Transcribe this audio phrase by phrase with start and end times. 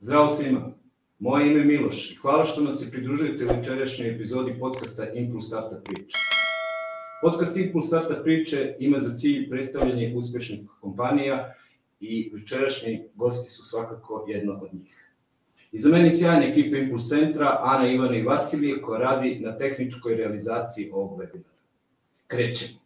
[0.00, 0.72] Zdravo svima,
[1.18, 5.46] moje ime je Miloš i hvala što nas se pridružujete u večerašnjoj epizodi podcasta Impuls
[5.46, 6.16] Startup Priče.
[7.22, 11.54] Podcast Impuls Startup Priče ima za cilj predstavljanje uspešnih kompanija
[12.00, 15.12] i večerašnji gosti su svakako jedna od njih.
[15.72, 20.90] Iza meni sjajna ekipa Impuls Centra, Ana, Ivana i Vasilije, koja radi na tehničkoj realizaciji
[20.92, 21.62] ovog webinara.
[22.26, 22.85] Krećemo.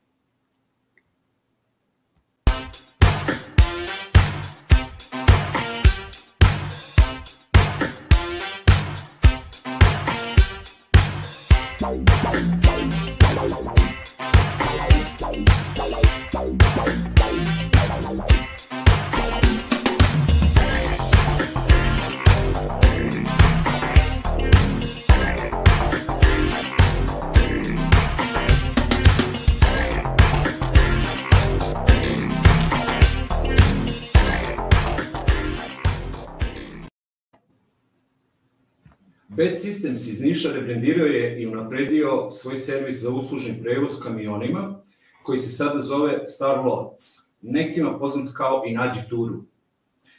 [39.40, 44.82] Bed Systems iz Niša rebrendirao je i unapredio svoj servis za uslužni prevoz kamionima,
[45.22, 47.04] koji se sada zove Star Lots,
[47.42, 49.44] nekima poznat kao i Nađi Turu.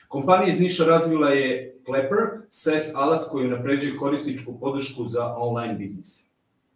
[0.07, 2.17] Kompanija iz Niša razvila je Klepper,
[2.49, 6.23] SaaS alat koji unapređuje korisničku podršku za online biznise.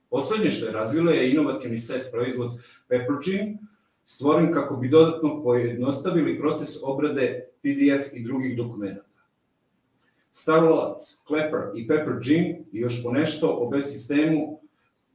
[0.10, 2.52] Poslednje što je razvila je inovativni SaaS proizvod
[2.88, 3.58] Peppergene,
[4.04, 9.15] stvoren kako bi dodatno pojednostavili proces obrade PDF i drugih dokumenta.
[10.38, 14.62] Starlots, Klepper i Pepper Gym i još po nešto o bez sistemu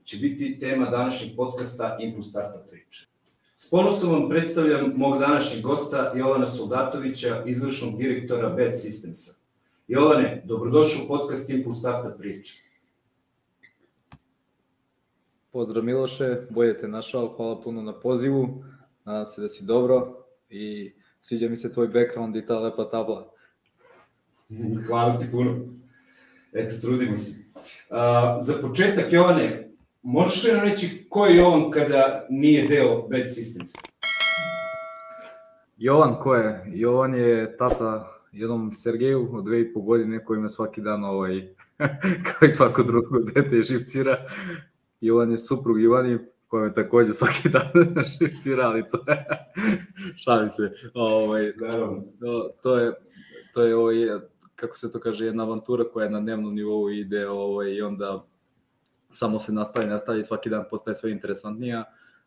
[0.04, 3.06] će biti tema današnjeg podcasta Impuls Startup priče.
[3.56, 9.38] S ponosom vam predstavljam mog današnjeg gosta Jovana Soldatovića, izvršnog direktora Bad Systemsa.
[9.88, 12.62] Jovane, dobrodošao u podcast Impuls Startup priče.
[15.50, 18.64] Pozdrav Miloše, bolje te našao, hvala puno na pozivu,
[19.04, 23.39] nadam se da si dobro i sviđa mi se tvoj background i ta lepa tabla.
[24.86, 25.58] Hvala ti puno.
[26.52, 27.44] Eto, trudimo se.
[27.54, 27.96] Uh,
[28.40, 29.70] za početak, Jovane,
[30.02, 33.72] možeš li nam reći ko je Jovan kada nije deo Bad Systems?
[35.78, 36.64] Jovan ko je?
[36.66, 41.54] Jovan je tata jednom Sergeju od dve i po godine koji ima svaki dan ovaj,
[42.26, 44.26] kao i svako drugo dete živcira.
[45.00, 49.26] Jovan je suprug Ivani koja me takođe svaki dan živcira, ali to je,
[50.16, 51.52] šalim se, ovaj,
[52.20, 52.92] to, to je,
[53.54, 53.96] to je ovaj,
[54.60, 58.26] kako se to kaže, jedna avantura koja je na dnevnom nivou ide ovaj, i onda
[59.10, 61.84] samo se nastavi, nastavi, svaki dan postaje sve interesantnija,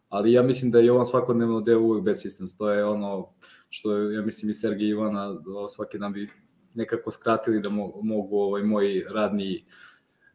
[0.10, 3.30] ali ja mislim da je Jovan svakodnevno deo uvek Bad Systems, to je ono
[3.70, 5.36] što ja mislim i Sergej Ivana
[5.70, 6.30] svaki dan bi
[6.74, 9.66] nekako skratili da mogu, mogu ovaj, moj radni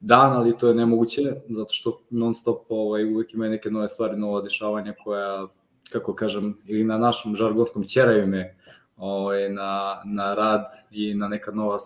[0.00, 4.16] dan, ali to je nemoguće, zato što non stop ovaj, uvek imaju neke nove stvari,
[4.16, 5.46] nova dešavanja koja,
[5.92, 8.57] kako kažem, ili na našom žargonskom ćeraju me
[8.98, 11.78] ovaj, na, na rad i na neka nova,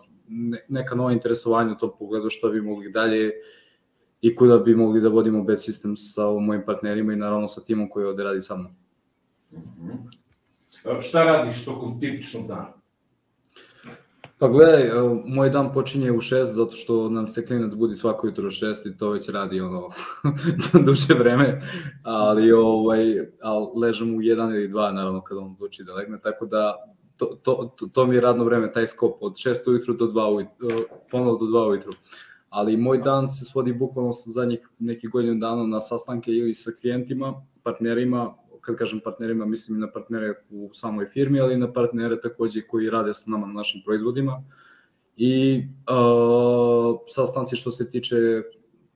[0.69, 3.33] neka nova interesovanja u tom pogledu što bi mogli dalje
[4.21, 7.89] i kuda bi mogli da vodimo bad system sa mojim partnerima i naravno sa timom
[7.91, 8.73] koji ovde radi sa mnom.
[9.53, 11.01] Mm -hmm.
[11.01, 12.73] Šta radiš tokom tipičnog dana?
[14.39, 14.91] Pa gledaj,
[15.25, 18.95] moj dan počinje u 6 zato što nam se klinac budi svako jutro u 6
[18.95, 19.91] i to već radi ono
[20.87, 21.61] duže vreme,
[22.03, 23.05] ali ovaj
[23.43, 26.75] al ležem u 1 ili 2 naravno kad on odluči da legne, tako da
[27.23, 30.35] to, to, to, to mi je radno vreme, taj skop od 6 ujutru do 2
[30.35, 31.93] ujutru, ponovo do 2 ujutru.
[32.49, 36.71] Ali moj dan se svodi bukvalno sa zadnjih nekih godina dana na sastanke ili sa
[36.81, 42.21] klijentima, partnerima, kad kažem partnerima, mislim na partnere u samoj firmi, ali i na partnere
[42.21, 44.43] takođe koji rade sa nama na našim proizvodima.
[45.17, 48.43] I uh, sastanci što se tiče,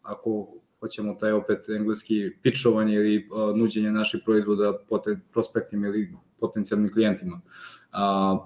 [0.02, 0.48] ako
[0.80, 4.78] hoćemo taj opet engleski pičovanje ili uh, nuđenje naših proizvoda
[5.32, 7.40] prospektim ili potencijalnim klijentima.
[7.96, 8.38] A,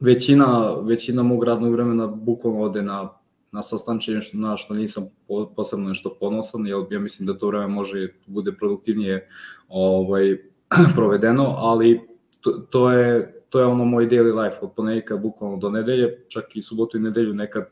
[0.00, 3.08] većina, većina mog radnog vremena bukvalno ode na,
[3.52, 5.08] na sastančenje što, na što nisam
[5.56, 9.28] posebno nešto ponosan, jer ja mislim da to vreme može bude produktivnije
[9.68, 10.36] ovaj,
[10.96, 12.00] provedeno, ali
[12.40, 16.56] to, to je to je ono moj daily life od ponedjeljka bukvalno do nedelje, čak
[16.56, 17.64] i subotu i nedelju nekad,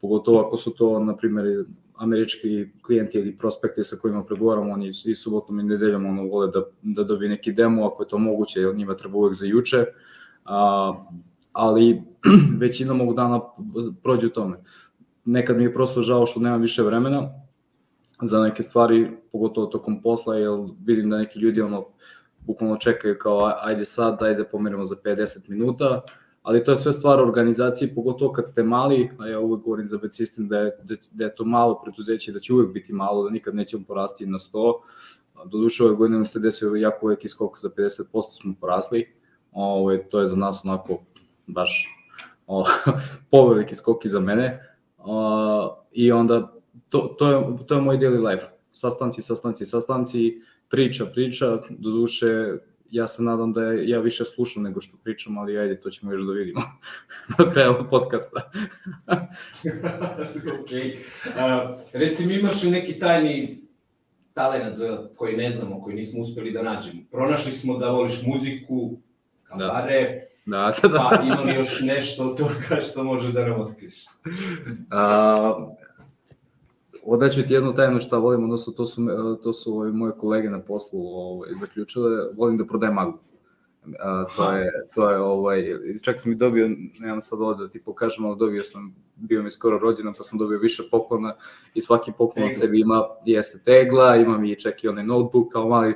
[0.00, 1.64] pogotovo ako su to, na primjer,
[1.94, 6.62] američki klijenti ili prospekti sa kojima pregovaramo, oni i subotom i nedeljom ono, vole da,
[6.82, 9.84] da dobije neki demo, ako je to moguće, jer njima treba uvek za juče,
[10.44, 10.94] a,
[11.52, 12.02] ali
[12.60, 13.40] većina mog dana
[14.02, 14.56] prođe u tome.
[15.24, 17.30] Nekad mi je prosto žao što nema više vremena
[18.22, 20.50] za neke stvari, pogotovo tokom posla, jer
[20.84, 21.84] vidim da neki ljudi ono,
[22.40, 26.02] bukvalno čekaju kao ajde sad, ajde pomerimo za 50 minuta,
[26.42, 29.98] ali to je sve stvar organizacije, pogotovo kad ste mali, a ja uvek govorim za
[29.98, 33.30] System da je, da, da je to malo preduzeće, da će uvek biti malo, da
[33.30, 34.72] nikad nećemo porasti na 100.
[35.44, 38.02] Do duše ove godine se desio jako veliki skok, za 50%
[38.40, 39.14] smo porasli,
[39.52, 41.02] Ove, to je za nas onako
[41.46, 41.88] baš
[42.46, 42.64] o,
[43.30, 46.52] poveliki skok iza mene o, i onda
[46.88, 48.46] to, to, je, to je moj daily life.
[48.72, 52.56] Sastanci, sastanci, sastanci, priča, priča, do duše
[52.92, 56.22] ja se nadam da ja više slušam nego što pričam, ali ajde, to ćemo još
[56.22, 56.60] da vidimo
[57.38, 58.50] do kraja ovog podcasta.
[60.60, 60.70] ok.
[60.70, 63.62] Uh, recimo, imaš li neki tajni
[64.34, 67.02] talent za koji ne znamo, koji nismo uspeli da nađemo?
[67.10, 68.98] Pronašli smo da voliš muziku,
[69.58, 70.32] kabare, da.
[70.46, 71.08] Da, da, da.
[71.10, 73.94] pa ima li još nešto od toga što može da nam otkriš?
[74.90, 75.68] A,
[77.04, 79.06] odaću ti jednu tajnu šta volim, odnosno to su,
[79.42, 83.18] to su ovaj, moje kolege na poslu ovaj, zaključile, volim da prodajem maglu.
[84.00, 85.64] A, to je, to je ovaj,
[86.00, 86.70] čak sam i dobio,
[87.00, 90.38] nemam sad ovde da ti pokažem, ali dobio sam, bio mi skoro rođendan, pa sam
[90.38, 91.34] dobio više poklona
[91.74, 95.94] i svaki poklon sebi ima, jeste tegla, imam i čak i onaj notebook kao mali,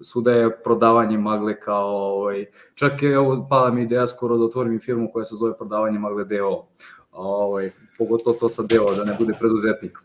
[0.00, 2.44] svuda je prodavanje magle kao, ovaj,
[2.74, 6.24] čak je ovo, pala mi ideja skoro da otvorim firmu koja se zove prodavanje magle
[6.24, 6.66] DO,
[7.12, 9.98] ovaj, pogotovo to sa DO, da ne bude preduzetnik.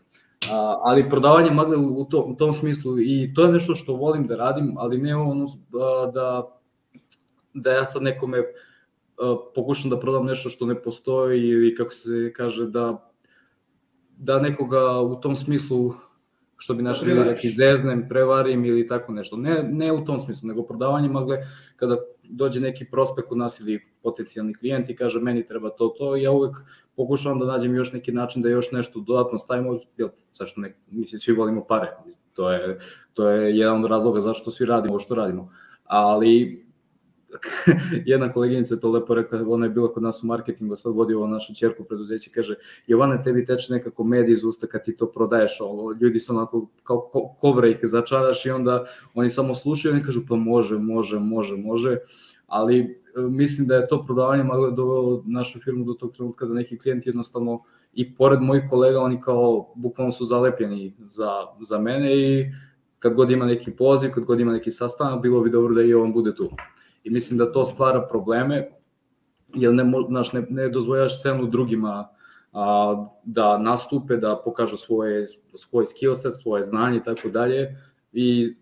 [0.52, 4.26] A, ali prodavanje magle u, to, u tom smislu i to je nešto što volim
[4.26, 5.46] da radim, ali ne ono
[6.12, 6.50] da,
[7.54, 8.42] da, ja sad nekome
[9.54, 13.08] pokušam da prodam nešto što ne postoji ili kako se kaže da
[14.16, 15.94] da nekoga u tom smislu
[16.62, 19.36] što bi naši ljudi rekli zeznem, prevarim ili tako nešto.
[19.36, 21.38] Ne, ne u tom smislu, nego prodavanje magle
[21.76, 26.16] kada dođe neki prospekt kod nas ili potencijalni klijent i kaže meni treba to, to,
[26.16, 26.56] ja uvek
[26.96, 31.18] pokušavam da nađem još neki način da još nešto dodatno stavimo, jel, zašto ne, mislim,
[31.18, 31.96] svi volimo pare,
[32.32, 32.78] to je,
[33.12, 35.50] to je jedan od razloga zašto svi radimo ovo što radimo,
[35.84, 36.64] ali
[38.12, 41.14] jedna koleginica je to lepo rekla, ona je bila kod nas u marketingu, sad vodi
[41.14, 42.54] ovo našu čerku preduzeće, kaže,
[42.86, 46.66] Jovana, tebi teče nekako med iz usta kad ti to prodaješ, ovo, ljudi su onako,
[46.82, 51.18] kao ko, kobra ih začaraš i onda oni samo slušaju i kažu, pa može, može,
[51.18, 51.96] može, može,
[52.46, 56.54] ali e, mislim da je to prodavanje malo dovelo našu firmu do tog trenutka da
[56.54, 57.62] neki klijent jednostavno
[57.92, 61.30] i pored mojih kolega oni kao bukvalno su zalepljeni za,
[61.60, 62.46] za mene i
[62.98, 65.94] kad god ima neki poziv, kad god ima neki sastanak, bilo bi dobro da i
[65.94, 66.50] on bude tu.
[67.04, 68.70] I mislim da to stvara probleme,
[69.54, 72.08] jer ne, znaš, ne, ne dozvoljaš scenu drugima
[72.52, 77.78] a, da nastupe, da pokažu svoje, svoj skill set, svoje znanje i tako dalje.
[78.12, 78.56] I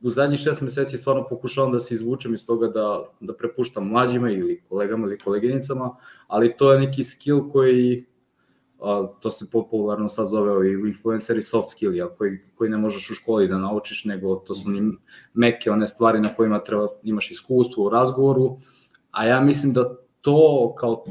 [0.00, 4.30] u zadnjih šest meseci stvarno pokušavam da se izvučem iz toga da, da prepuštam mlađima
[4.30, 8.06] ili kolegama ili koleginicama, ali to je neki skill koji
[8.84, 13.10] a, to se popularno sad zove i influenceri soft skill, ja, koji, koji ne možeš
[13.10, 14.92] u školi da naučiš, nego to su ni
[15.34, 18.58] meke one stvari na kojima treba, imaš iskustvo u razgovoru,
[19.10, 21.04] a ja mislim da to kao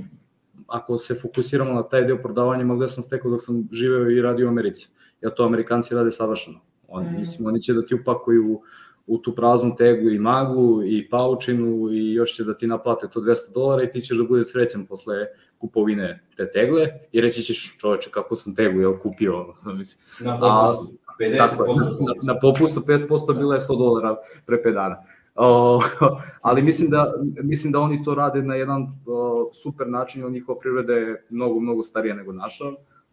[0.67, 4.47] ako se fokusiramo na taj deo prodavanja, gde sam stekao dok sam živeo i radio
[4.47, 4.89] u Americi.
[5.21, 6.59] Ja to Amerikanci rade savršeno.
[6.87, 7.19] Oni, mm.
[7.19, 8.61] mislim, oni će da ti upakuju
[9.07, 13.21] u tu praznu teglu i maglu i paučinu i još će da ti naplate to
[13.21, 15.15] 200 dolara i ti ćeš da bude srećan posle
[15.63, 19.45] kupovine te tegle i reći ćeš čoveče kako sam teglu jel kupio
[19.79, 20.05] mislim.
[20.19, 24.15] Na popustu, 50% tako je, na, na popustu 50% bila je 100 dolara
[24.45, 25.03] pre 5 dana.
[26.41, 27.05] Ali mislim da,
[27.43, 28.87] mislim da oni to rade na jedan
[29.53, 32.63] super način, njihova privreda je mnogo, mnogo starija nego naša.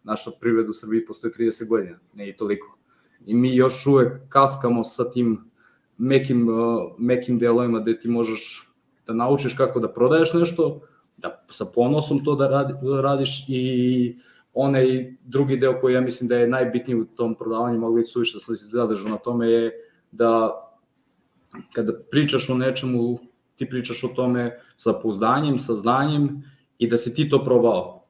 [0.03, 2.77] Naša privreda u Srbiji postoji 30 godina, ne i toliko.
[3.25, 5.51] I mi još uvek kaskamo sa tim
[5.97, 8.71] mekim, uh, mekim delovima gde ti možeš
[9.07, 10.81] da naučiš kako da prodaješ nešto,
[11.17, 14.17] da sa ponosom to da, radi, da radiš i
[14.53, 18.33] onaj drugi deo koji ja mislim da je najbitniji u tom prodavanju, mogu biti suviše
[18.33, 19.71] da se zadržao na tome, je
[20.11, 20.51] da
[21.73, 23.19] kada pričaš o nečemu,
[23.55, 26.43] ti pričaš o tome sa pouzdanjem, sa znanjem
[26.77, 28.05] i da si ti to probao.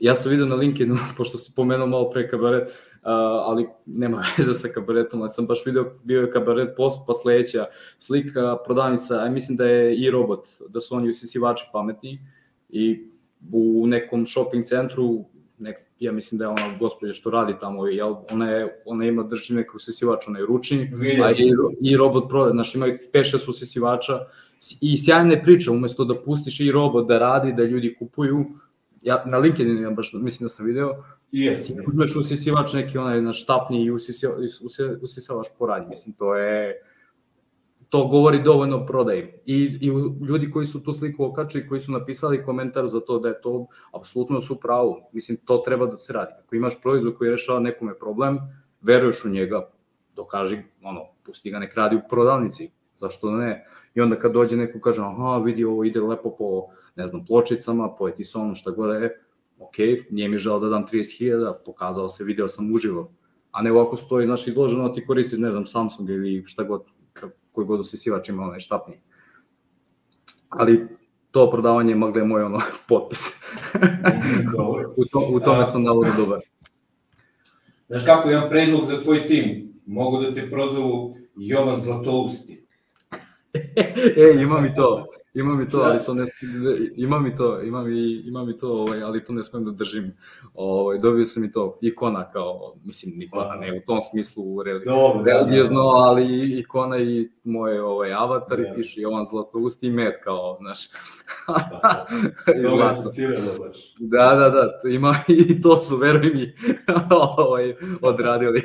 [0.00, 2.68] Ja sam vidio na LinkedInu, pošto si pomenuo malo pre kabaret,
[3.02, 7.66] ali nema veze sa kabaretom, ali sam baš video, bio je kabaret post, pa sledeća
[7.98, 12.18] slika, prodavnica, a mislim da je i robot, da su oni usisivači pametni
[12.68, 13.10] i
[13.52, 15.24] u nekom shopping centru,
[15.58, 19.22] nek, ja mislim da je ona gospođa što radi tamo, jel, ona, je, ona ima,
[19.22, 20.92] drži neki usisivač, onaj ručni,
[21.24, 24.18] a i, i robot prodaje, znaš, imaju 5-6 usisivača
[24.80, 28.46] i sjajne priče, umesto da pustiš i robot da radi, da ljudi kupuju,
[29.02, 31.84] ja, na LinkedInu ja baš mislim da sam video, Yes, yes.
[31.86, 33.90] Uzmeš usisivač neki onaj na štapni i
[35.00, 35.88] usisavaš po radnji.
[35.88, 36.74] Mislim, to je
[37.88, 39.28] to govori dovoljno o prodaji.
[39.46, 39.86] I, I
[40.26, 43.66] ljudi koji su tu sliku okačili, koji su napisali komentar za to da je to
[43.94, 45.08] apsolutno su pravo.
[45.12, 46.32] Mislim, to treba da se radi.
[46.44, 48.38] Ako imaš proizvod koji rešava nekome problem,
[48.80, 49.70] veruješ u njega,
[50.16, 53.66] dokaži, ono, pusti ga nek radi u prodavnici, zašto ne?
[53.94, 56.66] I onda kad dođe neko kaže, aha, vidi, ovo ide lepo po,
[56.96, 59.20] ne znam, pločicama, po etisonu, šta god je,
[59.58, 59.78] ok,
[60.10, 63.12] nije mi žao da dam 30.000, pokazao se, video sam uživo,
[63.50, 66.84] a ne ovako stoji, znaš, izloženo, ti koristiš, ne znam, Samsung ili šta god,
[67.58, 68.94] koji god usisivač ima onaj štapni.
[70.48, 70.86] Ali
[71.30, 73.26] to prodavanje ima gde je moj ono potpis.
[74.96, 76.40] u, to, u tome sam navodno dobar.
[77.88, 79.74] Znaš kako, imam predlog za tvoj tim.
[79.86, 82.57] Mogu da te prozovu Jovan Zlatousti.
[84.16, 86.24] e, ima mi to, ima mi to, ali to ne
[86.96, 90.16] ima mi to, ima mi, ima mi to, ovaj, ali to ne smem da držim.
[90.54, 95.22] Ovaj, dobio sam i to ikona kao, mislim, nikona, ne u tom smislu re, Dobro,
[95.24, 100.88] religiozno, ali ikona i moje ovaj, avatar i piše Jovan Zlatousti i med kao, znaš.
[104.00, 105.14] Da, da, da, to ima
[105.48, 106.52] i to su, veruj mi,
[107.10, 108.62] ovaj, odradili.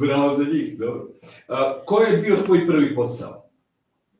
[0.00, 1.08] Bravo za njih, dobro.
[1.48, 3.50] A, ko je bio tvoj prvi posao?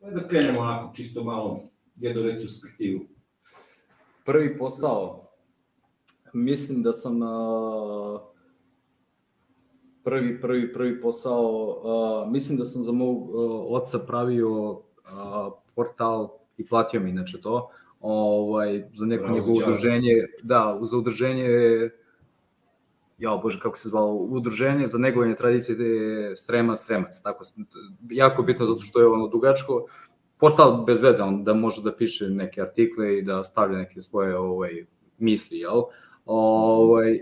[0.01, 1.59] Da krenemo onako, čisto malo,
[1.95, 3.01] jednu retrospektivu.
[4.25, 5.27] Prvi posao?
[6.33, 8.19] Mislim da sam a,
[10.03, 13.29] prvi, prvi, prvi posao, a, mislim da sam za mog
[13.69, 20.79] oca pravio a, portal i platio mi inače to, ovaj, za neko njegovo udruženje, da,
[20.81, 21.47] za udruženje
[23.17, 27.43] ja bože kako se zvalo, udruženje za negovanje tradicije Strema Stremac, tako
[28.09, 29.85] jako bitno zato što je ono dugačko,
[30.37, 34.37] portal bez veze, on da može da piše neke artikle i da stavlja neke svoje
[34.37, 34.85] ovaj,
[35.17, 35.81] misli, jel?
[36.25, 37.19] Ovaj,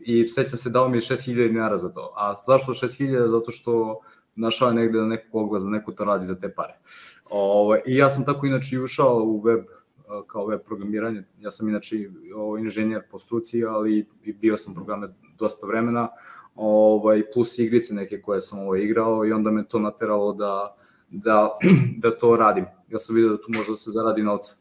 [0.00, 2.12] I sećam se dao mi je 6000 dinara za to.
[2.16, 3.26] A zašto 6000?
[3.26, 4.00] Zato što
[4.34, 6.78] našao je negde da neko oglas, da neko to radi za te pare.
[7.30, 9.64] Ovaj, I ja sam tako inače ušao u web
[10.26, 11.24] kao web programiranje.
[11.40, 11.96] Ja sam inače
[12.34, 16.08] ovaj, inženjer po struci, ali i bio sam programer dosta vremena,
[16.54, 20.76] ovaj, plus igrice neke koje sam ovaj, igrao i onda me to nateralo da,
[21.10, 21.58] da,
[22.02, 22.64] da to radim.
[22.88, 24.54] Ja sam vidio da tu može da se zaradi novca.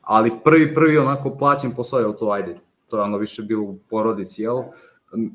[0.00, 2.58] Ali prvi, prvi onako plaćen posao je to ajde.
[2.88, 4.62] To je ono više bilo u porodici, jel?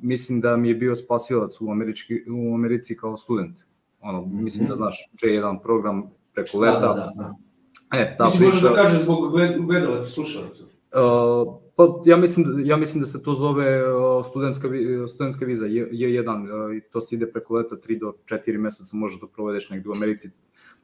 [0.01, 3.57] Mislim da mi je bio spasilac u, Američki, u Americi kao student.
[4.01, 4.77] Ono, mislim da mhm.
[4.77, 6.79] znaš, J1 program preko leta.
[6.79, 7.50] Da, da, da, znam.
[7.91, 9.31] E, ta Mislim, možeš da kažeš zbog
[9.65, 10.63] gledalaca, slušalaca.
[10.63, 13.81] Uh, pa ja mislim, ja mislim da se to zove
[14.29, 14.67] studentska,
[15.07, 18.97] studentska viza, je, je jedan, uh, to se ide preko leta 3 do 4 meseca,
[18.97, 20.29] možeš da provedeš negde u Americi,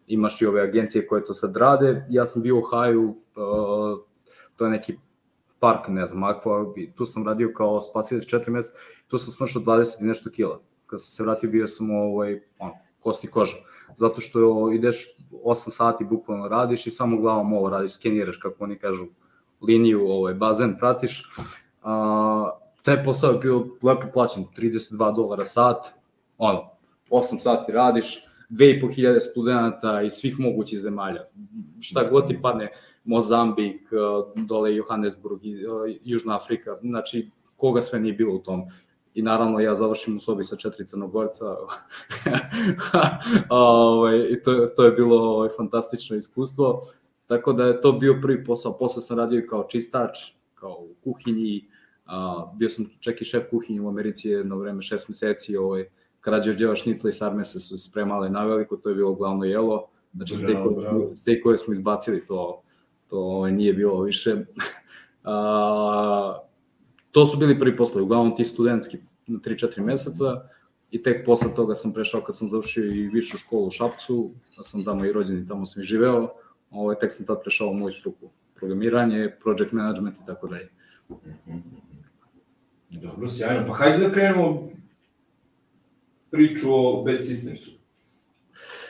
[0.08, 4.00] imaš i ove agencije koje to sad rade, ja sam bio u Haju, uh,
[4.56, 4.98] to je neki
[5.60, 10.02] park, ne znam, Aqua, tu sam radio kao spasilac 4 meseca, tu sam smršao 20
[10.02, 10.60] i nešto kila.
[10.86, 13.56] Kad sam se vratio, bio sam ovaj, on, kosti koža.
[13.98, 18.76] Zato što ideš 8 sati bukvalno radiš i samo glavom ovo radiš, skeniraš, kako oni
[18.80, 19.06] kažu,
[19.62, 21.30] liniju, ovaj, bazen pratiš.
[21.84, 22.50] A,
[22.82, 25.94] taj posao je bio lepo plaćen, 32 dolara sat,
[26.38, 26.70] ono,
[27.10, 31.26] 8 sati radiš, 2500 studenta iz svih mogućih zemalja.
[31.80, 32.72] Šta god ti padne,
[33.04, 33.82] Mozambik,
[34.36, 35.40] dole Johannesburg,
[36.04, 38.64] Južna Afrika, znači koga sve nije bilo u tom
[39.18, 41.46] i naravno ja završim u sobi sa četiri crnogorca.
[43.50, 46.82] ovaj, I to, to je bilo ovaj, fantastično iskustvo.
[47.28, 48.78] Tako da je to bio prvi posao.
[48.78, 50.18] Posle sam radio i kao čistač,
[50.56, 51.66] kao u kuhinji.
[52.06, 55.58] A, bio sam čak i šef kuhinje u Americi jedno vreme, šest meseci.
[55.58, 59.88] Ovaj, Karađorđeva šnicla i sarmese su spremale na veliko, to je bilo glavno jelo.
[60.14, 60.36] Znači,
[61.16, 62.62] stejkove smo izbacili, to,
[63.08, 64.36] to ovaj, nije bilo više.
[65.24, 66.47] A,
[67.12, 68.98] to su bili prvi poslovi, uglavnom ti studentski
[69.28, 70.50] 3-4 meseca
[70.92, 74.64] i tek posle toga sam prešao kad sam završio i višu školu u Šapcu, da
[74.64, 76.30] sam tamo i rođen i tamo sam i živeo,
[76.72, 80.70] ovaj, tek sam tad prešao moju struku, programiranje, project management i tako dalje.
[82.90, 83.68] Dobro, sjajno.
[83.68, 84.70] Pa hajde da krenemo
[86.32, 87.72] priču o Bad Systemsu.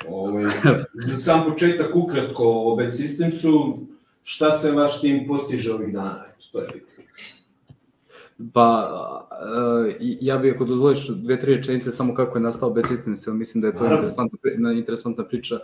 [0.08, 0.46] Ovaj,
[0.94, 3.86] za sam početak ukratko o Bad Systemsu,
[4.24, 6.26] šta se vaš tim postiže ovih dana?
[6.28, 6.97] Eto, to je bitno.
[8.54, 8.84] Pa,
[9.32, 13.62] uh, ja bih ako dozvoliš dve, tri rečenice samo kako je nastao Bad Systems, mislim
[13.62, 14.40] da je to interesantna,
[14.74, 15.56] interesantna priča.
[15.56, 15.62] Uh,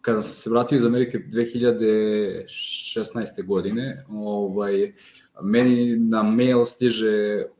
[0.00, 3.46] kada sam se vratio iz Amerike 2016.
[3.46, 4.92] godine, ovaj,
[5.42, 7.50] meni na mail stiže uh,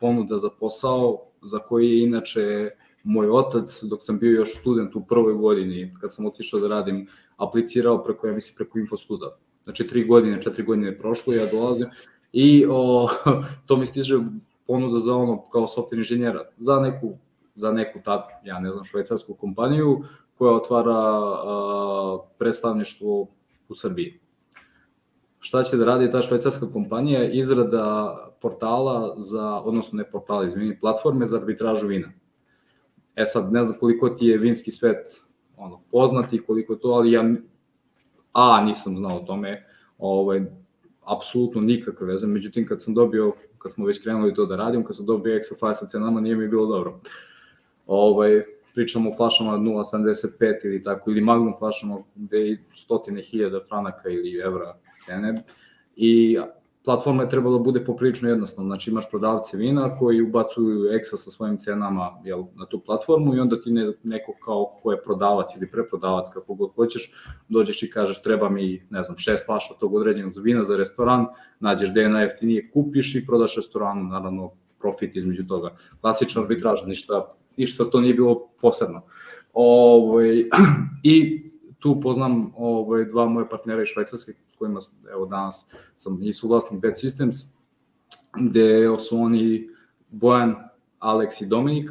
[0.00, 2.70] ponuda za posao za koji je inače
[3.02, 7.06] moj otac, dok sam bio još student u prvoj godini, kad sam otišao da radim,
[7.36, 9.38] aplicirao preko, ja mislim, preko Infostuda.
[9.62, 11.88] Znači, tri godine, četiri godine je prošlo, ja dolazim,
[12.36, 13.08] i o,
[13.66, 14.18] to mi stiže
[14.66, 17.12] ponuda za ono kao software inženjera, za neku,
[17.54, 20.04] za neku tad, ja ne znam, švajcarsku kompaniju
[20.38, 23.26] koja otvara a, predstavništvo
[23.68, 24.20] u Srbiji.
[25.38, 27.24] Šta će da radi ta švajcarska kompanija?
[27.30, 32.12] Izrada portala za, odnosno ne portala, izvini, platforme za arbitražu vina.
[33.16, 35.20] E sad, ne znam koliko ti je vinski svet
[35.56, 37.24] ono, poznati, koliko to, ali ja
[38.32, 39.66] A, nisam znao o tome,
[39.98, 40.42] ovaj,
[41.06, 44.96] apsolutno nikakve veze, međutim kad sam dobio, kad smo već krenuli to da radim, kad
[44.96, 47.00] sam dobio Excel file sa cenama, nije mi bilo dobro.
[47.86, 48.42] Ovaj,
[48.74, 54.38] pričamo o flašama 0,75 ili tako, ili magnum flašama gde je stotine hiljada franaka ili
[54.38, 55.42] evra cene.
[55.96, 56.38] I
[56.84, 61.30] platforma je trebala da bude poprilično jednostavna, znači imaš prodavce vina koji ubacuju eksa sa
[61.30, 65.56] svojim cenama jel, na tu platformu i onda ti ne, neko kao ko je prodavac
[65.56, 67.12] ili preprodavac, kako god hoćeš,
[67.48, 71.26] dođeš i kažeš treba mi, ne znam, šest flaša tog određenog vina za restoran,
[71.60, 75.76] nađeš gde je najjeftinije, kupiš i prodaš restoranu, naravno profit između toga.
[76.00, 79.02] Klasična arbitraža, ništa, ništa to nije bilo posebno.
[79.52, 80.44] Ovo, ovaj,
[81.02, 81.44] I
[81.78, 84.80] tu poznam ovaj, dva moje partnera iz Švajcarske, kojima
[85.12, 87.54] evo, danas sam i suglasnik Bad Systems,
[88.40, 89.68] gde su oni
[90.10, 90.54] Bojan,
[91.00, 91.90] Alex i Dominik,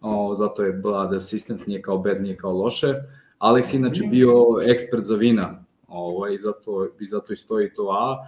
[0.00, 2.94] o, zato je Bad Assistant, nije kao bad, nije kao loše.
[3.38, 4.34] Alex je inače bio
[4.66, 8.26] ekspert za vina, ovaj, zato, i zato i stoji to A,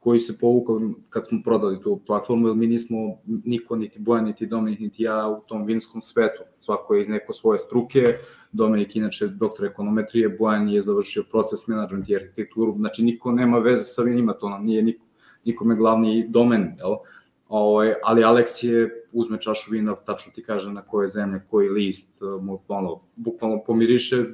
[0.00, 4.46] koji se povukao kad smo prodali tu platformu, jer mi nismo niko, niti Bojan, niti
[4.46, 6.42] Dominik, niti ja u tom vinskom svetu.
[6.60, 8.18] Svako je iz neko svoje struke,
[8.54, 13.82] Dominik inače doktor ekonometrije, Bojan je završio proces management i arhitekturu, znači niko nema veze
[13.82, 15.04] sa vinima, to nam nije niko,
[15.44, 16.88] nikome glavni domen, jel?
[16.88, 17.02] Ovo,
[17.48, 22.20] ovaj, ali Alex je uzme čašu vina, tačno ti kaže na koje zemlje, koji list,
[22.40, 24.24] mu ono, bukvalno pomiriše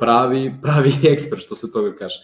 [0.00, 2.16] pravi, pravi ekspert što se toga kaže.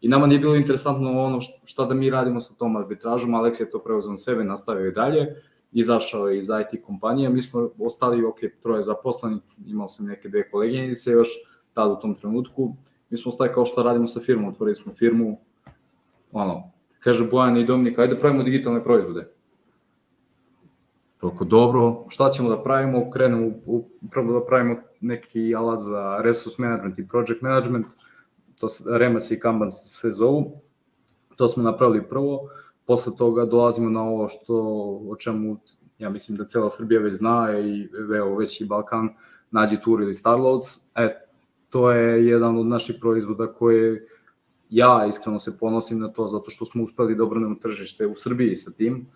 [0.00, 3.70] I nama nije bilo interesantno ono šta da mi radimo sa tom arbitražom, Alex je
[3.70, 5.42] to preuzeo na sebe, nastavio i dalje,
[5.78, 10.50] izašao je iz IT kompanije, mi smo ostali, ok, troje zaposleni, imao sam neke dve
[10.50, 11.28] koleginice još
[11.74, 12.76] tada u tom trenutku,
[13.10, 15.38] mi smo ostali kao šta radimo sa firmom, otvorili smo firmu,
[16.32, 19.28] ono, kaže Bojan i Dominika, ajde da pravimo digitalne proizvode.
[21.20, 23.10] Tako dobro, šta ćemo da pravimo?
[23.10, 23.52] Krenemo,
[24.10, 27.86] prvo da pravimo neki alat za resource management i project management,
[28.60, 28.68] to
[28.98, 30.60] Remas i Kanban se zovu,
[31.36, 32.48] to smo napravili prvo,
[32.86, 34.54] posle toga dolazimo na ovo što,
[35.08, 35.56] o čemu
[35.98, 39.08] ja mislim da cela Srbija već zna i veo već i Balkan,
[39.50, 41.26] nađi Tour ili Starloads, e,
[41.70, 44.06] to je jedan od naših proizvoda koje
[44.70, 48.56] ja iskreno se ponosim na to zato što smo uspeli da obranemo tržište u Srbiji
[48.56, 49.06] sa tim,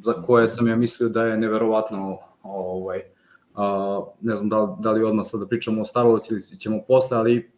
[0.00, 3.02] za koje sam ja mislio da je neverovatno ovaj,
[3.54, 7.16] a, ne znam da, da li odmah sad da pričamo o Starloads ili ćemo posle,
[7.16, 7.50] ali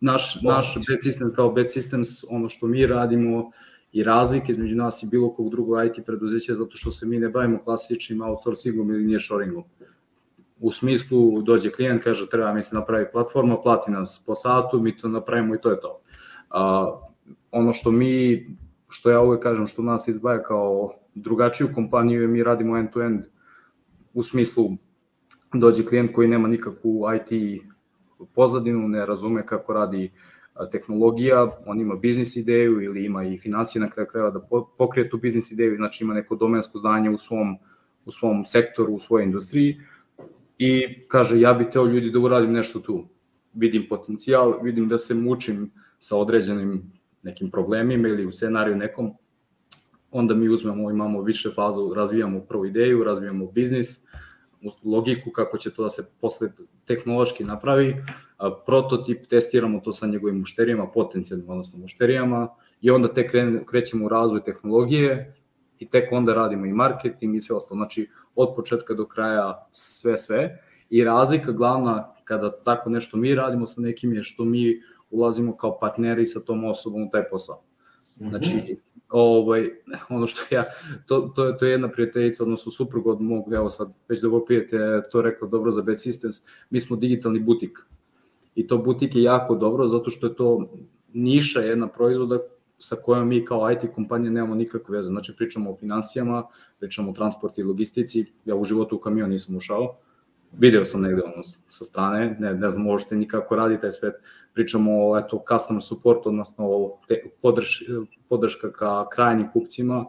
[0.00, 3.50] naš, naš bad system kao bad systems, ono što mi radimo
[3.94, 7.28] i razlike između nas i bilo kog drugog IT preduzeća zato što se mi ne
[7.28, 9.64] bavimo klasičnim outsourcingom ili nearshoringom.
[10.60, 14.96] U smislu dođe klijent, kaže treba mi se napravi platforma, plati nas po satu, mi
[14.96, 16.00] to napravimo i to je to.
[16.50, 16.92] A,
[17.50, 18.46] ono što mi,
[18.88, 23.28] što ja uvek kažem, što nas izbaja kao drugačiju kompaniju je mi radimo end-to-end -end,
[24.14, 24.70] u smislu
[25.52, 27.62] dođe klijent koji nema nikakvu IT
[28.34, 30.10] pozadinu, ne razume kako radi
[30.70, 34.40] tehnologija, on ima biznis ideju ili ima i financije na kraju krajeva da
[34.78, 37.58] pokrije tu biznis ideju, znači ima neko domensko znanje u svom,
[38.04, 39.80] u svom sektoru, u svojoj industriji
[40.58, 43.04] i kaže ja bih teo ljudi da uradim nešto tu.
[43.54, 49.12] Vidim potencijal, vidim da se mučim sa određenim nekim problemima ili u scenariju nekom,
[50.10, 54.00] onda mi uzmemo, imamo više faza, razvijamo prvu ideju, razvijamo biznis,
[54.84, 56.48] logiku kako će to da se posle
[56.86, 57.96] tehnološki napravi,
[58.66, 62.48] prototip, testiramo to sa njegovim mušterijama, potencijalnim, odnosno mušterijama,
[62.80, 63.32] i onda tek
[63.66, 65.34] krećemo u razvoj tehnologije
[65.78, 67.78] i tek onda radimo i marketing i sve ostalo.
[67.78, 70.58] Znači, od početka do kraja sve, sve.
[70.90, 75.78] I razlika glavna kada tako nešto mi radimo sa nekim je što mi ulazimo kao
[75.78, 77.62] partneri sa tom osobom u taj posao.
[78.16, 79.70] Znači, mhm ovaj,
[80.08, 80.64] ono što ja,
[81.06, 85.02] to, to, to je jedna prijateljica, odnosno suprug od mog, evo sad, već da prijete,
[85.12, 87.78] to rekao dobro za Bad Systems, mi smo digitalni butik.
[88.54, 90.68] I to butik je jako dobro, zato što je to
[91.12, 92.38] niša jedna proizvoda
[92.78, 95.08] sa kojom mi kao IT kompanija nemamo nikakve veze.
[95.08, 96.44] Znači pričamo o financijama,
[96.78, 99.96] pričamo o transportu i logistici, ja u životu u kamion nisam ušao,
[100.58, 104.14] video sam negde ono sa strane, ne, ne znam uopšte nikako radi taj svet,
[104.54, 107.82] pričamo o eto, customer support, odnosno te, podrž,
[108.28, 110.04] podrška ka krajnjim kupcima,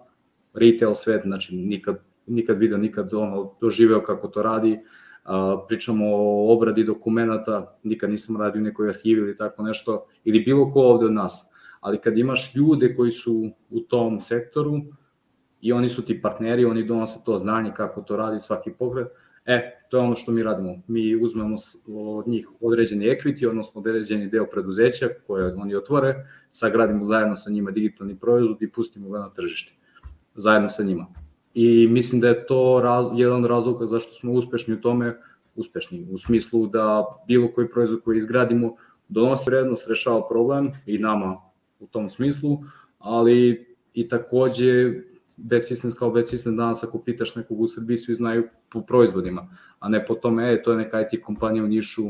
[0.54, 4.80] retail svet, znači nikad, nikad video, nikad ono, doživeo kako to radi,
[5.24, 10.40] a, pričamo o obradi dokumenta, nikad nisam radio u nekoj arhivi ili tako nešto, ili
[10.40, 14.82] bilo ko ovde od nas, ali kad imaš ljude koji su u tom sektoru
[15.62, 19.08] i oni su ti partneri, oni donose to znanje kako to radi svaki pokret,
[19.46, 20.82] E, to je ono što mi radimo.
[20.88, 21.56] Mi uzmemo
[21.88, 26.16] od njih određeni equity, odnosno određeni deo preduzeća koje oni otvore,
[26.52, 29.74] sagradimo zajedno sa njima digitalni proizvod i pustimo ga na tržište.
[30.36, 31.06] Zajedno sa njima.
[31.54, 35.18] I mislim da je to raz, jedan razlog zašto smo uspešni u tome,
[35.56, 38.76] uspešni u smislu da bilo koji proizvod koji izgradimo
[39.08, 41.38] donosi vrednost, rešava problem i nama
[41.80, 42.58] u tom smislu,
[43.00, 44.94] ali i takođe
[45.38, 49.50] bad systems kao bad system danas ako pitaš nekog u Srbiji, svi znaju po proizvodima,
[49.80, 52.04] a ne po tome, e, to je neka IT kompanija u Nišu,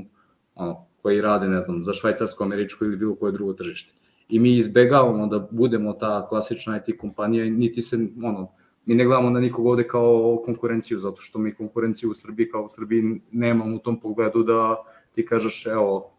[0.55, 3.93] ono, koji rade, ne znam, za švajcarsko, američko ili bilo koje drugo tržište.
[4.29, 8.51] I mi izbegavamo da budemo ta klasična IT kompanija, niti se, ono,
[8.85, 12.63] mi ne gledamo na nikog ovde kao konkurenciju, zato što mi konkurenciju u Srbiji kao
[12.63, 14.75] u Srbiji nemamo u tom pogledu da
[15.11, 16.11] ti kažeš, evo,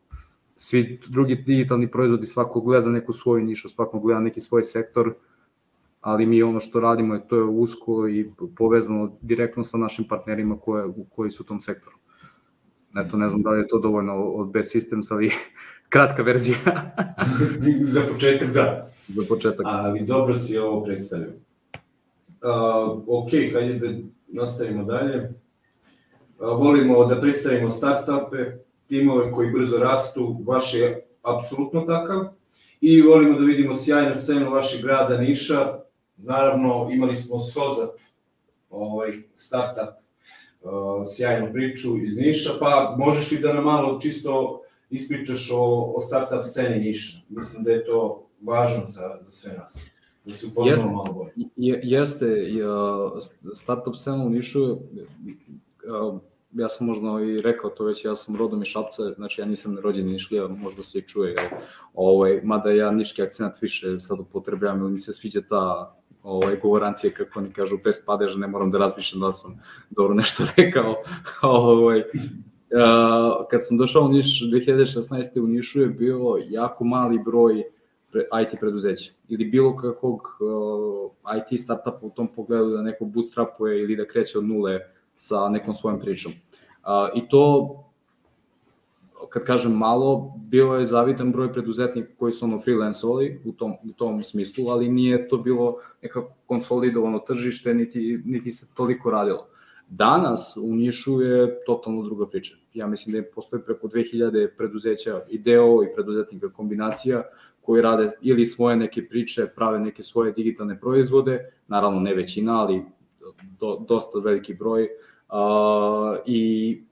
[0.57, 5.15] svi drugi digitalni proizvodi, svako gleda neku svoju nišu, svako gleda neki svoj sektor,
[6.07, 10.59] ali mi ono što radimo je to je usko i povezano direktno sa našim partnerima
[10.59, 11.97] koje, koji su u tom sektoru.
[12.99, 15.31] Eto, ne znam da li je to dovoljno od Best Systems, ali
[15.95, 16.57] kratka verzija.
[17.95, 18.91] Za početak da.
[19.09, 19.67] Za početak.
[19.69, 21.29] Ali dobro si ovo predstavio.
[21.29, 25.35] Uh, ok, hajde da nastavimo dalje.
[26.39, 28.37] Uh, volimo da predstavimo startupe,
[28.89, 32.25] timove koji brzo rastu, vaš je apsolutno takav.
[32.81, 35.86] I volimo da vidimo sjajnu scenu vašeg grada Niša.
[36.17, 37.95] Naravno, imali smo Sozap,
[38.71, 39.95] ovaj, startup,
[40.63, 40.71] uh,
[41.17, 46.45] sjajnu priču iz Niša, pa možeš ti da nam malo čisto ispričaš o, o startup
[46.45, 47.19] sceni Niša.
[47.29, 51.33] Mislim da je to važno za, za sve nas da se upoznamo malo bolje.
[51.57, 52.27] Je, jeste,
[53.55, 54.79] startup scena u Nišu,
[56.53, 59.79] ja sam možda i rekao to već, ja sam rodom iz Šapca, znači ja nisam
[59.79, 61.61] rođen Nišlija, možda se i čuje, jel?
[61.95, 67.13] ovaj, mada ja niški akcent više sad upotrebljam, ili mi se sviđa ta ovaj, govorancije,
[67.13, 70.95] kako oni kažu, bez padeža, ne moram da razmišljam da sam dobro nešto rekao.
[71.43, 72.03] ovaj,
[73.51, 75.41] kad sam došao u Niš 2016.
[75.41, 77.65] u Nišu je bio jako mali broj
[78.43, 80.39] IT preduzeća ili bilo kakvog
[81.37, 84.81] IT startupa u tom pogledu da neko bootstrapuje ili da kreće od nule
[85.17, 86.33] sa nekom svojom pričom.
[87.15, 87.75] I to,
[89.31, 93.93] kad kažem malo, bio je zavidan broj preduzetnika koji su ono freelancovali u tom, u
[93.93, 99.47] tom smislu, ali nije to bilo nekako konsolidovano tržište, niti, niti se toliko radilo.
[99.89, 102.57] Danas u Nišu je totalno druga priča.
[102.75, 107.23] Ja mislim da je postoji preko 2000 preduzeća i deo i preduzetnika kombinacija
[107.61, 112.83] koji rade ili svoje neke priče, prave neke svoje digitalne proizvode, naravno ne većina, ali
[113.61, 114.83] do, dosta veliki broj.
[114.83, 116.83] Uh, I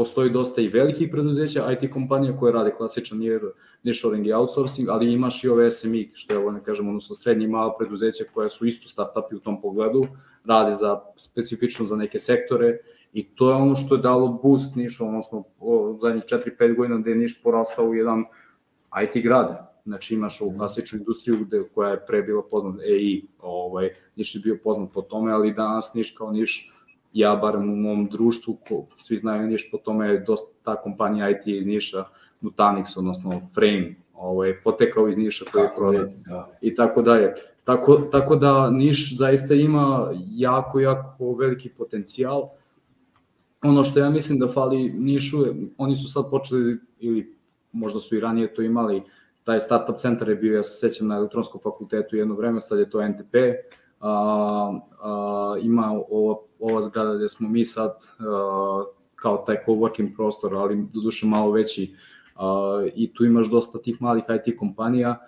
[0.00, 3.18] postoji dosta i velikih preduzeća, IT kompanija koje rade klasičan
[3.82, 7.44] nearshoring i outsourcing, ali imaš i ove SMI, što je ovo ne kažem, odnosno srednji
[7.44, 10.06] i mala preduzeća koja su isto startupi u tom pogledu,
[10.44, 12.78] rade za specifično za neke sektore
[13.12, 15.44] i to je ono što je dalo boost Nišu, odnosno
[15.96, 18.24] zadnjih 4-5 godina gde je Niš porastao u jedan
[19.04, 23.88] IT grad, Znači imaš ovu klasičnu industriju gde, koja je pre bila poznat EI, ovaj,
[24.16, 26.72] Niš je bio poznat po tome, ali danas Niš kao Niš,
[27.12, 31.30] ja barem u mom društvu, ko, svi znaju Niš po tome, je dosta ta kompanija
[31.30, 32.04] IT iz Niša,
[32.40, 36.48] Nutanix, odnosno Frame, ovaj, potekao iz Niša koji je prodat da.
[36.60, 37.34] i tako dalje.
[37.64, 42.48] Tako, tako da Niš zaista ima jako, jako veliki potencijal.
[43.62, 45.44] Ono što ja mislim da fali Nišu,
[45.78, 47.36] oni su sad počeli, ili
[47.72, 49.02] možda su i ranije to imali,
[49.44, 52.90] taj startup centar je bio, ja se sećam, na elektronskom fakultetu jedno vreme, sad je
[52.90, 53.34] to NTP,
[54.00, 58.84] a, a, ima ova, ova zgrada gde smo mi sad a,
[59.14, 61.94] kao taj coworking prostor, ali doduše malo veći
[62.36, 65.18] a, i tu imaš dosta tih malih IT kompanija,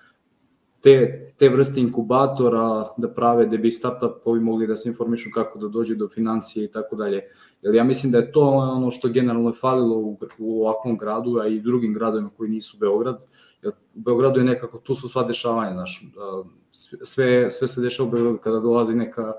[0.83, 5.69] te, te vrste inkubatora da prave da bi startupovi mogli da se informišu kako da
[5.69, 7.23] dođu do financije i tako dalje.
[7.63, 11.39] Jer ja mislim da je to ono što generalno je falilo u, u ovakvom gradu,
[11.39, 13.23] a i drugim gradovima koji nisu Beograd,
[13.65, 16.05] u Beogradu je nekako, tu su sva dešavanja, znaš,
[16.73, 19.33] sve, sve se dešava u Beogradu kada dolazi neka,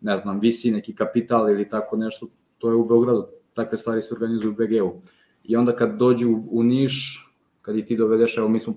[0.00, 2.26] ne znam, visi neki kapital ili tako nešto,
[2.58, 5.00] to je u Beogradu, takve stvari se organizuju u BG-u.
[5.44, 7.26] I onda kad dođu u, Niš,
[7.62, 8.74] kad i ti dovedeš, evo mi smo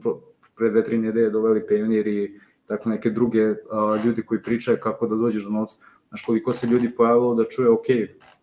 [0.56, 5.08] pre dve, tri nedelje doveli Pionir i tako neke druge a, ljudi koji pričaju kako
[5.08, 7.86] da dođeš do novca, znaš koliko se ljudi pojavilo da čuje, ok,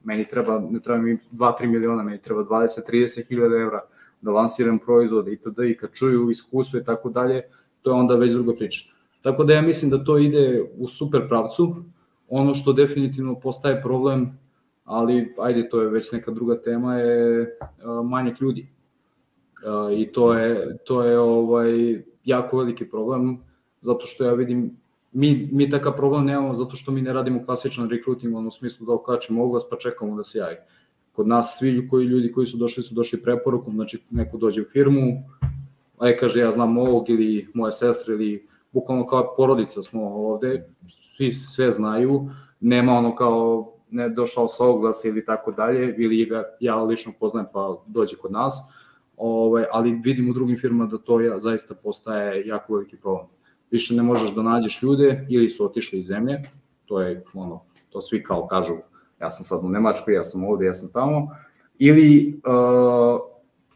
[0.05, 3.81] meni treba, ne treba mi 2-3 miliona, meni treba 20-30 hiljada evra,
[4.21, 5.59] da lansiram proizvod itd.
[5.71, 7.43] i kad čuju iskustvo i tako dalje,
[7.83, 9.00] to je onda već druga priča.
[9.23, 11.77] Tako da ja mislim da to ide u super pravcu.
[12.29, 14.39] Ono što definitivno postaje problem,
[14.85, 17.47] ali ajde, to je već neka druga tema, je
[18.05, 18.69] manjak ljudi.
[19.97, 23.39] I to je, to je ovaj, jako veliki problem,
[23.81, 24.77] zato što ja vidim,
[25.13, 28.87] mi, mi takav problem nemamo zato što mi ne radimo klasičan recruiting, ono u smislu
[28.87, 30.57] da okačemo oglas pa čekamo da se javi.
[31.13, 34.65] Kod nas svi koji ljudi koji su došli su došli preporukom, znači neko dođe u
[34.65, 35.23] firmu,
[35.99, 40.69] a je kaže ja znam ovog ili moja sestra ili bukvalno kao porodica smo ovde,
[41.17, 42.31] svi sve znaju,
[42.61, 47.47] nema ono kao ne došao sa oglasa ili tako dalje, ili ga ja lično poznajem
[47.53, 48.55] pa dođe kod nas,
[49.17, 53.27] ovaj, ali vidim u drugim firmama da to ja, zaista postaje jako veliki problem.
[53.71, 56.43] Više ne možeš da nađeš ljude ili su otišli iz zemlje,
[56.87, 58.75] to je ono, to svi kao kažu,
[59.21, 61.29] ja sam sad u Nemačkoj, ja sam ovde, ja sam tamo,
[61.79, 63.21] ili uh,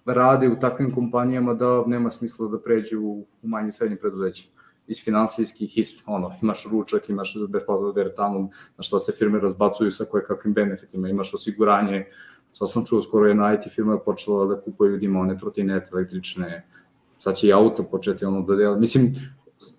[0.05, 4.49] rade u takvim kompanijama da nema smisla da pređu u, manje srednje preduzeće
[4.87, 10.05] iz finansijskih, iz, ono, imaš ručak, imaš besplatno deretanu, na što se firme razbacuju sa
[10.05, 12.07] koje kakvim benefitima, imaš osiguranje,
[12.53, 16.67] sad sam čuo, skoro jedna IT firma je počela da kupuje ljudima one trotinete električne,
[17.19, 19.15] sad će i auto početi ono da dela, mislim,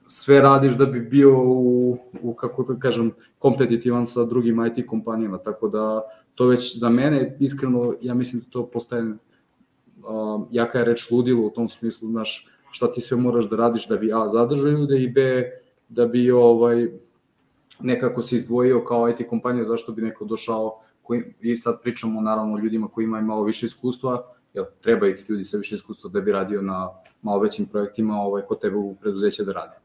[0.08, 5.38] sve radiš da bi bio u, u kako da kažem, kompetitivan sa drugim IT kompanijama,
[5.38, 6.02] tako da
[6.36, 11.46] to već za mene, iskreno, ja mislim da to postaje, um, jaka je reč ludilo
[11.46, 14.98] u tom smislu, znaš, šta ti sve moraš da radiš da bi A zadržao ljude
[15.04, 15.44] i B
[15.90, 16.88] da bi ovaj
[17.80, 22.56] nekako se izdvojio kao IT kompanija zašto bi neko došao koji, i sad pričamo naravno
[22.56, 26.22] o ljudima koji imaju malo više iskustva, jer treba ih ljudi sa više iskustva da
[26.22, 26.90] bi radio na
[27.22, 29.78] malo većim projektima ovaj, kod tebe u preduzeće da rade.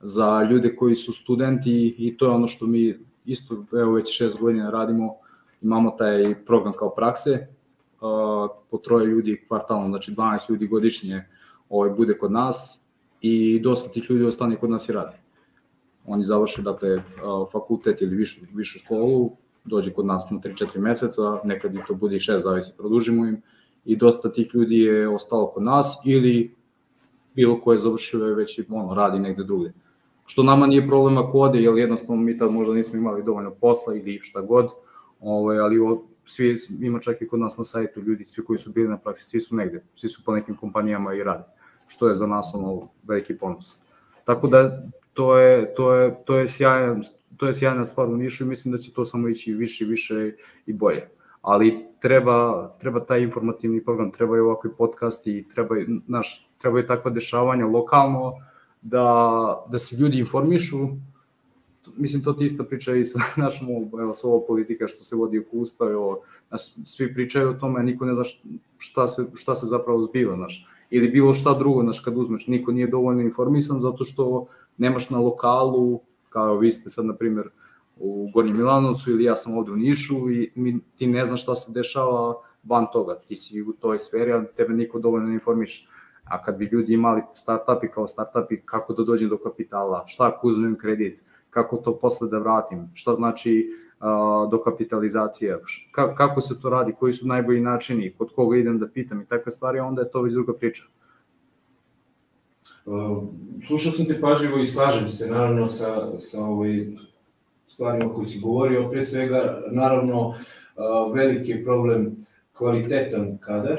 [0.00, 4.40] Za ljude koji su studenti i to je ono što mi isto evo već šest
[4.40, 5.16] godina radimo,
[5.62, 7.46] imamo taj program kao prakse,
[8.00, 11.24] uh, po troje ljudi kvartalno, znači 12 ljudi godišnje
[11.70, 12.86] ovaj, bude kod nas
[13.20, 15.16] i dosta tih ljudi ostane kod nas i radi.
[16.06, 17.02] Oni završe dakle,
[17.52, 19.30] fakultet ili višu, višu školu,
[19.64, 23.42] dođe kod nas na 3-4 meseca, nekad i to bude i 6, zavisi, produžimo im,
[23.84, 26.54] i dosta tih ljudi je ostalo kod nas ili
[27.34, 29.72] bilo ko je završio je već ono, radi negde drugde.
[30.26, 33.94] Što nama nije problem ako ode, jer jednostavno mi tad možda nismo imali dovoljno posla
[33.94, 34.68] ili šta god,
[35.20, 35.76] ovaj, ali
[36.24, 39.24] svi, ima čak i kod nas na sajtu ljudi, svi koji su bili na praksi,
[39.24, 41.59] svi su negde, svi su po nekim kompanijama i rade
[41.90, 43.76] što je za nas ono veliki ponos.
[44.24, 47.02] Tako da to je, to je, to je, sjajan,
[47.36, 49.88] to je sjajna stvar u Nišu i mislim da će to samo ići više i
[49.88, 50.32] više
[50.66, 51.08] i bolje.
[51.42, 55.74] Ali treba, treba taj informativni program, treba i ovakvi podcasti, treba,
[56.06, 58.32] naš, treba i takva dešavanja lokalno,
[58.82, 60.78] da, da se ljudi informišu,
[61.96, 63.68] mislim to ti isto priča i sa našom,
[64.00, 67.82] evo, sa ovo politika što se vodi oko usta, evo, naš, svi pričaju o tome,
[67.82, 68.24] niko ne zna
[68.78, 72.72] šta se, šta se zapravo zbiva, znaš ili bilo šta drugo, znaš, kad uzmeš, niko
[72.72, 74.46] nije dovoljno informisan zato što
[74.78, 77.48] nemaš na lokalu, kao vi ste sad, na primjer,
[77.96, 81.54] u Gornjem Milanovcu ili ja sam ovde u Nišu i mi, ti ne znaš šta
[81.54, 85.88] se dešava van toga, ti si u toj sferi, ali tebe niko dovoljno ne informiše.
[86.24, 90.48] A kad bi ljudi imali startupi kao startupi, kako da dođem do kapitala, šta ako
[90.48, 93.70] uzmem kredit, kako to posle da vratim, šta znači
[94.50, 95.58] do kapitalizacije,
[95.90, 99.26] Ka, kako se to radi, koji su najbolji načini, kod koga idem da pitam i
[99.26, 100.82] takve stvari, onda je to već druga priča.
[103.66, 106.86] Slušao sam te pažljivo i slažem se naravno sa, sa ovaj
[107.68, 110.34] stvarima koji si govorio, pre svega naravno
[111.14, 113.78] veliki problem kvalitetan kadar,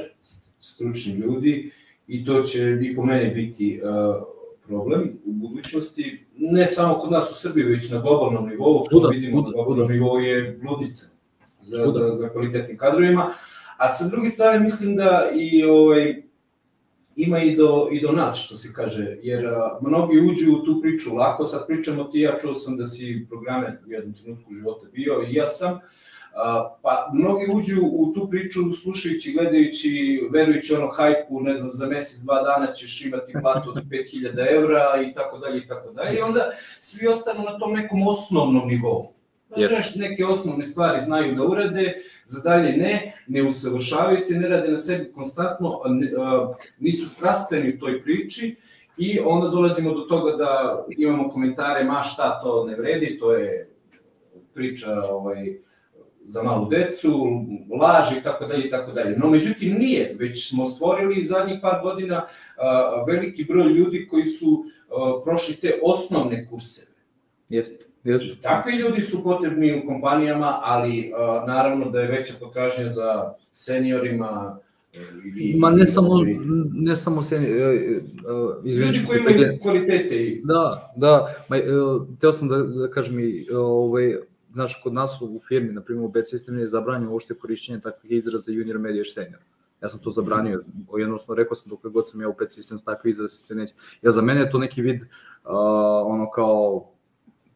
[0.60, 1.72] stručni ljudi
[2.08, 3.82] i to će i po mene biti
[4.68, 9.42] problem u budućnosti, ne samo kod nas u Srbiji, već na globalnom nivou, to vidimo
[9.42, 11.06] da globalnom nivou je bludica
[11.62, 13.34] za, za, za kvalitetnim kadrovima,
[13.78, 16.24] a sa druge strane mislim da i ovaj,
[17.16, 20.82] ima i do, i do nas, što se kaže, jer a, mnogi uđu u tu
[20.82, 21.16] priču.
[21.16, 25.24] Lako, sad pričamo ti, ja čuo sam da si programe u jednom trenutku života bio
[25.28, 25.80] i ja sam,
[26.82, 32.20] pa mnogi uđu u tu priču slušajući, gledajući, verujući ono hajpu, ne znam, za mesec,
[32.20, 36.18] dva dana ćeš imati platu od 5000 evra i tako dalje i tako dalje.
[36.18, 39.14] I onda svi ostanu na tom nekom osnovnom nivou.
[39.68, 41.94] Znači, neke osnovne stvari znaju da urade,
[42.26, 45.82] za dalje ne, ne usavršavaju se, ne rade na sebi konstantno,
[46.80, 48.56] nisu strastveni u toj priči
[48.98, 53.70] i onda dolazimo do toga da imamo komentare, ma šta to ne vredi, to je
[54.54, 55.58] priča ovaj,
[56.26, 57.28] za malu decu,
[57.82, 59.18] laž i tako dalje i tako dalje.
[59.18, 62.26] No međutim nije, već smo stvorili zadnjih par godina
[63.08, 64.66] veliki broj ljudi koji su
[65.26, 66.92] prošli te osnovne kurseve.
[67.50, 67.86] Jeste.
[68.04, 68.28] Jeste.
[68.28, 71.12] I takvi ljudi su potrebni u kompanijama, ali
[71.48, 74.60] naravno da je veća potražnja za seniorima,
[75.26, 76.10] Ili, Ma ne samo,
[76.74, 80.42] ne samo se, uh, Ljudi koji imaju kvalitete i...
[80.44, 81.58] Da, da, ma,
[82.22, 84.16] teo sam da, da kažem i, ovaj,
[84.54, 88.12] znaš, kod nas u firmi, na primjer u BED sistemu je zabranjeno uopšte korišćenje takvih
[88.12, 89.42] izraza junior, media, senior.
[89.82, 90.64] Ja sam to zabranio,
[90.98, 93.74] jednostavno rekao sam dok god sam ja u BED sistemu takve izraze se neće.
[94.02, 95.08] Ja za mene je to neki vid, uh,
[96.06, 96.90] ono kao,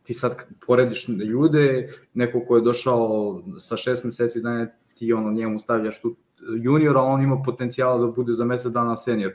[0.03, 0.35] ti sad
[0.67, 6.15] porediš ljude, neko ko je došao sa šest meseci znanja, ti ono njemu stavljaš tu
[6.61, 9.33] juniora, on ima potencijala da bude za mesec dana senior.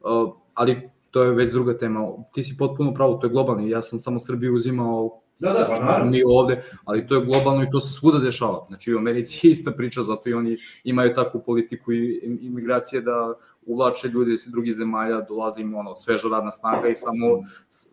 [0.00, 2.08] Uh, ali to je već druga tema.
[2.32, 3.70] Ti si potpuno pravo, to je globalni.
[3.70, 6.10] Ja sam samo Srbiju uzimao Da, da, pa naravno.
[6.10, 8.64] Mi ovde, ali to je globalno i to se svuda dešava.
[8.68, 13.34] Znači u Americi je ista priča, zato i oni imaju takvu politiku i imigracije da
[13.66, 17.26] uvlače ljude iz drugih zemalja, dolazi im ono, sveža radna snaga i samo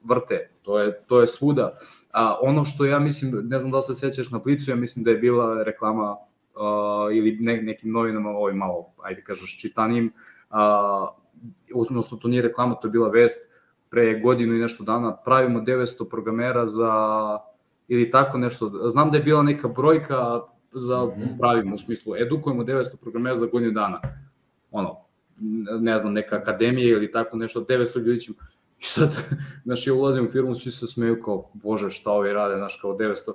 [0.04, 0.50] vrte.
[0.62, 1.78] To je, to je svuda.
[2.12, 5.12] A, ono što ja mislim, ne znam da se sećaš na Blicu, ja mislim da
[5.12, 10.14] je bila reklama uh, ili ne, nekim novinama, ovaj malo, ajde kažeš, čitanim,
[10.50, 11.10] uh,
[11.76, 13.50] odnosno to nije reklama, to je bila vest,
[13.90, 16.94] pre godinu i nešto dana pravimo 900 programera za
[17.88, 18.72] ili tako nešto.
[18.90, 21.38] Znam da je bila neka brojka za mhm.
[21.40, 24.02] pravimo u smislu edukujemo 900 programera za godinu dana.
[24.72, 24.96] Ono,
[25.80, 28.38] ne znam, neka akademija ili tako nešto, 900 ljudi ćemo.
[28.80, 29.16] I sad,
[29.66, 32.98] znaš, ja ulazim u firmu, svi se smeju kao, bože, šta ovi rade, znaš, kao
[32.98, 33.32] 900.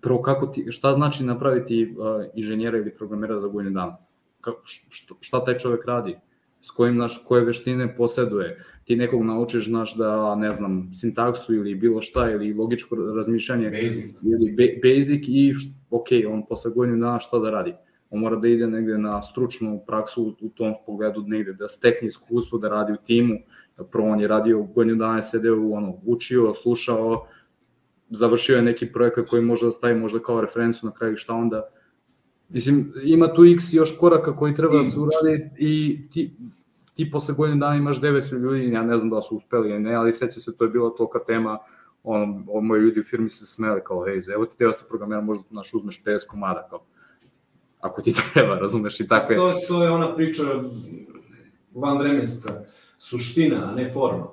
[0.00, 3.96] Prvo, kako ti, šta znači napraviti uh, inženjera ili programera za godinu dana?
[4.40, 6.18] Kako, šta, šta taj čovek radi?
[6.60, 8.64] S kojim, naš, koje veštine poseduje?
[8.84, 13.70] Ti nekog naučiš, znaš, da, ne znam, sintaksu ili bilo šta, ili logičko razmišljanje.
[13.70, 14.16] Basic.
[14.22, 15.54] Ili be, basic i,
[15.90, 17.74] ok, on posle godinu dana šta da radi?
[18.14, 22.58] on mora da ide negde na stručnu praksu u tom pogledu negde, da stekne iskustvo,
[22.58, 23.34] da radi u timu,
[23.90, 27.26] prvo on je radio godinu dana, sedeo, ono, učio, slušao,
[28.10, 31.62] završio je neki projekat koji može da stavi možda kao referencu na kraju šta onda,
[32.48, 36.36] mislim, ima tu x još koraka koji treba da se uradi i ti,
[36.94, 39.94] ti posle godinu dana imaš 900 ljudi, ja ne znam da su uspeli ili ne,
[39.94, 41.58] ali seća se, to je bila tolika tema,
[42.04, 42.26] ono,
[42.60, 46.04] moji ljudi u firmi se smeli kao, hej, evo ti 900 programera, možda naš uzmeš
[46.04, 46.80] 50 komada, kao,
[47.80, 49.36] ako ti treba, razumeš i takve...
[49.36, 50.42] To, to je ona priča
[51.74, 52.64] vanvremenska,
[52.96, 54.26] suština, a ne forma.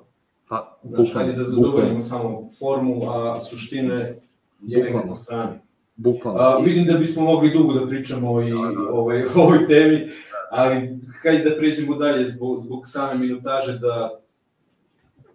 [0.48, 4.20] Pa, Znaš, hajde da zadovoljimo samo formu, a suštine
[4.62, 5.58] je nekako na strani.
[5.96, 6.40] Bukvalno.
[6.40, 8.90] A, vidim da bismo mogli dugo da pričamo i da, da.
[8.92, 10.10] Ovaj, o ovoj temi,
[10.50, 14.20] ali hajde da pređemo dalje zbog, zbog same minutaže da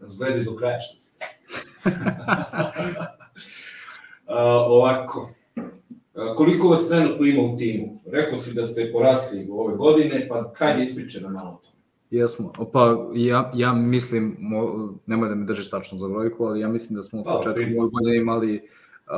[0.02, 1.12] nas gledaju do kraja što se.
[4.67, 5.30] ovako,
[6.36, 8.00] Koliko vas trenutno ima u timu?
[8.06, 11.69] Rekao si da ste porasli u ove godine, pa kaj ispriče na malo to?
[12.10, 16.67] Jesmo, pa ja, ja mislim, mo, nemoj da me držiš tačno za brojku, ali ja
[16.67, 18.62] mislim da smo u pa, početku ove godine imali
[19.08, 19.13] uh,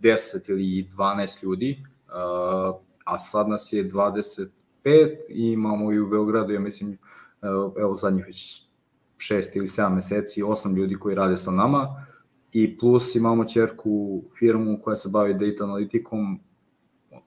[0.00, 3.84] 10 ili 12 ljudi, uh, a sad nas je
[4.88, 6.98] 25 i imamo i u Beogradu, ja mislim,
[7.78, 8.62] evo zadnjih već
[9.16, 12.06] 6 ili 7 meseci, 8 ljudi koji rade sa nama,
[12.52, 16.40] i plus imamo čerku firmu koja se bavi data analitikom,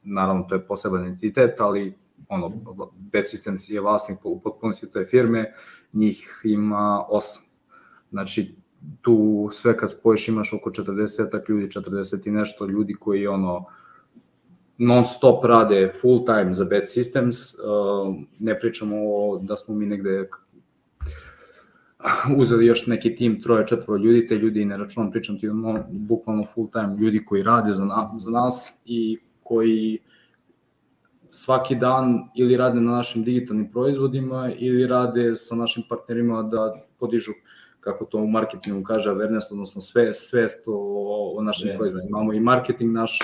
[0.03, 1.93] naravno to je poseban entitet, ali
[2.29, 2.49] ono,
[2.95, 5.53] Bad Systems je vlasnik u potpunosti te firme,
[5.93, 7.43] njih ima osam.
[8.09, 8.55] Znači,
[9.01, 13.65] tu sve kad spojiš imaš oko 40 ljudi, 40 i nešto ljudi koji ono
[14.81, 19.85] non stop rade full time za Bad Systems, uh, ne pričamo o, da smo mi
[19.85, 20.29] negde
[22.37, 26.45] uzeli još neki tim, troje, četvoro ljudi, te ljudi ne računam, pričam ti ono, bukvalno
[26.53, 29.99] full time ljudi koji rade za, na, za nas i koji
[31.29, 37.31] svaki dan ili rade na našim digitalnim proizvodima ili rade sa našim partnerima da podižu
[37.79, 41.77] kako to u marketingu kaže awareness, odnosno sve, svest o, o našim yeah.
[41.77, 42.09] proizvodima.
[42.09, 43.19] Imamo i marketing naš,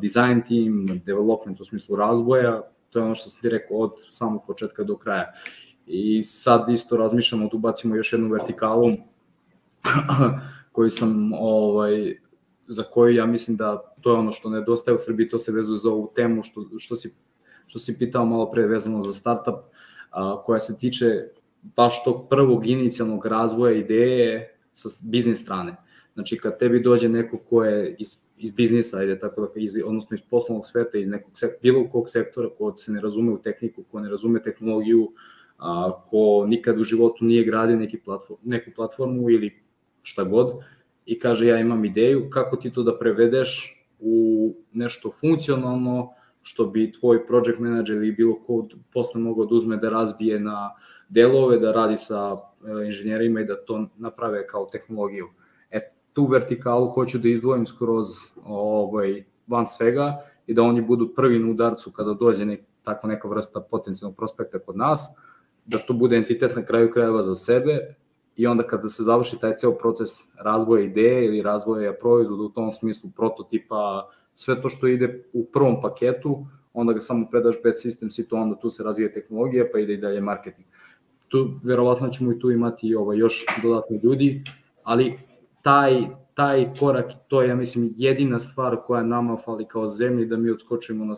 [0.00, 4.42] design team, development u smislu razvoja, to je ono što sam ti rekao od samog
[4.46, 5.32] početka do kraja.
[5.86, 8.92] I sad isto razmišljamo da ubacimo još jednu vertikalu
[10.72, 12.16] koju sam ovaj
[12.68, 15.76] za koju ja mislim da to je ono što nedostaje u Srbiji, to se vezuje
[15.76, 17.14] za ovu temu što, što, si,
[17.66, 19.54] što si pitao malo pre vezano za startup,
[20.10, 21.28] a, koja se tiče
[21.62, 25.76] baš tog prvog inicijalnog razvoja ideje sa biznis strane.
[26.20, 30.14] Znači kad tebi dođe neko ko je iz, iz biznisa, ajde tako da iz, odnosno
[30.14, 34.00] iz poslovnog sveta, iz nekog bilo kog sektora ko se ne razume u tehniku, ko
[34.00, 35.12] ne razume tehnologiju,
[35.58, 39.62] a, ko nikad u životu nije gradio neki platform, neku platformu ili
[40.02, 40.52] šta god
[41.06, 46.10] i kaže ja imam ideju kako ti to da prevedeš u nešto funkcionalno
[46.42, 50.70] što bi tvoj project manager ili bilo ko posle mogao da uzme da razbije na
[51.08, 55.28] delove, da radi sa e, inženjerima i da to naprave kao tehnologiju.
[56.12, 58.06] Tu vertikalu hoću da izdvojim skroz
[58.44, 63.28] ovaj, van svega i da oni budu prvi na udarcu kada dođe nek, tako neka
[63.28, 65.08] vrsta potencijalnog prospekta kod nas,
[65.66, 67.94] da to bude entitet na kraju krajeva za sebe
[68.36, 72.72] i onda kada se završi taj ceo proces razvoja ideje ili razvoja proizvoda u tom
[72.72, 78.20] smislu prototipa, sve to što ide u prvom paketu, onda ga samo predaš bad systems
[78.20, 80.66] i to onda tu se razvije tehnologija pa ide i dalje marketing.
[81.28, 84.44] Tu verovatno ćemo i tu imati ovaj, još dodatni ljudi,
[84.82, 85.16] ali
[85.62, 90.36] taj, taj korak, to je, ja mislim, jedina stvar koja nama fali kao zemlji da
[90.36, 91.14] mi odskočimo na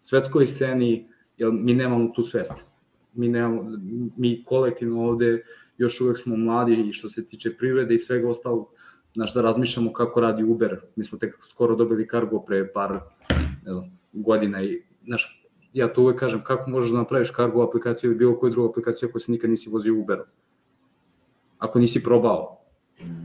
[0.00, 2.70] svetskoj sceni, jer mi nemamo tu svest
[3.12, 3.78] mi, nemamo,
[4.16, 5.44] mi kolektivno ovde
[5.78, 8.68] još uvek smo mladi i što se tiče privrede i svega ostalog,
[9.14, 10.80] znaš, da razmišljamo kako radi Uber.
[10.96, 13.00] Mi smo tek skoro dobili kargo pre par
[13.64, 18.10] ne znam, godina i, znaš, ja to uvek kažem, kako možeš da napraviš kargo aplikaciju
[18.10, 20.26] ili bilo koju drugu aplikaciju ako se nikad nisi vozio Uberom?
[21.58, 22.59] Ako nisi probao.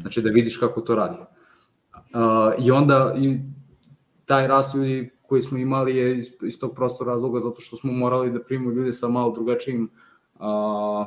[0.01, 1.17] Znači da vidiš kako to radi.
[1.17, 3.39] Uh, I onda i
[4.25, 7.91] taj rast ljudi koji smo imali je iz, iz tog prostog razloga zato što smo
[7.91, 9.89] morali da primimo ljude sa malo drugačijim
[10.35, 11.05] uh,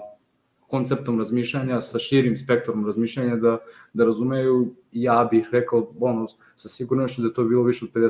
[0.68, 3.58] konceptom razmišljanja, sa širim spektrom razmišljanja, da,
[3.92, 8.08] da razumeju, ja bih rekao, ono, sa sigurnošću da to je bilo više od 50%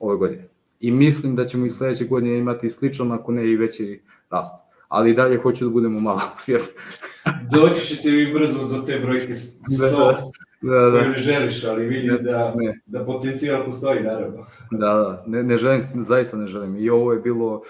[0.00, 0.48] ove godine.
[0.80, 4.69] I mislim da ćemo i sledeće godine imati sličan, ako ne i veći rast.
[4.90, 6.66] Ali dalje hoću da budemo malo firma.
[7.54, 10.30] Doći ćete vi brzo do te brojke 100
[10.62, 10.90] da, da, da.
[10.90, 12.80] koje ne želiš, ali vidim da, ne.
[12.86, 14.46] da potencijal postoji, naravno.
[14.70, 16.76] Da, da, ne, ne želim, zaista ne želim.
[16.76, 17.62] I ovo je bilo,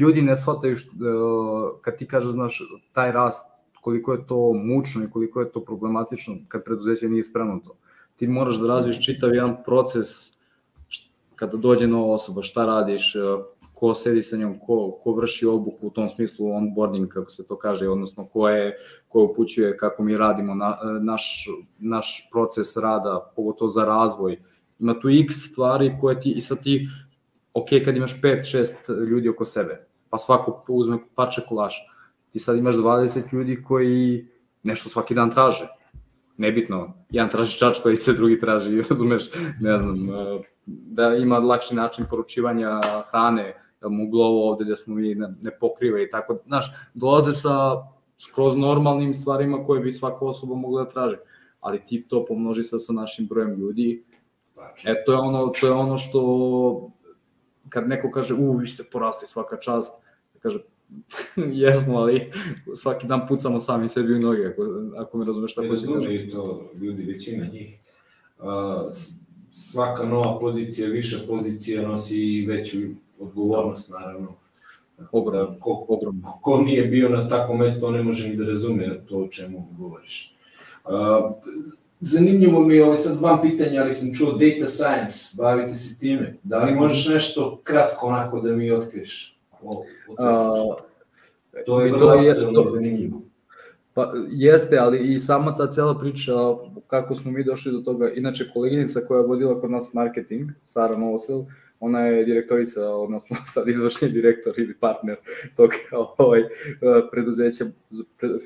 [0.00, 2.62] ljudi ne shvataju što, e, kad ti kažeš, znaš,
[2.92, 3.46] taj rast,
[3.80, 7.76] koliko je to mučno i koliko je to problematično kad preduzeće nije spremno to.
[8.16, 10.06] Ti moraš da razviš čitav jedan proces
[11.34, 13.18] kada dođe nova osoba, šta radiš, e,
[13.82, 17.56] ko sedi sa njom, ko, ko vrši obuku u tom smislu onboarding, kako se to
[17.58, 18.76] kaže, odnosno ko je,
[19.08, 24.36] ko upućuje kako mi radimo, na, naš, naš proces rada, pogotovo za razvoj.
[24.78, 26.88] Ima tu x stvari koje ti, i sad ti
[27.54, 31.82] ok kad imaš 5-6 ljudi oko sebe, pa svako uzme parče kolaša.
[32.30, 34.28] Ti sad imaš 20 ljudi koji
[34.62, 35.66] nešto svaki dan traže.
[36.36, 39.30] Nebitno, jedan traži čačkalice, drugi traži, razumeš,
[39.60, 40.08] ne znam,
[40.66, 42.80] da ima lakši način poručivanja
[43.10, 47.32] hrane, da mu glovo ovde da smo mi ne, ne pokriva i tako, znaš, dolaze
[47.32, 47.82] sa
[48.18, 51.16] skroz normalnim stvarima koje bi svaka osoba mogla da traži,
[51.60, 54.04] ali ti to pomnoži sa, sa našim brojem ljudi,
[54.84, 56.90] e, to je ono, to je ono što
[57.68, 60.02] kad neko kaže, u, vi ste porasli svaka čast,
[60.34, 60.58] da kaže,
[61.62, 62.32] jesmo, ali
[62.74, 64.62] svaki dan pucamo sami sebi u noge, ako,
[64.96, 66.14] ako me razumeš šta hoće kaže.
[66.14, 67.78] I to ljudi, većina njih.
[68.38, 68.44] Uh,
[69.50, 72.78] svaka nova pozicija, više pozicija nosi veću
[73.22, 74.34] odgovornost, naravno.
[75.12, 76.38] Ogromno, da, ko, ogromno.
[76.42, 79.68] Ko nije bio na takvom mestu, on ne može ni da razume to o čemu
[79.78, 80.36] govoriš.
[80.84, 81.32] Uh,
[82.04, 86.36] Zanimljivo mi je ovo sad vam pitanja, ali sam čuo data science, bavite se time.
[86.42, 89.38] Da li možeš nešto kratko onako da mi otkriješ?
[89.62, 89.84] O,
[90.18, 90.76] o
[91.66, 93.22] to je vrlo je, to, zanimljivo.
[93.94, 96.32] Pa jeste, ali i sama ta cela priča
[96.86, 100.96] kako smo mi došli do toga, inače koleginica koja je vodila kod nas marketing, Sara
[100.96, 101.42] Novosel,
[101.84, 105.16] ona je direktorica, odnosno sad izvršni direktor ili partner
[105.56, 105.70] tog
[106.18, 106.42] ovaj,
[107.10, 107.64] preduzeća,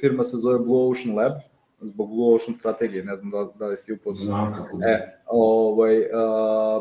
[0.01, 1.33] firma se zove Blue Ocean Lab,
[1.81, 4.37] zbog Blue Ocean strategije, ne znam da, da li si upoznao.
[4.37, 4.79] Znam kako.
[4.83, 6.81] E, ovaj, a,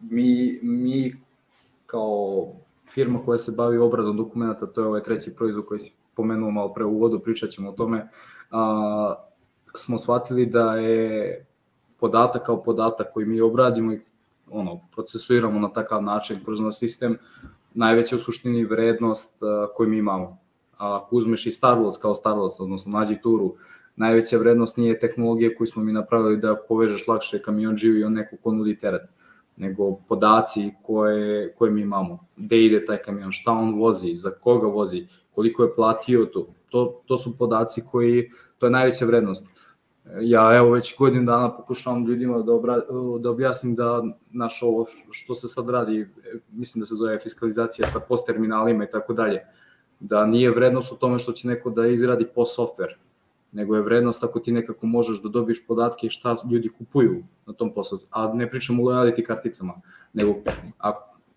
[0.00, 1.14] mi, mi
[1.86, 2.48] kao
[2.94, 6.72] firma koja se bavi obradom dokumenta, to je ovaj treći proizvod koji si pomenuo malo
[6.74, 8.08] pre u uvodu, pričat ćemo o tome,
[8.50, 9.14] a,
[9.74, 11.44] smo shvatili da je
[12.00, 14.00] podatak kao podatak koji mi obradimo i
[14.50, 17.18] ono, procesuiramo na takav način kroz naš sistem,
[17.74, 20.38] najveća u suštini vrednost a, koju mi imamo.
[20.78, 23.54] A, ako uzmeš i Star Wars kao Star Wars, odnosno nađi turu,
[23.96, 28.36] najveća vrednost nije tehnologija koju smo mi napravili da povežeš lakše kamion živi on neko
[28.42, 29.02] ko nudi teret,
[29.56, 32.26] nego podaci koje, koje mi imamo.
[32.36, 36.46] Gde ide taj kamion, šta on vozi, za koga vozi, koliko je platio to.
[36.68, 39.46] To, to su podaci koji, to je najveća vrednost.
[40.20, 42.80] Ja evo već godinu dana pokušavam ljudima da, obra,
[43.20, 46.08] da objasnim da naš ovo što se sad radi,
[46.52, 49.40] mislim da se zove fiskalizacija sa post terminalima i tako dalje,
[50.00, 52.94] da nije vrednost u tome što će neko da izradi post software,
[53.52, 57.74] nego je vrednost ako ti nekako možeš da dobiješ podatke šta ljudi kupuju na tom
[57.74, 59.74] poslu, a ne pričam o lojality karticama,
[60.12, 60.34] nego
[60.78, 60.92] a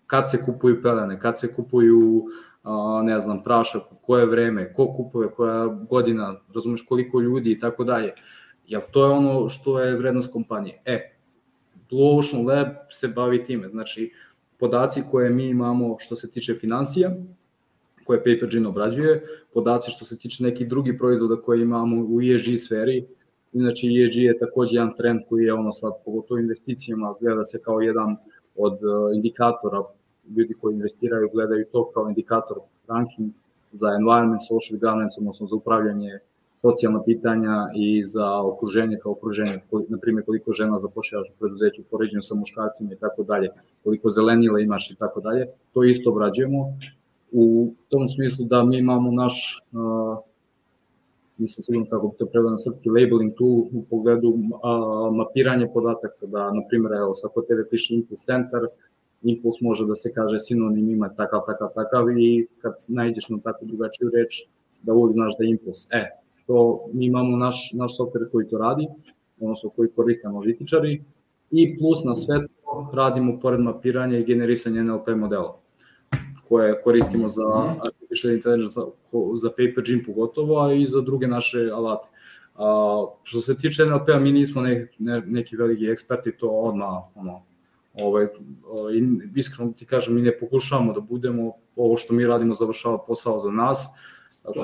[0.06, 2.24] kad se kupuju pelene, kad se kupuju
[2.62, 7.84] a, ne znam, prašak, koje vreme, ko kupuje, koja godina, razumeš koliko ljudi i tako
[7.84, 8.12] dalje.
[8.66, 10.82] Jel to je ono što je vrednost kompanije.
[10.84, 11.14] E,
[11.90, 14.12] Blue Ocean Lab se bavi time, znači
[14.58, 17.16] podaci koje mi imamo što se tiče financija,
[18.04, 19.22] koje PaperGen obrađuje,
[19.54, 23.06] podaci što se tiče nekih drugih proizvoda koje imamo u ESG sferi,
[23.54, 27.80] Inače, ESG je takođe jedan trend koji je ono sad, pogotovo investicijama, gleda se kao
[27.80, 28.16] jedan
[28.56, 29.82] od uh, indikatora,
[30.36, 32.56] ljudi koji investiraju gledaju to kao indikator
[32.88, 33.32] ranking
[33.72, 36.18] za environment, social governance, odnosno za upravljanje
[36.64, 42.22] socijalna pitanja i za okruženje kao okruženje, na primjer koliko žena zapošljavaš u preduzeću poređenju
[42.22, 43.48] sa muškarcima i tako dalje,
[43.84, 46.60] koliko zelenila imaš i tako dalje, to isto obrađujemo
[47.32, 50.18] u tom smislu da mi imamo naš, uh,
[51.38, 56.26] nisam sigurno kako bi to preveo na srpski, labeling tool u pogledu uh, mapiranja podataka,
[56.26, 58.62] da, na primjer, evo, sa kod tebe piše Impuls Center,
[59.22, 63.66] impuls može da se kaže sinonim ima takav, takav, takav i kad najdeš na takvu
[63.66, 64.48] drugačiju reč,
[64.82, 65.88] da uvijek znaš da je impuls.
[65.90, 68.86] E, to mi imamo naš, naš software koji to radi,
[69.40, 71.04] odnosno koji koriste analitičari,
[71.50, 75.64] i plus na sve to radimo pored mapiranja i generisanja NLP modela
[76.48, 77.78] koje koristimo za mhm.
[77.86, 78.86] artificial intelligence, za,
[79.34, 82.08] za paper gym pogotovo, a i za druge naše alate.
[82.54, 87.42] A, što se tiče NLP-a, mi nismo ne, ne, neki veliki eksperti, to odmah, ono,
[87.94, 88.26] ovaj,
[88.66, 88.94] ovaj,
[89.34, 93.50] iskreno ti kažem, mi ne pokušavamo da budemo, ovo što mi radimo završava posao za
[93.50, 93.88] nas,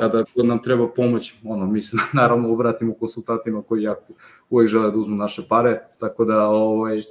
[0.00, 4.12] kada nam treba pomoć, ono, mi se naravno obratimo konsultantima koji jako
[4.50, 7.02] uvek žele da uzmu naše pare, tako da, ovaj,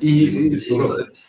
[0.00, 0.56] I, i,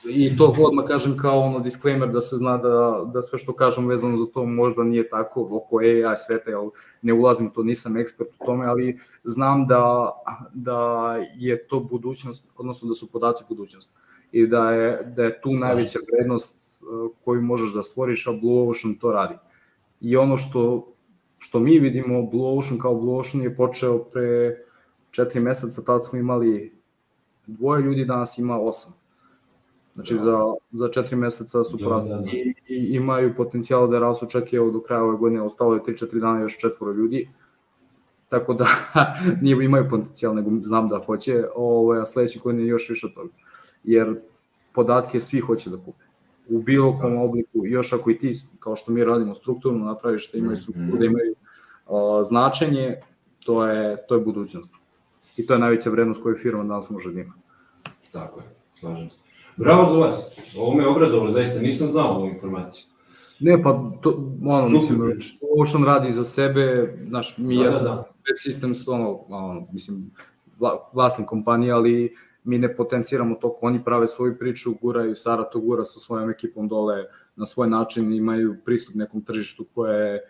[0.05, 3.87] i to odmah kažem kao ono disclaimer da se zna da, da sve što kažem
[3.87, 6.69] vezano za to možda nije tako oko AI sveta, jel
[7.01, 10.11] ne ulazim to, nisam ekspert u tome, ali znam da,
[10.53, 13.91] da je to budućnost, odnosno da su podaci budućnost
[14.31, 16.85] i da je, da je tu najveća vrednost e,
[17.25, 19.35] koju možeš da stvoriš, a Blue Ocean to radi.
[20.04, 20.93] I ono što,
[21.38, 24.58] što mi vidimo, Blue Ocean kao Blue Ocean je počeo pre
[25.12, 26.74] četiri meseca, tad smo imali
[27.47, 28.93] dvoje ljudi, danas ima osam.
[29.93, 30.20] Znači, da.
[30.20, 30.39] za,
[30.72, 32.32] za četiri meseca su da, porasli da, da.
[32.32, 36.20] I, i imaju potencijal da rasu čak i do kraja ove godine, ostalo je 3-4
[36.20, 37.30] dana još četvoro ljudi.
[38.30, 38.68] Tako da
[39.41, 43.34] nije imaju potencijal, nego znam da hoće, ovaj, a sledeće godine još više od toga.
[43.84, 44.20] Jer
[44.74, 46.03] podatke svi hoće da kupe.
[46.49, 50.37] U bilo kom obliku, još ako i ti, kao što mi radimo strukturno, napraviš da
[50.37, 51.35] imaju strukturu, da imaju
[51.87, 53.01] uh, značenje,
[53.45, 54.75] to je, to je budućnost.
[55.37, 57.33] I to je najveća vrednost koju firma danas može da ima.
[58.11, 58.45] Tako je,
[58.79, 59.23] slažem se.
[59.57, 62.85] Bravo za vas, ovo me obradovalo, zaista nisam znao ovu informaciju.
[63.39, 64.73] Ne, pa to, ono, Super.
[64.73, 65.21] mislim,
[65.59, 68.13] Ocean radi za sebe, znaš, mi da, jesmo da, da.
[68.45, 70.11] Systems, ono, ono, mislim,
[70.59, 75.59] vla, vlasnik kompanije, ali mi ne potenciramo to, oni prave svoju priču, guraju, Sara to
[75.59, 80.21] gura sa svojom ekipom dole na svoj način, imaju pristup nekom tržištu koje je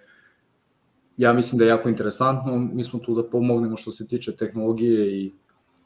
[1.17, 5.19] ja mislim da je jako interesantno, mi smo tu da pomognemo što se tiče tehnologije
[5.19, 5.33] i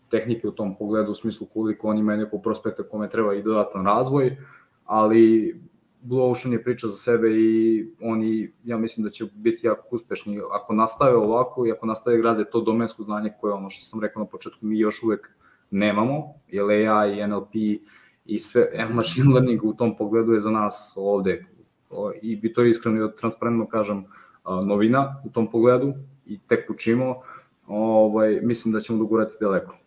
[0.09, 3.85] tehnike u tom pogledu, u smislu koliko oni imaju nekog prospekta kome treba i dodatan
[3.85, 4.37] razvoj,
[4.85, 5.55] ali
[6.01, 10.39] Blue Ocean je priča za sebe i oni, ja mislim da će biti jako uspešni.
[10.51, 14.19] Ako nastave ovako i ako nastave grade to domensko znanje koje ono što sam rekao
[14.19, 15.31] na početku mi još uvek
[15.71, 17.55] nemamo, jer AI, NLP
[18.25, 21.45] i sve machine learning u tom pogledu je za nas ovde
[22.21, 24.05] i bi to iskreno i transparentno kažem
[24.65, 25.93] novina u tom pogledu
[26.25, 27.21] i tek učimo,
[27.67, 29.77] ovaj, mislim da ćemo dogurati daleko.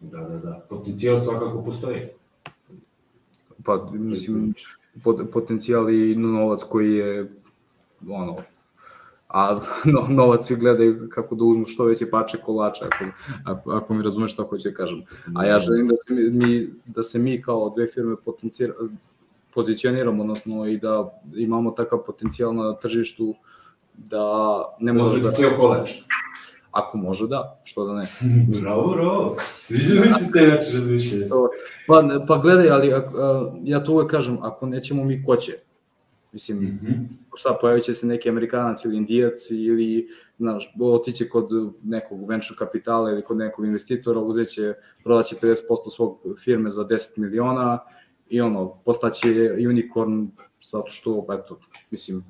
[0.00, 0.66] Da, da, da.
[0.68, 2.08] Potencijal svakako postoji.
[3.64, 4.54] Pa, mislim,
[5.04, 7.32] pot, potencijal i novac koji je,
[8.08, 8.36] ono,
[9.30, 9.60] a
[9.92, 13.04] no, novac svi gledaju kako da uzmu što veće pače kolača, ako,
[13.44, 15.02] ako, ako mi razumeš šta hoće da kažem.
[15.36, 18.16] A ja želim da se mi, da se mi kao dve firme
[19.54, 23.34] pozicioniramo, odnosno i da imamo takav potencijal na tržištu
[23.94, 25.30] da ne može da...
[25.30, 25.90] Cijel kolač.
[26.70, 28.08] Ako može, da, što da ne.
[28.62, 31.26] bravo, bravo, sviđa mi se te način razmišljanja.
[31.86, 33.02] Pa, pa gledaj, ali a,
[33.64, 35.52] ja to uvek kažem, ako nećemo mi, ko će?
[36.32, 37.06] Mislim, mm -hmm.
[37.36, 40.08] šta, pojavit će se neki Amerikanac ili Indijac ili,
[40.38, 41.48] znaš, otiće kod
[41.82, 44.74] nekog venture kapitala ili kod nekog investitora, uzeće,
[45.04, 45.56] prodaće 50%
[45.96, 47.78] svog firme za 10 miliona
[48.28, 49.28] i ono, postaće
[49.68, 50.28] unicorn
[50.62, 51.60] zato što, eto,
[51.90, 52.24] mislim,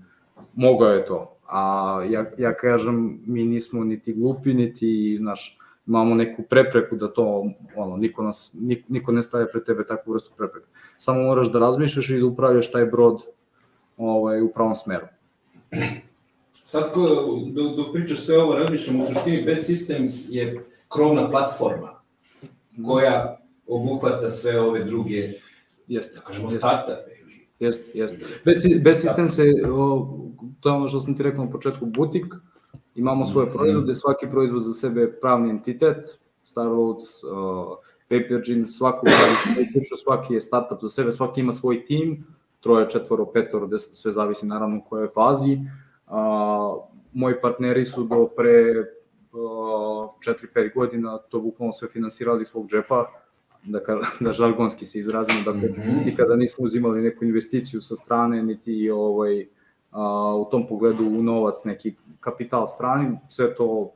[0.55, 6.43] mogao je to, A ja, ja kažem, mi nismo niti glupi, niti, naš, imamo neku
[6.43, 10.67] prepreku da to, ono, niko, nas, niko, niko ne staje pred tebe takvu vrstu prepreka.
[10.97, 13.23] Samo moraš da razmišljaš i da upravljaš taj brod
[14.01, 15.07] ovaj, u pravom smeru.
[16.53, 17.01] Sad, ko,
[17.47, 22.01] dok, dok pričaš sve ovo, razmišljam, u suštini Bad Systems je krovna platforma
[22.87, 25.33] koja obuhvata sve ove druge,
[25.89, 26.15] Jeste.
[26.15, 27.11] da kažemo, startupe.
[27.61, 28.27] Jeste, jeste.
[28.85, 30.09] Bez sistem se, o,
[30.61, 32.35] to je ono što sam ti rekao na početku, butik,
[32.95, 33.57] imamo svoje mhm.
[33.57, 37.31] proizvode, svaki proizvod za sebe je pravni entitet, Starloads, uh,
[38.09, 39.07] Papergin, svako
[40.05, 42.25] svaki je startup za sebe, svaki ima svoj tim,
[42.61, 45.59] troje, četvoro, petoro, deset, sve zavisi naravno u kojoj fazi.
[46.07, 48.71] Uh, moji partneri su do pre
[49.33, 50.11] uh,
[50.55, 53.07] 4-5 godina to bukvalno sve finansirali svog džepa,
[53.65, 56.07] da, ka, da žargonski se izrazimo, dakle, mm -hmm.
[56.07, 59.47] nikada nismo uzimali neku investiciju sa strane, niti ovaj,
[59.91, 63.93] a, u tom pogledu u novac neki kapital strani, sve to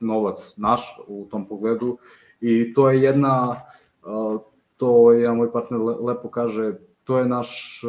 [0.00, 1.98] novac naš u tom pogledu
[2.40, 3.60] i to je jedna,
[4.02, 4.38] a,
[4.76, 6.74] to ja moj partner lepo kaže,
[7.04, 7.82] to je naš,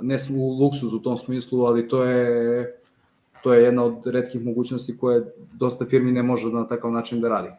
[0.00, 2.78] ne smo u luksuzu u tom smislu, ali to je
[3.42, 7.28] to je jedna od redkih mogućnosti koje dosta firmi ne može na takav način da
[7.28, 7.50] radi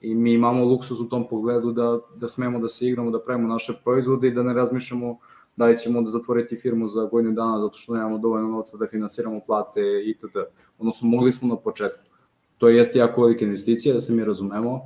[0.00, 3.48] i mi imamo luksus u tom pogledu da, da smemo da se igramo, da pravimo
[3.48, 5.18] naše proizvode i da ne razmišljamo
[5.56, 8.86] da li ćemo da zatvoriti firmu za godinu dana zato što nemamo dovoljno novca da
[8.86, 10.36] finansiramo plate itd.
[10.78, 12.10] Odnosno, mogli smo na početku.
[12.58, 14.80] To jeste jako velika investicija, da se mi razumemo,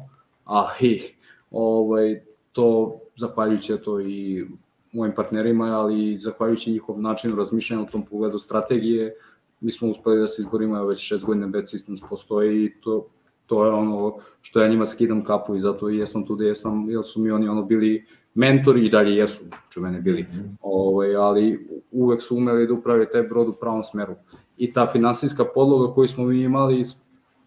[0.44, 1.14] ali
[1.50, 4.46] ovaj, to zahvaljujući to i
[4.94, 9.14] mojim partnerima, ali i zahvaljujući njihov načinu razmišljanja u tom pogledu strategije,
[9.60, 13.06] mi smo uspeli da se izborimo, evo već šest godina Bad Systems postoji i to,
[13.46, 16.90] to je ono što ja njima skidam kapu i zato i jesam tu gde jesam,
[16.90, 19.44] jer su mi oni ono bili mentori i dalje jesu,
[19.76, 20.56] mene bili, mm -hmm.
[20.62, 24.14] ovaj, ali uvek su umeli da uprave taj brod u pravom smeru.
[24.56, 26.82] I ta finansijska podloga koju smo mi imali,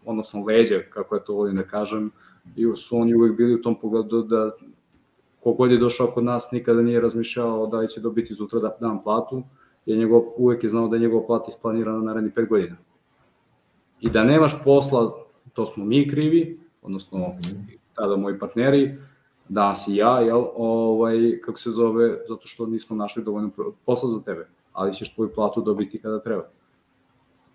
[0.06, 2.12] odnosno leđe, kako je to volim da kažem,
[2.56, 4.52] i su oni uvek bili u tom pogledu da
[5.48, 9.44] kogod je došao kod nas nikada nije razmišljao da će dobiti sutra da dan platu,
[9.86, 12.76] jer njegov, uvek je znao da je njegov plat isplanirana na naredni 5 godina.
[14.02, 15.16] I da nemaš posla,
[15.54, 17.36] to smo mi krivi, odnosno
[17.96, 18.98] tada moji partneri,
[19.50, 23.52] danas i ja, jel, ovaj, kako se zove, zato što nismo našli dovoljno
[23.86, 26.50] posla za tebe, ali ćeš tvoju platu dobiti kada treba.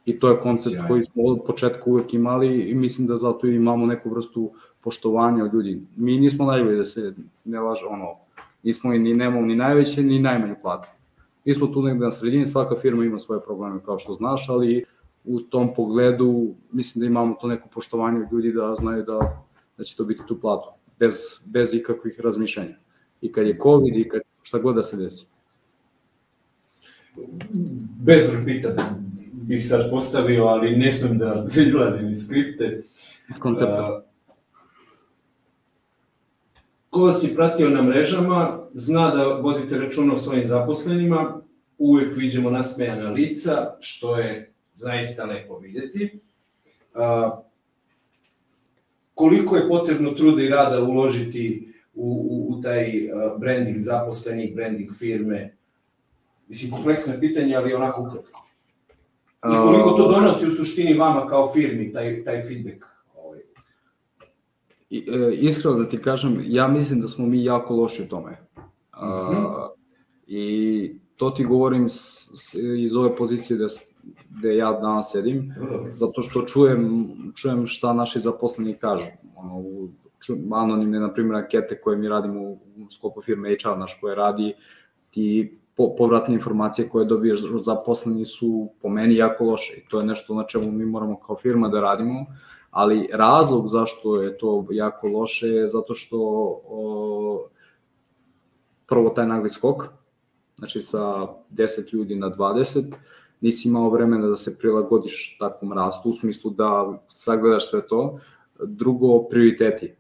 [0.05, 3.87] I to je koncept koji smo od početka uvek imali i mislim da zato imamo
[3.87, 4.51] neku vrstu
[4.83, 5.83] poštovanja od ljudi.
[5.97, 7.15] Mi nismo najbolji da se
[7.45, 8.15] ne laže, ono,
[8.63, 10.89] nismo i ni nemamo ni najveće ni najmanje plate.
[11.45, 14.85] Mi smo tu negde na sredini, svaka firma ima svoje probleme kao što znaš, ali
[15.25, 19.45] u tom pogledu mislim da imamo to neko poštovanje od ljudi da znaju da,
[19.79, 20.69] da će to biti tu platu,
[20.99, 21.15] bez,
[21.47, 22.77] bez ikakvih razmišljanja.
[23.21, 25.27] I kad je COVID i kad šta god da se desi.
[28.05, 28.83] Bezbroj pitanja
[29.33, 32.83] bih sad postavio, ali ne smem da izlazim iz skripte.
[33.31, 34.05] Iz koncepta.
[36.93, 41.41] Ko vas je pratio na mrežama, zna da vodite računa o svojim zaposlenima,
[41.79, 46.19] uvek vidimo nasmejana lica, što je zaista lepo videti.
[46.95, 47.41] A,
[49.15, 52.93] koliko je potrebno truda i rada uložiti u, u, u taj
[53.39, 55.57] branding zaposlenih, branding firme?
[56.49, 58.47] Mislim, kompleksno pitanje, ali onako ukratko.
[59.45, 62.92] I koliko to donosi u suštini vama kao firmi, taj, taj feedback?
[64.93, 68.31] E, iskreno da ti kažem, ja mislim da smo mi jako loši u tome.
[68.31, 69.69] Mm -hmm.
[70.27, 73.67] I to ti govorim s, s, iz ove pozicije da,
[74.31, 75.55] gde ja danas sedim,
[75.95, 79.07] zato što čujem, čujem šta naši zaposleni kažu.
[79.37, 79.89] Ono, u,
[80.21, 84.15] ču, anonimne, na primjer, ankete koje mi radimo u, u sklopu firme HR naš koje
[84.15, 84.55] radi,
[85.11, 90.01] ti po, povratne informacije koje dobiješ od zaposleni su po meni jako loše i to
[90.01, 92.27] je nešto na čemu mi moramo kao firma da radimo.
[92.73, 96.19] Ali razlog zašto je to jako loše je zato što
[96.69, 97.49] o,
[98.87, 99.85] prvo taj nagli skok,
[100.59, 102.95] znači sa 10 ljudi na 20,
[103.41, 108.21] nisi imao vremena da se prilagodiš takvom rastu, u smislu da sagledaš sve to.
[108.65, 109.95] Drugo, prioriteti.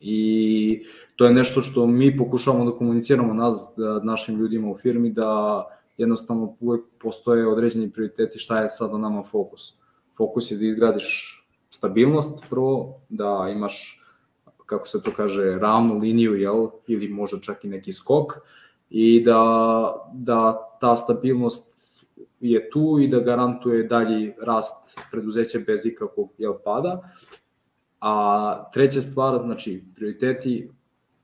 [0.00, 5.10] I to je nešto što mi pokušavamo da komuniciramo nas, da, našim ljudima u firmi,
[5.10, 5.64] da
[5.96, 9.74] jednostavno uvek postoje određeni prioriteti šta je sada nama fokus.
[10.16, 11.40] Fokus je da izgradiš
[11.84, 14.04] stabilnost prvo, da imaš,
[14.66, 18.32] kako se to kaže, ravnu liniju, jel, ili možda čak i neki skok,
[18.90, 21.74] i da, da ta stabilnost
[22.40, 27.10] je tu i da garantuje dalji rast preduzeća bez ikakvog jel, pada.
[28.00, 30.70] A treća stvar, znači prioriteti,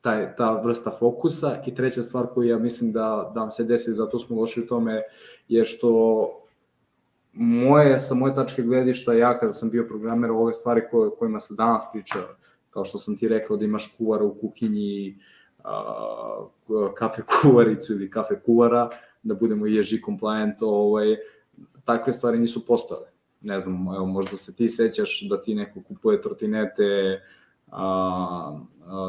[0.01, 3.95] taj, ta vrsta fokusa i treća stvar koju ja mislim da, da vam se desi,
[3.95, 5.03] zato smo loši u tome,
[5.49, 5.91] je što
[7.41, 11.55] moje, sa moje tačke gledišta, ja kada sam bio programer, ove stvari koje, kojima se
[11.55, 12.19] danas priča,
[12.71, 15.19] kao što sam ti rekao da imaš kuvara u kuhinji,
[15.65, 16.47] a,
[16.95, 18.89] kafe kuvaricu ili kafe kuvara,
[19.23, 21.17] da budemo ESG compliant, ovaj,
[21.85, 23.07] takve stvari nisu postojale.
[23.41, 27.21] Ne znam, evo, možda se ti sećaš da ti neko kupuje trotinete,
[27.71, 28.59] a,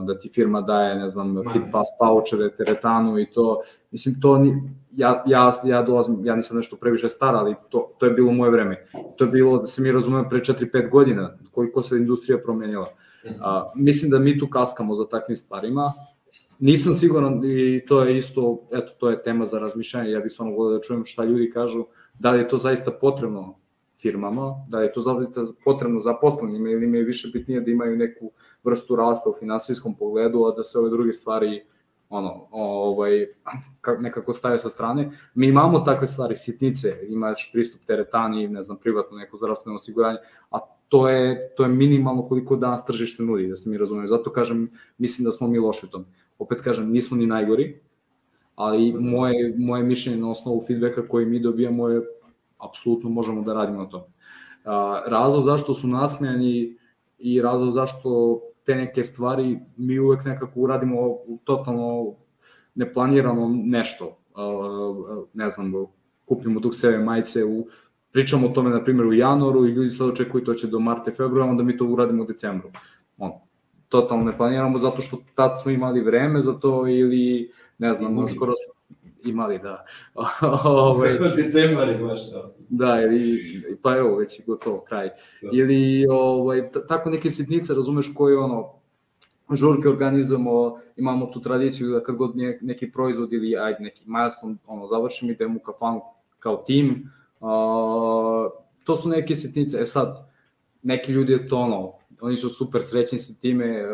[0.03, 3.61] da ti firma daje, ne znam, fit pass paučere, teretanu i to,
[3.91, 8.05] mislim, to ni, ja, ja, ja dolazim, ja nisam nešto previše star, ali to, to
[8.05, 8.85] je bilo moje vreme.
[9.17, 12.87] To je bilo, da se mi razumemo, pre 4-5 godina, koliko se industrija promenila.
[13.39, 15.93] A, mislim da mi tu kaskamo za takvim stvarima.
[16.59, 20.55] Nisam siguran i to je isto, eto, to je tema za razmišljanje, ja bih stvarno
[20.55, 21.85] volio da čujem šta ljudi kažu,
[22.19, 23.55] da li je to zaista potrebno
[24.01, 28.31] firmama, da je to zaista potrebno zaposlenima ili im je više bitnije da imaju neku
[28.63, 31.63] vrstu rasta u finansijskom pogledu, a da se ove druge stvari
[32.09, 33.25] ono, ovaj,
[33.99, 35.11] nekako staje sa strane.
[35.35, 40.17] Mi imamo takve stvari, sitnice, imaš pristup teretani, ne znam, privatno neko zdravstveno osiguranje,
[40.51, 44.07] a to je, to je minimalno koliko danas tržište nudi, da se mi razumemo.
[44.07, 46.05] Zato kažem, mislim da smo mi loši u tom.
[46.39, 47.79] Opet kažem, nismo ni najgori,
[48.55, 52.01] ali moje, moje mišljenje na osnovu feedbacka koji mi dobijamo je
[52.61, 54.05] apsolutno možemo da radimo na tome.
[55.07, 56.77] Razlog zašto su nasmejani
[57.19, 62.13] i razlog zašto te neke stvari mi uvek nekako uradimo totalno
[62.75, 64.17] neplanirano nešto.
[65.33, 65.73] Ne znam,
[66.25, 67.67] kupimo dukseve majice, u,
[68.11, 71.11] pričamo o tome, na primjer, u januaru i ljudi sad očekuju to će do marta,
[71.11, 72.69] februara, onda mi to uradimo u decembru.
[73.17, 73.31] On,
[73.89, 78.53] totalno ne planiramo zato što tad smo imali vreme za to ili, ne znam, skoro
[79.25, 79.85] imali, da.
[80.65, 82.53] ovaj, Decembar je baš to.
[82.69, 83.39] Da, ili,
[83.81, 85.09] pa evo, već je gotovo, kraj.
[85.41, 85.49] Da.
[85.53, 88.73] Ili, ovaj, tako neke sitnice, razumeš, koje ono,
[89.53, 94.87] žurke organizujemo, imamo tu tradiciju da kad god neki proizvod ili ajde neki milestone ono,
[94.87, 96.01] završimo, idemo u kafanu
[96.39, 97.11] kao tim.
[97.39, 97.47] Uh,
[98.83, 99.77] to su neke sitnice.
[99.81, 100.31] E sad,
[100.83, 103.85] neki ljudi je to ono, oni su super srećni sa time,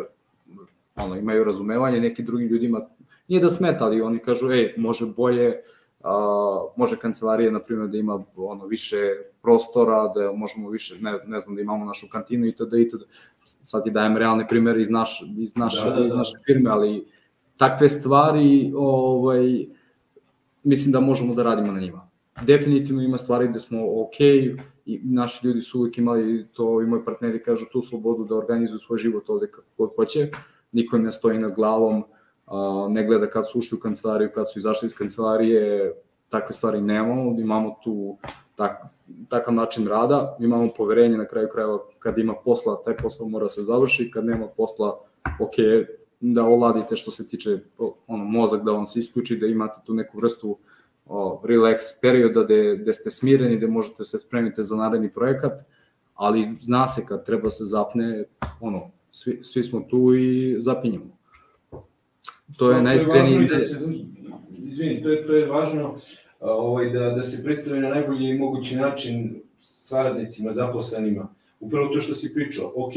[0.96, 2.82] ono, imaju razumevanje, neki drugim ljudima
[3.28, 5.62] nije da smeta, ali oni kažu, ej, može bolje,
[6.04, 8.98] a, može kancelarija, na primjer, da ima ono, više
[9.42, 12.74] prostora, da možemo više, ne, ne znam, da imamo našu kantinu itd.
[12.74, 13.04] itd.
[13.44, 16.06] Sad ti dajem realne primere iz, naš, iz, naše, da, da, da.
[16.06, 17.08] iz naše firme, ali
[17.58, 19.66] takve stvari, ovaj,
[20.64, 22.10] mislim da možemo da radimo na njima.
[22.42, 24.20] Definitivno ima stvari gde smo ok,
[24.86, 28.80] i naši ljudi su uvijek imali to, i moji partneri kažu tu slobodu da organizuju
[28.80, 30.30] svoj život ovde kako god hoće,
[30.72, 32.04] niko im ne stoji nad glavom,
[32.90, 35.94] ne gleda kad su ušli u kancelariju, kad su izašli iz kancelarije,
[36.30, 38.18] takve stvari nemamo, imamo tu
[38.56, 38.84] tak,
[39.30, 43.62] takav način rada, imamo poverenje na kraju krajeva kad ima posla, taj posao mora se
[43.62, 45.00] završi, kad nema posla,
[45.40, 45.54] ok,
[46.20, 47.58] da oladite što se tiče
[48.08, 50.58] ono, mozak da vam se isključi, da imate tu neku vrstu
[51.06, 55.54] o, relax perioda gde, gde ste smireni, gde možete se spremite za naredni projekat,
[56.14, 58.24] ali zna se kad treba se zapne,
[58.60, 61.17] ono, svi, svi smo tu i zapinjamo.
[62.58, 63.48] To je najiskreniji...
[63.48, 63.76] Da se,
[64.64, 66.00] izvini, to je, to je važno
[66.40, 71.28] ovaj, da, da se predstavi na najbolji mogući način saradnicima, zaposlenima.
[71.60, 72.94] Upravo to što si pričao, ok,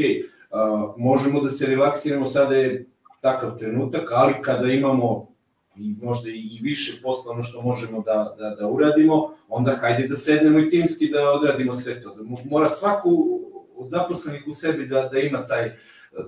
[0.50, 2.86] a, možemo da se relaksiramo, sada je
[3.20, 5.30] takav trenutak, ali kada imamo
[5.76, 10.16] i možda i više posla ono što možemo da, da, da uradimo, onda hajde da
[10.16, 12.14] sednemo i timski da odradimo sve to.
[12.14, 13.40] Da mora svaku
[13.76, 15.76] od zaposlenih u sebi da, da ima taj,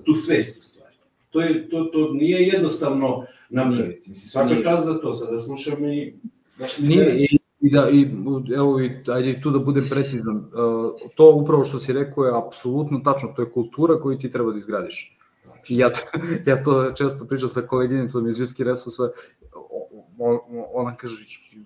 [0.05, 0.82] tu svest u stvari.
[1.33, 4.09] To, je, to, to nije jednostavno napraviti.
[4.09, 6.13] Mislim, svaka čast za to, sada slušam i...
[6.79, 8.07] Nije, i, i da, i,
[8.55, 10.45] evo, i, ajde tu da budem precizan, uh,
[11.15, 14.57] to upravo što si rekao je apsolutno tačno, to je kultura koju ti treba da
[14.57, 15.17] izgradiš.
[15.69, 16.01] I ja to,
[16.49, 19.09] ja to često pričam sa koleginicom iz ljudskih resursa,
[20.73, 21.25] ona kaže,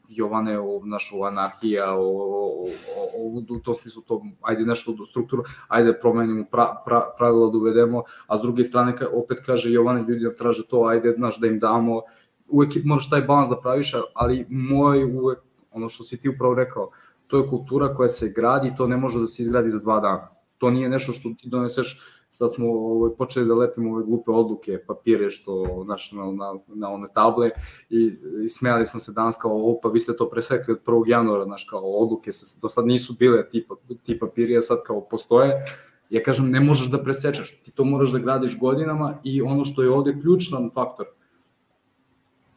[0.10, 2.68] Jovane, o, naš, o anarhija, o, o,
[3.16, 7.58] o, u tom smislu to, ajde nešto do strukturu, ajde promenimo pra, pra, pravila da
[7.58, 11.48] uvedemo, a s druge strane opet kaže Jovane, ljudi da traže to, ajde, znaš, da
[11.48, 12.02] im damo,
[12.48, 15.40] uvek moraš taj balans da praviš, ali moj uvek,
[15.72, 16.90] ono što si ti upravo rekao,
[17.28, 20.30] to je kultura koja se gradi, to ne može da se izgradi za dva dana.
[20.58, 24.80] To nije nešto što ti doneseš sad smo ovaj, počeli da lepimo ove glupe odluke,
[24.88, 27.50] papire što naš, na, na, na one table
[27.90, 28.12] i,
[28.46, 31.04] i smijali smo se danas kao, pa vi ste to presekli od 1.
[31.08, 33.68] januara, znaš, kao odluke se, do sad nisu bile ti,
[34.04, 35.66] ti papiri, a sad kao postoje.
[36.10, 39.84] Ja kažem, ne možeš da presečeš, ti to moraš da gradiš godinama i ono što
[39.84, 41.06] je ovde ključan faktor,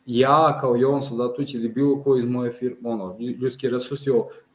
[0.07, 4.11] ja kao Jovan Soldatović ili bilo ko iz moje firme, ono, ljudski resursi,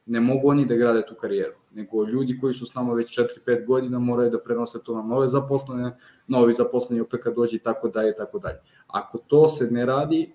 [0.05, 3.65] ne mogu oni da grade tu karijeru, nego ljudi koji su s nama već 4-5
[3.65, 5.97] godina moraju da prenose to na nove zaposlene,
[6.27, 8.59] novi zaposleni opet kad dođe i tako dalje i tako dalje.
[8.87, 10.33] Ako to se ne radi,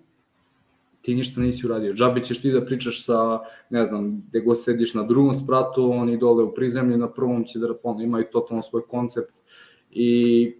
[1.02, 1.92] ti ništa nisi uradio.
[1.92, 3.40] Džabe ćeš ti da pričaš sa,
[3.70, 7.58] ne znam, gde god sediš na drugom spratu, oni dole u prizemlju, na prvom će
[7.58, 9.38] da ono, imaju totalno svoj koncept
[9.90, 10.54] i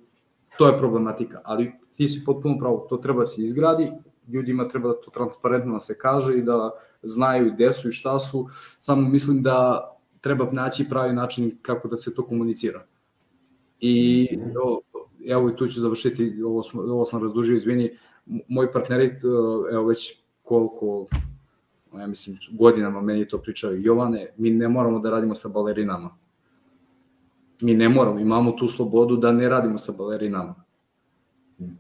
[0.59, 1.41] to je problematika.
[1.45, 3.93] Ali ti si potpuno pravo, to treba da se izgradi,
[4.29, 6.71] ljudima treba da to transparentno da se kaže i da
[7.03, 8.49] znaju gde su i šta su,
[8.79, 9.87] samo mislim da
[10.21, 12.85] treba naći pravi način kako da se to komunicira.
[13.81, 14.29] I
[15.27, 17.91] evo i tu ću završiti, ovo, smo, ovo sam razdužio, izvini,
[18.49, 19.11] moji partneri,
[19.73, 21.07] evo već koliko,
[21.99, 26.17] ja mislim, godinama meni to pričaju, Jovane, mi ne moramo da radimo sa balerinama.
[27.61, 30.55] Mi ne moramo, imamo tu slobodu da ne radimo sa balerinama.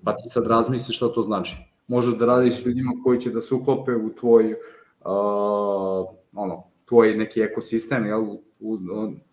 [0.04, 1.56] Pa ti sad razmisli šta to znači.
[1.88, 4.54] Možeš da radiš s ljudima koji će da se uklope u tvoj
[5.00, 8.78] uh, ono, tvoj neki ekosistem, jel, u, u,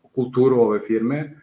[0.04, 1.42] u kulturu ove firme,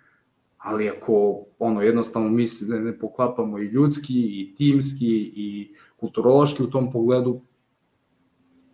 [0.58, 6.70] ali ako ono jednostavno mi se ne, poklapamo i ljudski i timski i kulturološki u
[6.70, 7.40] tom pogledu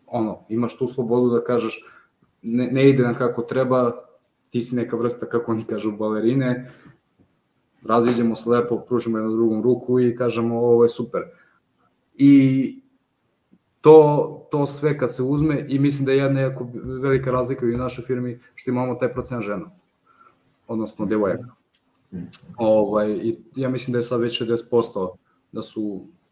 [0.07, 1.85] ono imaš tu slobodu da kažeš
[2.43, 3.93] ne, ne ide nam kako treba
[4.51, 6.73] ti si neka vrsta kako oni kažu balerine
[7.87, 11.23] raziđemo se lepo pružimo jednu drugom ruku i kažemo ovo je super.
[12.15, 12.80] I
[13.81, 17.69] to, to sve kad se uzme i mislim da je jedna jako velika razlika u
[17.69, 19.71] našoj firmi što imamo taj procent žena,
[20.69, 21.49] odnosno devojaka.
[22.57, 25.09] Ovaj, I ja mislim da je sad već 60%
[25.53, 25.83] da su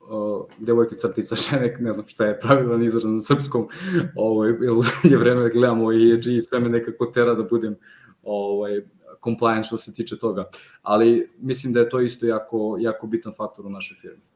[0.00, 3.68] uh, devojke crtica žene, ne znam šta je pravilan izraz na srpskom,
[4.14, 7.76] ovaj, jer u zadnje vreme gledamo i EG i sve me nekako tera da budem
[8.22, 8.82] ovaj,
[9.24, 10.50] compliant što se tiče toga.
[10.82, 14.27] Ali mislim da je to isto jako, jako bitan faktor u našoj firmi.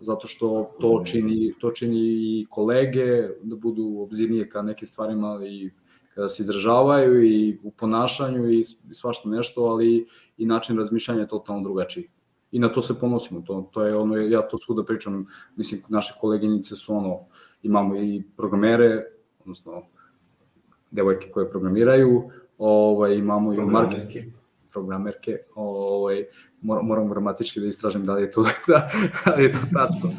[0.00, 5.70] Zato što to čini, to čini i kolege da budu obzirnije ka nekim stvarima i
[6.14, 10.06] kada se izražavaju i u ponašanju i svašta nešto, ali
[10.38, 12.08] i način razmišljanja je totalno drugačiji.
[12.50, 15.26] I na to se ponosimo, to, to je ono, ja to svuda pričam,
[15.56, 17.18] mislim, naše koleginice su ono,
[17.62, 19.04] imamo i programere,
[19.40, 19.82] odnosno
[20.90, 24.32] devojke koje programiraju, ovaj, imamo i marketing,
[24.70, 26.24] programerke, ovaj,
[26.62, 28.90] moram, moram gramatički da istražim da li je to, da,
[29.24, 30.10] da li je to tačno.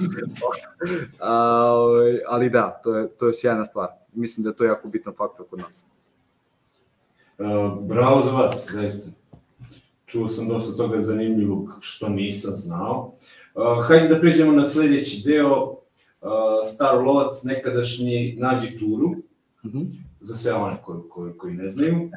[1.20, 3.88] Ovaj, ali da, to je, to je sjajna stvar.
[4.14, 5.86] Mislim da je to jako bitan faktor kod nas.
[7.38, 9.12] Uh, bravo za vas, zaista.
[10.06, 13.14] Čuo sam dosta toga zanimljivog što nisam znao.
[13.56, 15.64] Uh, hajde da pređemo na sledeći deo.
[16.22, 16.30] Uh,
[16.74, 19.10] Star Lovac, nekadašnji nađi turu.
[19.64, 19.86] Mm -hmm.
[20.22, 22.10] Za sve one koji, koji, koji ne znaju.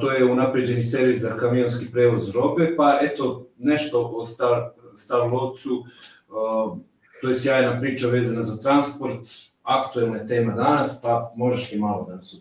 [0.00, 5.84] To je unapređeni servis za kamionski prevoz robe, pa eto, nešto o Star, Star Lovcu.
[6.28, 6.78] Uh,
[7.20, 9.20] to je sjajna priča vezana za transport,
[9.62, 12.40] aktuelna tema danas, pa možeš li malo da nas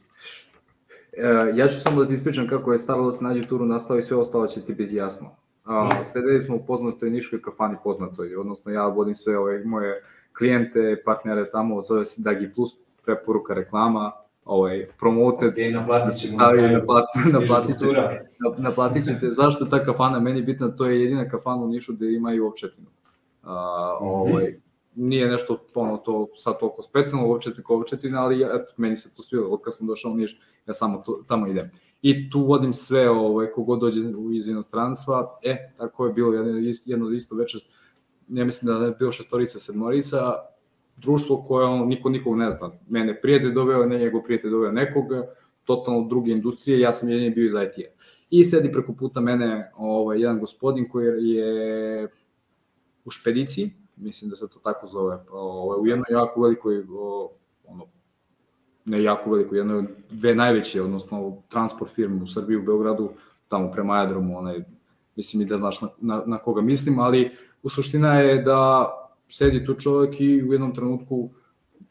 [1.18, 4.18] E, ja ću samo da ti ispričam kako je Starlovac nađe turu nastao i sve
[4.18, 5.36] ostalo će ti biti jasno.
[5.66, 10.04] A, sedeli smo u poznatoj niškoj kafani poznatoj, odnosno ja vodim sve ove moje
[10.38, 14.12] klijente, partnere tamo, zove se Dagi Plus, preporuka reklama,
[14.46, 19.84] ovaj, promoted, okay, naplatit ćemo na kraju, naplatit, naplatit, ćete, naplatit ćete, zašto je ta
[19.84, 22.88] kafana meni bitna, to je jedina kafana u Nišu gde imaju opčetinu.
[23.44, 24.60] A, ovaj,
[24.96, 29.24] nije nešto ono to sad toliko specijalno uopće tako opčetina, ali eto, meni se to
[29.24, 31.72] svilo, od kad sam došao u Niš, ja samo to, tamo idem.
[32.02, 34.00] I tu vodim sve, ovaj, kogod dođe
[34.34, 37.62] iz inostranstva, e, tako je bilo jedno, jedno isto večer,
[38.28, 40.34] ja mislim da je bilo šestorica, sedmorica,
[40.98, 42.72] društvo koje on, niko nikog ne zna.
[42.90, 45.28] Mene prijatelj doveo, ne njegov prijatelj doveo nekoga,
[45.64, 47.92] totalno druge industrije, ja sam jedini bio iz IT-a.
[48.30, 52.08] I sedi preko puta mene ovaj, jedan gospodin koji je
[53.06, 56.84] u špediciji, mislim da se to tako zove, ovaj, u jednoj jako velikoj
[57.68, 57.86] ono,
[58.86, 63.10] ne jako veliko, jedno od dve najveće, odnosno transport firme u Srbiji, u Beogradu,
[63.48, 64.64] tamo prema aerodromu, onaj,
[65.16, 67.32] mislim i da znaš na, na, na koga mislim, ali
[67.64, 68.90] u suština je da
[69.38, 71.30] sedi tu čovjek i u jednom trenutku,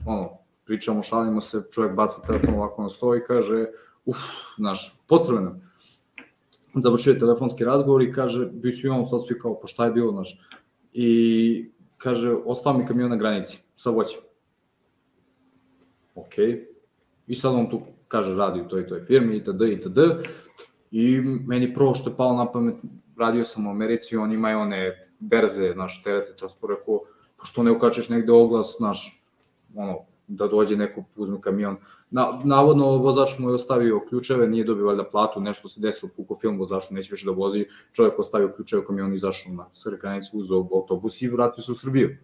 [0.06, 0.30] ono,
[0.64, 3.66] pričamo, šalimo se, čovjek baca telefon ovako na sto i kaže,
[4.04, 4.16] uf,
[4.58, 5.60] znaš, podsrveno.
[6.74, 9.92] Završio telefonski razgovor i kaže, bi su i on sad svi kao, pa šta je
[9.92, 10.40] bilo, znaš,
[10.92, 14.20] i kaže, ostao mi kamion na granici, sa voćem.
[16.14, 16.64] Okay
[17.26, 19.62] I sad on tu kaže radi u toj toj firmi itd.
[19.72, 19.98] itd.
[20.90, 22.74] I meni prvo što je palo na pamet,
[23.18, 27.00] radio sam u Americi, oni imaju one berze, naš terete, to sam rekao,
[27.42, 29.24] što ne ukačeš negde oglas, naš,
[29.74, 31.76] ono, da dođe neko, uzme kamion.
[32.10, 36.38] Na, navodno, vozač mu je ostavio ključeve, nije dobio valjda platu, nešto se desilo, puko
[36.40, 40.68] film vozaču, neće više da vozi, čovjek ostavio ključeve u kamionu, izašao na srekranicu, uzao
[40.72, 42.16] autobus i vratio se u Srbiju.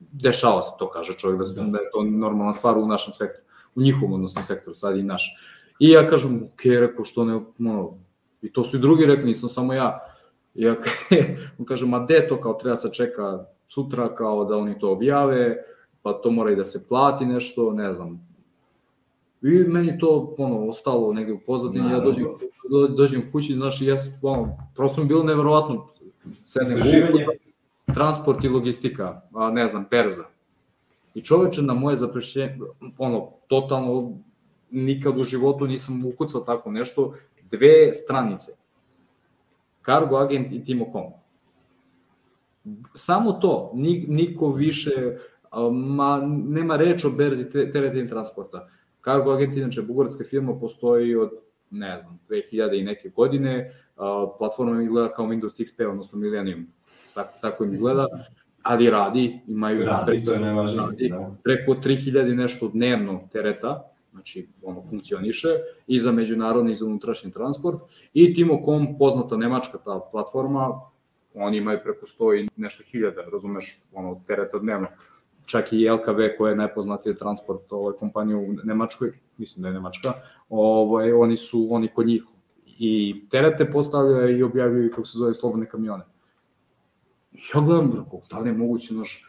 [0.00, 3.48] Dešava se to, kaže čovjek, da, se, da je to normalna stvar u našem sektoru
[3.74, 5.36] u njihovom, odnosno sektoru, sad i naš.
[5.78, 7.98] I ja kažem, ok, rekao, što ne, ono,
[8.42, 9.98] i to su i drugi rekli, nisam samo ja.
[10.54, 10.76] I ja
[11.58, 15.56] on kaže, ma de to, kao treba se čeka sutra, kao da oni to objave,
[16.02, 18.28] pa to mora i da se plati nešto, ne znam.
[19.42, 22.26] I meni to, ono, ostalo negde u pozadini, ja dođem,
[22.96, 25.88] dođem kući, znaš, ja, ono, prosto mi bilo neverovatno,
[26.44, 26.78] sedem
[27.94, 30.24] transport i logistika, a ne znam, perza
[31.14, 32.58] I čoveče, na moje zaprešenje,
[32.98, 34.12] ono, totalno,
[34.70, 37.14] nikad u životu nisam ukucao tako nešto,
[37.50, 38.52] dve stranice.
[39.84, 41.27] Cargo agent i Timo.com.
[42.94, 43.72] Samo to,
[44.08, 44.90] niko više,
[45.72, 48.68] ma, nema reč o berzi teretnih transporta.
[49.04, 51.30] Cargo agent, inače, bugarska firma postoji od,
[51.70, 53.72] ne znam, 2000 i neke godine,
[54.38, 56.66] platforma izgleda kao Windows XP, odnosno Millennium,
[57.14, 58.06] tako, tako im izgleda
[58.68, 61.34] ali radi, imaju radi, preko, to je najvažnije, radi, da.
[61.44, 65.48] preko 3000 nešto dnevno tereta, znači ono funkcioniše
[65.86, 67.80] i za međunarodni i za unutrašnji transport
[68.14, 70.80] i Timo.com, poznata nemačka ta platforma,
[71.34, 74.88] oni imaju preko 100 i nešto hiljada, razumeš, ono tereta dnevno.
[75.46, 80.12] Čak i LKV koja je najpoznatija transport ovaj kompanija u Nemačkoj, mislim da je Nemačka,
[80.48, 82.22] ovaj oni su oni kod njih
[82.66, 86.04] i terete postavljaju i objavljuju kako se zove slobodne kamione
[87.54, 89.24] ja gledam, rekao, da li je moguće, znaš,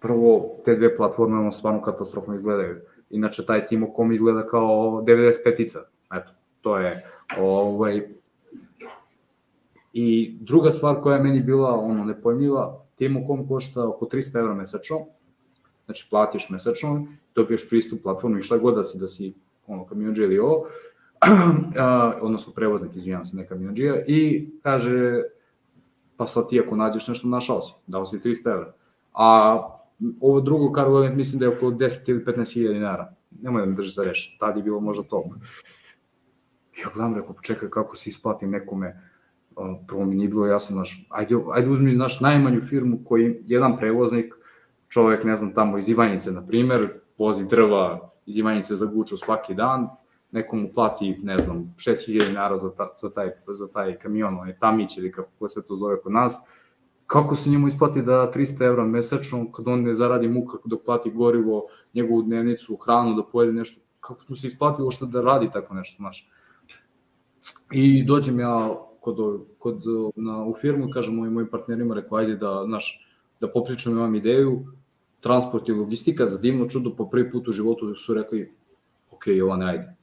[0.00, 2.80] prvo, te dve platforme, ono, stvarno katastrofno izgledaju.
[3.10, 5.78] Inače, taj Timo.com izgleda kao 95-ica.
[6.14, 7.06] Eto, to je,
[7.38, 8.08] ovaj,
[9.92, 14.98] I druga stvar koja je meni bila ono nepojmljiva, Timo.com košta oko 300 evra mesečno,
[15.84, 19.34] znači platiš mesečno, dobiješ pristup platformu i šta god da si, da si
[19.66, 20.66] ono, kamionđe ili ovo,
[22.26, 25.22] odnosno prevoznik, izvijam se, ne kamionđija, i kaže
[26.16, 28.72] pa sad ti ako nađeš nešto, našao si, dao si 300 evra.
[29.12, 29.58] a
[30.20, 33.14] ovo drugo Cargo mislim da je oko 10 ili 15 hiljada dinara.
[33.42, 35.24] Nemoj da me drži za reš, tad je bilo možda to.
[36.82, 39.11] Ja gledam, rekao, čekaj kako se isplatim nekome,
[39.86, 44.34] prvo mi nije bilo jasno, znaš, ajde, ajde uzmi naš najmanju firmu koji jedan prevoznik,
[44.88, 46.88] čovek, ne znam, tamo iz Ivanjice, na primer,
[47.18, 49.88] vozi drva iz Ivanjice za Guču svaki dan,
[50.30, 54.98] nekomu plati, ne znam, 6000 dinara za, ta, za, taj, za taj kamion, onaj tamić
[54.98, 56.40] ili kako se to zove kod nas,
[57.06, 61.10] kako se njemu isplati da 300 evra mesečno, kad on ne zaradi muka dok plati
[61.10, 65.74] gorivo, njegovu dnevnicu, hranu, da pojede nešto, kako mu se isplati uopšte da radi tako
[65.74, 66.28] nešto, znaš.
[67.70, 68.70] I dođem ja
[69.02, 69.16] kod,
[69.58, 69.82] kod,
[70.16, 73.08] na, u firmu, kažem mojim, mojim partnerima, rekao, ajde da, znaš,
[73.40, 74.66] da popričam imam ideju,
[75.20, 78.52] transport i logistika, za divno čudo, po prvi put u životu su rekli,
[79.10, 79.96] ok, Jovane, ajde.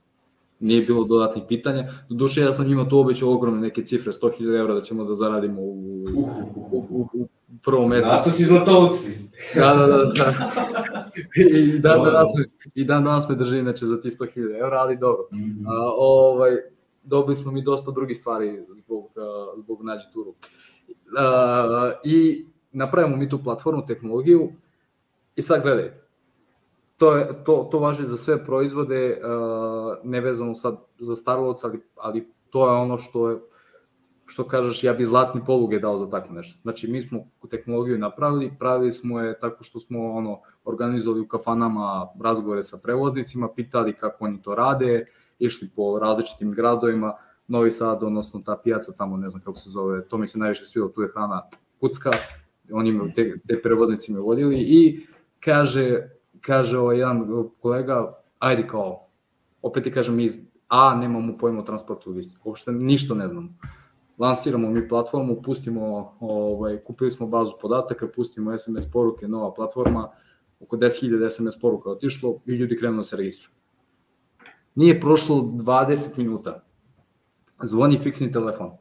[0.59, 1.87] Nije bilo dodatnih pitanja.
[2.09, 5.15] Do duše, ja sam njima to obećao ogromne neke cifre, 100.000 evra da ćemo da
[5.15, 7.27] zaradimo u, u, u, u, u
[7.63, 8.15] prvom mesecu.
[8.15, 9.11] Zato si zlatovci.
[9.55, 10.03] Da, da, da.
[10.03, 10.33] da.
[11.55, 12.45] I, dan danas me,
[12.75, 15.23] I dan danas me drži inače za ti 100.000 evra, ali dobro.
[15.31, 15.63] -hmm.
[15.67, 16.51] A, ovaj,
[17.03, 19.09] dobili smo mi dosta drugih stvari zbog,
[19.57, 20.33] zbog nađi turu.
[21.17, 24.51] A, I napravimo mi tu platformu, tehnologiju
[25.35, 25.93] i sad gledaj,
[26.97, 32.27] to, je, to, to važi za sve proizvode, uh, nevezano sad za Starlots, ali, ali
[32.49, 33.39] to je ono što je,
[34.25, 36.59] što kažeš, ja bi zlatni poluge dao za tako nešto.
[36.61, 42.07] Znači, mi smo tehnologiju napravili, pravili smo je tako što smo ono organizovali u kafanama
[42.21, 45.05] razgovore sa prevoznicima, pitali kako oni to rade,
[45.39, 47.13] išli po različitim gradovima,
[47.47, 50.65] Novi Sad, odnosno ta pijaca tamo, ne znam kako se zove, to mi se najviše
[50.65, 51.41] svilo, tu je hrana
[51.79, 52.11] kucka,
[52.71, 55.05] oni te, te prevoznici me vodili i
[55.39, 56.09] kaže,
[56.41, 59.07] kaže ovaj jedan kolega, ajde kao,
[59.61, 63.49] opet ti kažem, iz A nemamo pojma o transportu logistiku, uopšte ništa ne znamo.
[64.17, 70.11] Lansiramo mi platformu, pustimo, ovaj, kupili smo bazu podataka, pustimo SMS poruke, nova platforma,
[70.59, 73.58] oko 10.000 SMS poruka otišlo i ljudi krenu da se registruju.
[74.75, 76.63] Nije prošlo 20 minuta.
[77.63, 78.71] Zvoni fiksni telefon.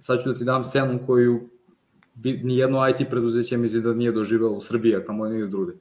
[0.00, 1.48] Sad ću da ti dam scenu koju
[2.14, 5.72] bi, nijedno IT preduzeće misli da nije doživelo u Srbiji, a kamo nije druge.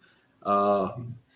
[0.41, 0.87] A,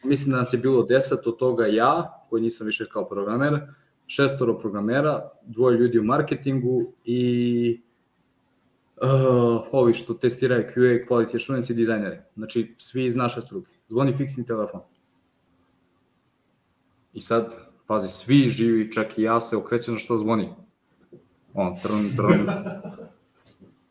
[0.03, 3.59] mislim da nas je bilo deset, od toga ja, koji nisam više kao programer,
[4.07, 7.81] šestoro programera, dvoje ljudi u marketingu i
[9.01, 12.25] uh, ovi što testiraju QA, quality assurance i dizajnere.
[12.35, 13.71] Znači, svi iz naše struke.
[13.89, 14.81] Zvoni fiksni telefon.
[17.13, 17.55] I sad,
[17.87, 20.49] pazi, svi živi, čak i ja se okrećem na što zvoni.
[21.53, 22.49] On, trn, trn.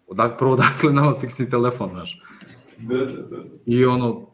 [0.07, 2.23] Odak, prvo, dakle, nama fiksni telefon, znaš.
[3.67, 4.27] I ono,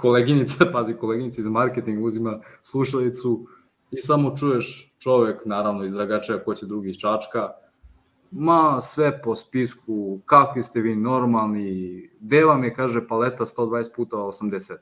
[0.00, 3.46] koleginica, pazi, koleginica iz marketinga uzima slušalicu
[3.90, 7.48] i samo čuješ čovek, naravno iz Dragačaja, ko će drugi iz Čačka,
[8.30, 14.16] ma sve po spisku, kakvi ste vi normalni, gde vam je, kaže, paleta 120 puta
[14.16, 14.76] 80.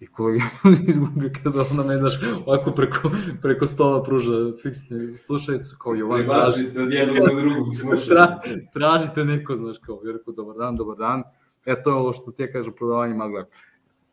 [0.00, 0.44] I kolega
[0.88, 2.14] izgubi kada ona me, daš,
[2.46, 3.10] ovako preko,
[3.42, 4.32] preko stola pruža
[4.62, 6.24] fiksne slušalicu, kao Jovan.
[6.26, 8.48] Tražite od jednog do drugog slušalicu.
[8.72, 11.22] Tražite neko, znaš, kao, jer rekao, dobar dan, dobar dan
[11.64, 13.46] E, to je ovo što ti kaže prodavanje magla.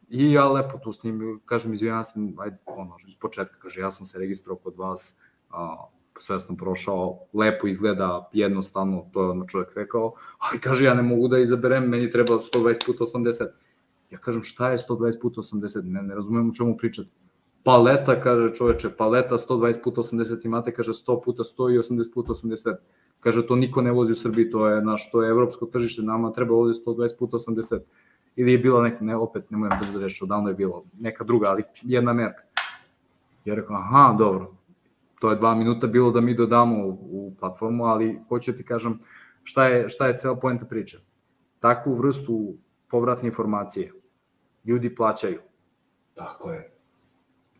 [0.09, 3.91] I ja lepo tu s njim, kažem, izvijem se, ajde, ono, iz početka, kaže, ja
[3.91, 5.17] sam se registrovao kod vas,
[5.49, 5.87] a,
[6.19, 11.01] sve sam prošao, lepo izgleda, jednostavno, to je ono čovjek rekao, ali kaže, ja ne
[11.01, 13.47] mogu da izaberem, meni treba 120 puta 80.
[14.11, 15.83] Ja kažem, šta je 120 puta 80?
[15.83, 17.09] Ne, ne razumem o čemu pričate.
[17.63, 22.33] Paleta, kaže čoveče, paleta 120 puta 80 imate, kaže 100 puta 100 i 80 puta
[22.33, 22.75] 80.
[23.19, 26.31] Kaže, to niko ne vozi u Srbiji, to je naš, to je evropsko tržište, nama
[26.31, 27.79] treba vozi 120 puta 80.
[28.35, 31.49] Ili je bila neka, ne, opet, ne mojem brzo reći, odavno je bilo, neka druga,
[31.49, 32.43] ali jedna merka.
[33.45, 34.51] Ja rekao, aha, dobro,
[35.19, 38.63] to je dva minuta bilo da mi dodamo u, u platformu, ali hoću da ti
[38.63, 38.99] kažem
[39.43, 40.99] šta je, šta je cela poenta priče.
[41.59, 42.53] Takvu vrstu
[42.89, 43.91] povratne informacije
[44.65, 45.39] ljudi plaćaju.
[46.13, 46.77] Tako je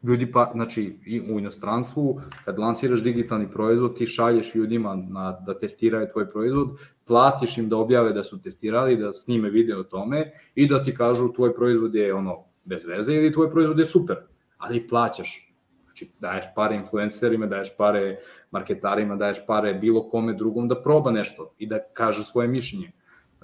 [0.04, 5.60] ljudi pa, znači i u inostranstvu, kad lansiraš digitalni proizvod, ti šalješ ljudima na, da
[5.60, 6.70] testiraju tvoj proizvod,
[7.06, 10.96] platiš im da objave da su testirali, da snime video o tome i da ti
[10.96, 14.18] kažu tvoj proizvod je ono bez veze ili tvoj proizvod je super,
[14.58, 15.54] ali plaćaš.
[15.84, 18.18] Znači daješ pare influencerima, daješ pare
[18.52, 22.92] marketarima, daješ pare bilo kome drugom da proba nešto i da kaže svoje mišljenje.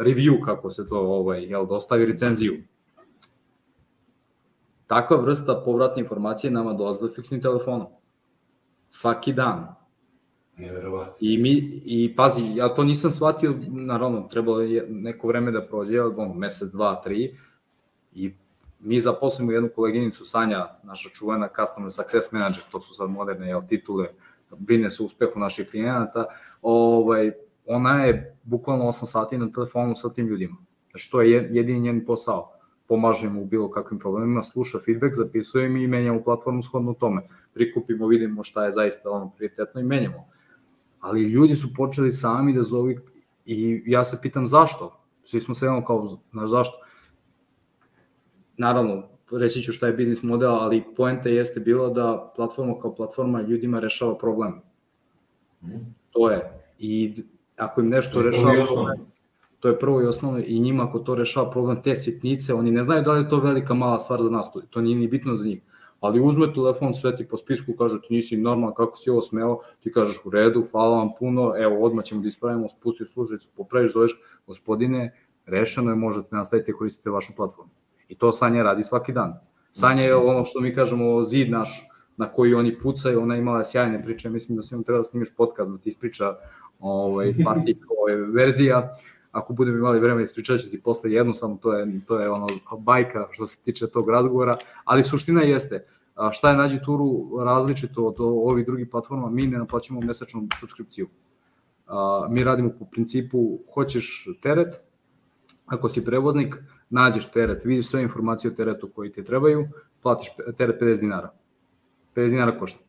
[0.04, 2.54] Review, kako se to, ovaj, jel, da ostavi recenziju
[4.94, 7.88] takva vrsta povratne informacije nama dolaze fiksnim telefonom.
[8.90, 9.76] Svaki dan.
[10.58, 11.16] Neverovatno.
[11.20, 16.02] I mi, i pazi, ja to nisam shvatio, naravno, trebalo je neko vreme da prođe,
[16.02, 17.36] ono, mesec, dva, tri,
[18.14, 18.34] i
[18.80, 23.62] mi zaposlimo jednu koleginicu Sanja, naša čuvena Customer Success Manager, to su sad moderne jel,
[23.68, 24.08] titule,
[24.58, 26.26] brine se uspehu naših klijenata,
[26.62, 27.32] ovaj,
[27.66, 30.56] ona je bukvalno 8 sati na telefonu sa tim ljudima.
[30.92, 32.50] Znači, to je jedini njen posao.
[32.88, 37.22] Pomažemo u bilo kakvim problemima, sluša feedback, zapisuje mi i menjamo platformu shodno tome.
[37.54, 40.28] Prikupimo, vidimo šta je zaista ono prioritetno i menjamo.
[41.00, 42.90] Ali ljudi su počeli sami da zovu
[43.46, 45.00] i ja se pitam zašto.
[45.26, 46.78] Svi smo se jedno kao, znaš zašto?
[48.58, 53.42] Naravno, reći ću šta je biznis model, ali poenta jeste bilo da platforma kao platforma
[53.42, 54.62] ljudima rešava problem.
[55.62, 55.96] Mm.
[56.12, 56.64] To je.
[56.80, 57.24] I
[57.66, 58.98] ako im nešto to rešava problem,
[59.60, 62.84] to je prvo i osnovno i njima ako to rešava problem te sitnice, oni ne
[62.84, 65.46] znaju da li je to velika mala stvar za nas, to nije ni bitno za
[65.46, 65.62] njih.
[66.00, 69.60] Ali uzme telefon, sve ti po spisku, kaže ti nisi normalan, kako si ovo smeo,
[69.80, 73.94] ti kažeš u redu, hvala vam puno, evo odmah ćemo da ispravimo, spustiš slušalicu, popraviš,
[73.94, 75.14] zoveš, gospodine,
[75.46, 77.72] rešeno je, možete nastaviti koristiti vašu platformu.
[78.08, 79.34] I to Sanja radi svaki dan.
[79.72, 84.04] Sanja je ono što mi kažemo zid naš na koji oni pucaju, ona imala sjajne
[84.04, 86.36] priče, mislim da se im treba da snimiš podcast da ti ispriča
[86.84, 88.98] ovaj, par tih ovaj, verzija,
[89.32, 92.48] ako budemo imali vreme ispričat ću ti posle jednu, samo to je, to je ono
[92.78, 95.86] bajka što se tiče tog razgovora, ali suština jeste,
[96.32, 101.08] šta je nađi turu različito od ovih drugih platforma, mi ne naplaćamo mesečnu subskripciju.
[102.30, 104.82] Mi radimo po principu, hoćeš teret,
[105.66, 106.56] ako si prevoznik,
[106.90, 109.68] nađeš teret, vidiš sve informacije o teretu koji ti trebaju,
[110.02, 110.28] platiš
[110.58, 111.34] teret 50 dinara.
[112.16, 112.80] 50 dinara košta.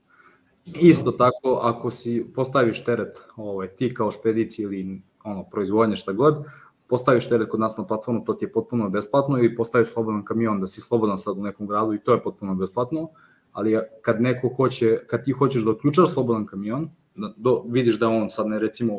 [0.67, 6.45] Isto tako, ako si postaviš teret, ovaj, ti kao špedici ili ono, proizvodnje šta god,
[6.89, 10.61] postaviš teret kod nas na platformu, to ti je potpuno besplatno ili postaviš slobodan kamion
[10.61, 13.09] da si slobodan sad u nekom gradu i to je potpuno besplatno,
[13.53, 18.09] ali kad neko hoće, kad ti hoćeš da otključaš slobodan kamion, da, do, vidiš da
[18.09, 18.95] on sad ne recimo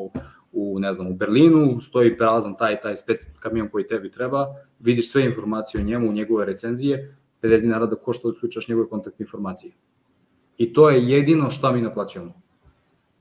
[0.52, 4.46] u, ne znam, u Berlinu, stoji prazan taj taj spec kamion koji tebi treba,
[4.80, 9.24] vidiš sve informacije o njemu, njegove recenzije, 50 dinara da košta da otključaš njegove kontaktne
[9.24, 9.72] informacije.
[10.58, 12.32] I to je jedino šta mi naplaćamo.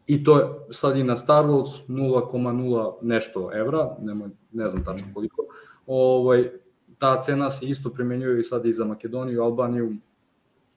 [0.08, 5.46] I to je sad i na Starloads 0,0 nešto evra, nema, ne znam tačno koliko.
[5.88, 6.50] Ovaj,
[6.98, 9.94] ta cena se isto primenjuje i sad i za Makedoniju, Albaniju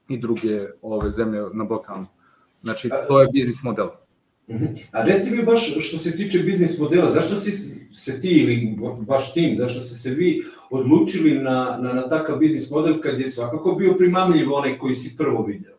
[0.09, 2.07] i druge ove zemlje na Balkanu.
[2.63, 3.89] Znači, to je biznis model.
[4.51, 4.65] Mhm.
[4.93, 7.53] A reci mi baš što se tiče biznis modela, zašto si
[7.93, 8.79] se ti ili
[9.09, 13.31] vaš tim, zašto ste se vi odlučili na, na, na takav biznis model kad je
[13.31, 15.78] svakako bio primamljiv onaj koji si prvo video?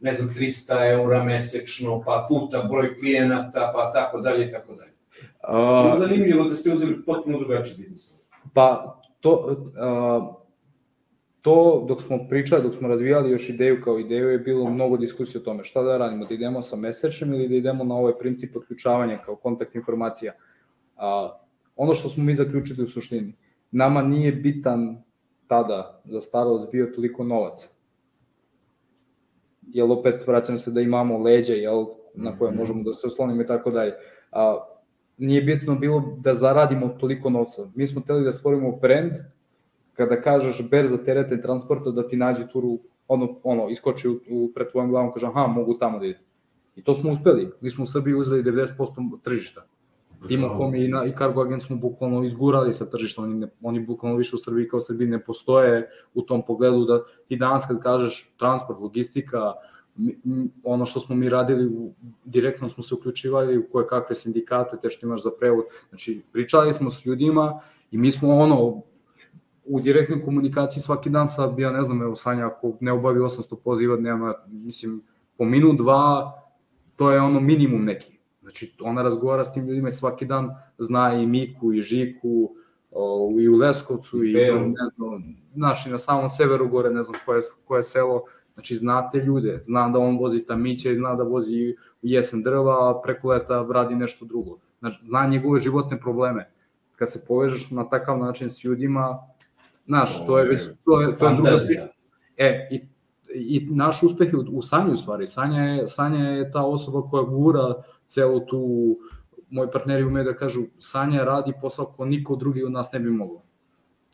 [0.00, 4.92] Ne znam, 300 eura mesečno, pa puta broj klijenata, pa tako dalje i tako dalje.
[5.48, 8.10] Uh, Zanimljivo da ste uzeli potpuno drugačiji biznis.
[8.54, 10.46] Pa, to, uh,
[11.46, 15.40] to dok smo pričali, dok smo razvijali još ideju kao ideju je bilo mnogo diskusije
[15.40, 18.56] o tome šta da radimo, da idemo sa mesečnim ili da idemo na ovaj princip
[18.56, 20.32] otključavanja kao kontakt informacija.
[20.96, 21.38] A,
[21.76, 23.34] ono što smo mi zaključili u suštini,
[23.70, 25.02] nama nije bitan
[25.46, 27.68] tada za starost bio toliko novaca.
[29.66, 32.58] Jel opet vraćam se da imamo leđa, jel, na koje mhm.
[32.58, 33.92] možemo da se oslonimo i tako dalje.
[34.32, 34.58] A,
[35.18, 37.70] nije bitno bilo da zaradimo toliko novca.
[37.74, 39.12] Mi smo hteli da stvorimo brand
[39.92, 44.52] kada kažeš berza tereta i transporta da ti nađe turu, ono, ono iskoči u, u,
[44.54, 46.18] pred tvojom glavom, kaže aha, mogu tamo da ide.
[46.76, 47.50] I to smo uspeli.
[47.60, 49.66] Mi smo u Srbiji uzeli 90% tržišta.
[50.28, 54.18] Timom i, na, i Cargo Agent smo bukvalno izgurali sa tržišta, oni, ne, oni bukvalno
[54.18, 58.34] više u Srbiji kao Srbiji ne postoje u tom pogledu da ti danas kad kažeš
[58.36, 59.52] transport, logistika,
[60.64, 61.92] ono što smo mi radili,
[62.24, 65.64] direktno smo se uključivali u koje kakve sindikate, te što imaš za prevod.
[65.88, 67.60] Znači, pričali smo s ljudima
[67.90, 68.82] i mi smo ono,
[69.64, 73.56] u direktnoj komunikaciji svaki dan sa, ja ne znam, evo Sanja, ako ne obavi 800
[73.64, 75.02] poziva dnevno, mislim,
[75.38, 76.32] po minut, dva,
[76.96, 78.15] to je ono minimum neki.
[78.46, 82.50] Znači, ona razgovara s tim ljudima i svaki dan zna i Miku, i Žiku,
[83.40, 87.20] i u Leskovcu, i, i ne znam, znaš, i na samom severu gore, ne znam
[87.26, 88.22] koje, koje selo,
[88.54, 93.00] znači znate ljude, zna da on vozi tamiće, zna da vozi u jesen drva, a
[93.02, 94.58] preko leta radi nešto drugo.
[94.78, 96.50] Znači, zna njegove životne probleme.
[96.96, 99.18] Kad se povežeš na takav način s ljudima,
[99.86, 101.88] Znaš, to je već, to je, to je druga priča.
[102.36, 102.88] E, i,
[103.38, 105.26] i naš uspeh je u, u Sanju u stvari.
[105.26, 108.60] Sanja je, Sanja je ta osoba koja gura celu tu,
[109.50, 113.10] moji partneri umeju da kažu, Sanja radi posao ko niko drugi od nas ne bi
[113.10, 113.42] mogao.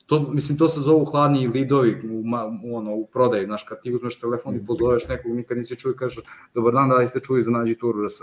[0.06, 2.22] To, mislim, to se zovu hladni lidovi u,
[2.64, 5.92] u, ono, u prodaji, znaš, kad ti uzmeš telefon i pozoveš nekog, nikad nisi čuo
[5.92, 6.20] i kaže,
[6.54, 8.22] dobar dan, da li ste čuli za nađi turu RS?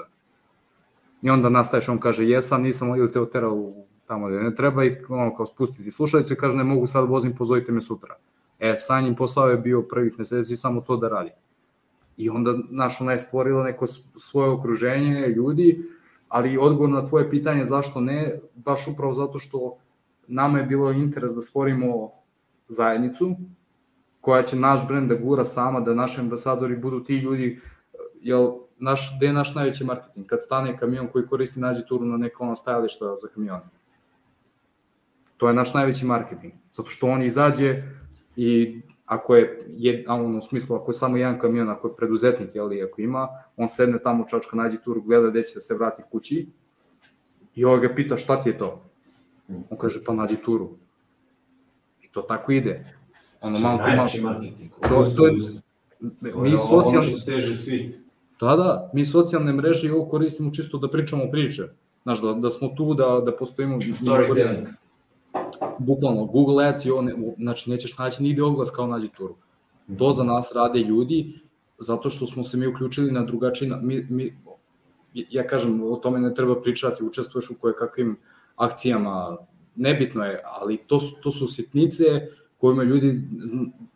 [1.22, 3.74] I onda nastaješ, on kaže, jesam, nisam, ili te oterao
[4.10, 7.36] tamo gde ne treba i ono, kao spustiti slušalicu i kaže ne mogu sad vozim,
[7.36, 8.16] pozovite me sutra.
[8.60, 11.32] E, Sanjin posao je bio prvih meseci samo to da radi.
[12.18, 15.86] I onda, znaš, ona je stvorila neko svoje okruženje ljudi,
[16.28, 19.78] ali odgovor na tvoje pitanje zašto ne, baš upravo zato što
[20.28, 22.12] nama je bilo interes da stvorimo
[22.68, 23.36] zajednicu
[24.22, 27.62] koja će naš brend da gura sama, da naši ambasadori budu ti ljudi,
[28.22, 30.26] jel, naš, gde je naš najveći marketing?
[30.28, 33.64] Kad stane kamion koji koristi nađi turu na neko ono stajališta za kamione
[35.38, 36.54] To je naš najveći marketing.
[36.72, 37.84] Zato što on izađe
[38.36, 42.56] i ako je, je ono, u smislu, ako je samo jedan kamion, ako je preduzetnik,
[42.56, 43.28] jeli, ako ima,
[43.58, 46.48] on sedne tamo, čačka, nađe tur, gleda gde će da se vrati kući
[47.56, 48.82] i ovaj ga pita šta ti je to?
[49.70, 50.70] On kaže, pa nađi turu.
[52.04, 52.86] I to tako ide.
[53.42, 53.80] Ono, malo
[54.18, 54.42] ima...
[54.90, 55.34] To, to je,
[56.36, 57.14] mi socijalni...
[57.26, 58.00] Teže svi.
[58.40, 61.64] Da, da, mi socijalne mreže i ovo koristimo čisto da pričamo priče.
[62.04, 63.78] Znaš, da, da smo tu, da, da postojimo...
[63.78, 64.68] Storytelling.
[65.78, 69.36] Bukvalno, Google Ads i on, znači nećeš naći nigde oglas kao nađi turu.
[69.98, 71.40] To za nas rade ljudi,
[71.80, 74.38] zato što smo se mi uključili na drugačiji, mi, mi,
[75.14, 78.18] ja kažem, o tome ne treba pričati, učestvuješ u koje kakvim
[78.56, 79.38] akcijama,
[79.76, 82.04] nebitno je, ali to, to su sitnice
[82.58, 83.22] kojima ljudi,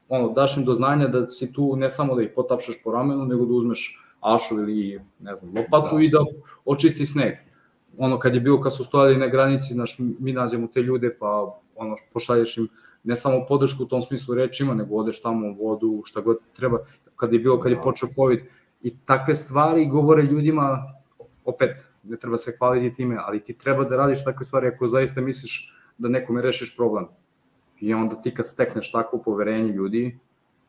[0.09, 3.25] ono, daš im do znanja da si tu ne samo da ih potapšaš po ramenu,
[3.25, 6.01] nego da uzmeš ašu ili, ne znam, lopatu da.
[6.03, 6.19] i da
[6.65, 7.33] očisti sneg.
[7.97, 11.59] Ono, kad je bilo, kad su stojali na granici, znaš, mi nađemo te ljude, pa
[11.75, 12.67] ono, pošalješ im
[13.03, 16.77] ne samo podršku u tom smislu rečima, nego odeš tamo u vodu, šta god treba,
[17.15, 17.83] kad je bilo, kad je da.
[17.83, 18.39] počeo COVID,
[18.81, 20.93] i takve stvari govore ljudima,
[21.45, 25.21] opet, ne treba se hvaliti time, ali ti treba da radiš takve stvari ako zaista
[25.21, 27.07] misliš da nekome rešiš problem.
[27.79, 30.19] I onda ti kad stekneš takvo poverenje ljudi,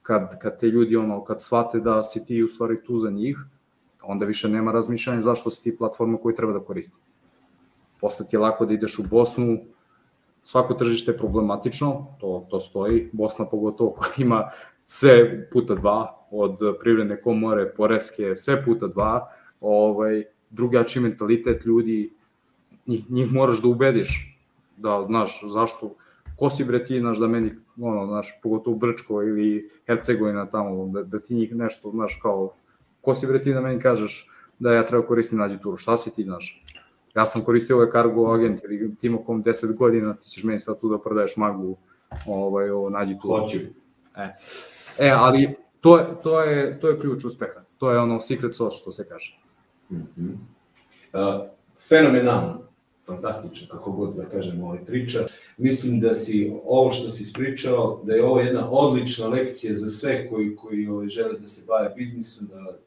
[0.02, 3.38] kad, kad te ljudi ono, kad shvate da si ti u stvari tu za njih,
[4.02, 6.96] onda više nema razmišljanja zašto si ti platforma koju treba da koristi.
[8.04, 9.58] Posle ti je lako da ideš u Bosnu,
[10.42, 14.50] svako tržište je problematično, to, to stoji, Bosna pogotovo koja ima
[14.84, 22.12] sve puta dva, od privredne komore, poreske, sve puta dva, ovaj, drugačiji mentalitet ljudi,
[22.86, 24.36] njih, njih moraš da ubediš,
[24.76, 25.94] da, znaš, zašto,
[26.36, 31.02] ko si bre ti, znaš, da meni, ono, znaš, pogotovo Brčko ili Hercegovina tamo, da,
[31.02, 32.52] da ti njih nešto, znaš, kao,
[33.00, 34.28] ko si bre ti da meni kažeš
[34.58, 36.64] da ja treba koristim nađi turu, šta si ti, znaš?
[37.14, 40.80] Ja sam koristio ovaj cargo agent ili tim okom 10 godina, ti ćeš meni sad
[40.80, 41.76] tu da prodaješ magu,
[42.26, 43.40] ovaj, ovo, nađi turu.
[43.40, 43.58] Hoću.
[44.16, 44.34] E,
[44.98, 47.64] e ali to je, to, je, to je ključ uspeha.
[47.78, 49.38] To je ono secret sauce, što se kaže.
[49.90, 50.32] Mm -hmm.
[51.12, 51.46] uh,
[51.88, 52.60] fenomenalno,
[53.06, 55.26] fantastično, kako god da kažem ovaj priča.
[55.56, 60.28] Mislim da si ovo što si ispričao, da je ovo jedna odlična lekcija za sve
[60.28, 62.78] koji, koji ovaj, žele da se bave biznisom, da,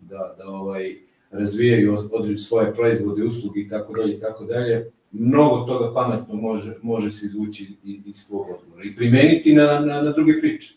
[0.00, 0.98] da, da ovaj,
[1.32, 4.90] razvijaju od, svoje proizvode, usluge i tako dalje i tako dalje.
[5.12, 10.02] Mnogo toga pametno može, može se izvući iz, iz tvojeg odgovora i primeniti na, na,
[10.02, 10.74] na druge priče.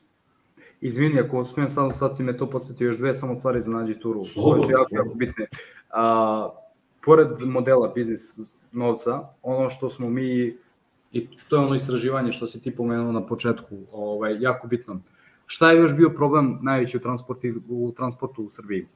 [0.82, 4.00] Izvini, ako smijem samo sad si me to podsjetio još dve samo stvari za nađi
[4.00, 5.48] turu, koje su jako, jako bitne.
[5.90, 6.50] A,
[7.06, 10.58] pored modela biznis novca, ono što smo mi,
[11.12, 15.02] i to je ono istraživanje što si ti pomenuo na početku, ovaj, jako bitno.
[15.46, 18.88] Šta je još bio problem najveći u, transporti, u transportu u Srbiji?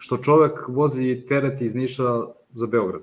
[0.00, 3.02] Što čovek vozi teret iz Niša za Beograd.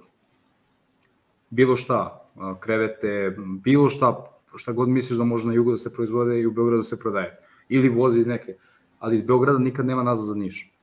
[1.49, 2.29] Bilo šta,
[2.59, 4.23] krevete, bilo šta,
[4.55, 7.37] šta god misliš da može na jugu da se proizvode i u Beogradu se prodaje.
[7.69, 8.57] Ili vozi iz neke.
[8.99, 10.73] Ali iz Beograda nikad nema nazad za Niš.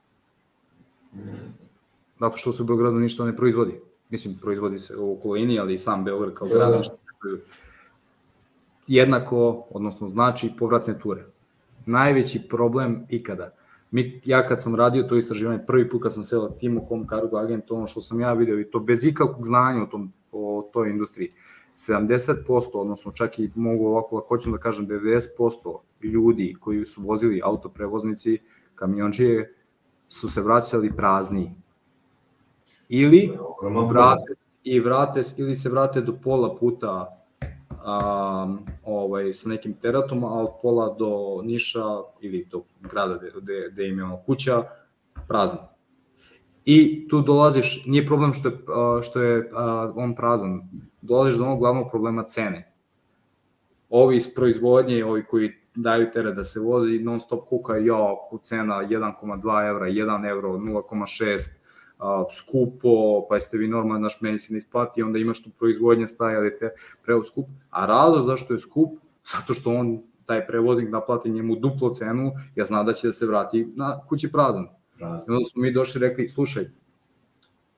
[2.19, 5.77] Zato što se u Beogradu ništa ne proizvodi mislim, proizvodi se u okolini, ali i
[5.77, 6.81] sam Beograd kao grad, da.
[8.87, 11.25] jednako, odnosno znači povratne ture.
[11.85, 13.51] Najveći problem ikada.
[13.95, 17.37] Mi, ja kad sam radio to istraživanje, prvi put kad sam seo Timo Kom Cargo
[17.37, 20.89] Agent, ono što sam ja video i to bez ikakvog znanja o, tom, o toj
[20.89, 21.29] industriji,
[21.75, 22.35] 70%,
[22.73, 28.37] odnosno čak i mogu ovako lakoćem da kažem 90% ljudi koji su vozili autoprevoznici,
[28.75, 29.53] kamiončije,
[30.07, 31.55] su se vraćali prazni.
[32.89, 33.37] Ili
[33.89, 37.24] vrate, i vrate, ili se vrate do pola puta
[37.85, 41.85] a, ovaj, sa nekim teratom, a od pola do Niša
[42.21, 44.63] ili do grada gde, gde im je ono kuća
[45.27, 45.67] prazna.
[46.65, 48.57] I tu dolaziš, nije problem što je,
[49.01, 49.51] što je
[49.95, 50.61] on prazan,
[51.01, 52.71] dolaziš do onog glavnog problema cene.
[53.89, 58.75] Ovi iz proizvodnje, ovi koji daju teret da se vozi, non stop kuka, jo, cena
[58.75, 61.64] 1,2 evra, 1 evro, 0,6, a,
[62.33, 66.41] skupo, pa jeste vi normalno, naš meni se ne isplati, onda imaš tu proizvodnja staja
[66.41, 66.69] da te
[67.03, 68.99] prevoz skup, a razlog zašto je skup,
[69.33, 73.25] zato što on taj prevoznik naplati njemu duplo cenu, ja zna da će da se
[73.25, 74.67] vrati na kući prazan.
[74.97, 75.23] Prazan.
[75.27, 76.65] I onda smo mi došli i rekli, slušaj,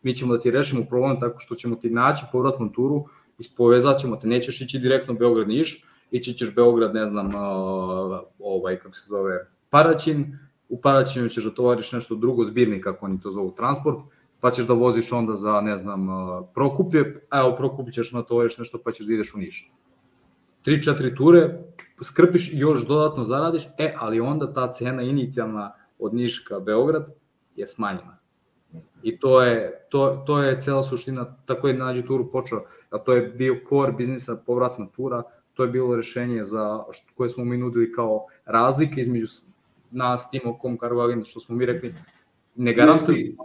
[0.02, 3.06] mi ćemo da ti rešimo problem tako što ćemo ti naći povratnu turu,
[3.40, 7.32] ispovezat ćemo te, nećeš ići direktno Beograd-Niš, ići ćeš Beograd, ne znam,
[8.40, 10.38] ovaj, kako se zove, Paraćin,
[10.70, 13.98] u Paraćinu ćeš da tovariš nešto drugo, zbirni kako oni to zovu, transport,
[14.40, 16.08] pa ćeš da voziš onda za, ne znam,
[16.54, 19.72] Prokuplje, a evo Prokuplje ćeš na tovariš nešto pa ćeš da ideš u Niš.
[20.66, 21.60] 3-4 ture,
[22.04, 27.06] skrpiš i još dodatno zaradiš, e, ali onda ta cena inicijalna od Niška Beograd
[27.56, 28.18] je smanjena.
[29.04, 33.14] I to je, to, to je cela suština, tako je nađi turu počeo, a to
[33.14, 35.24] je bio core biznisa, povratna tura,
[35.54, 36.84] to je bilo rešenje za,
[37.16, 39.28] koje smo mi nudili kao razlike između
[39.92, 41.94] nas, Timo, Kom, Carvalho, što smo mi rekli,
[42.56, 43.36] ne garantuju,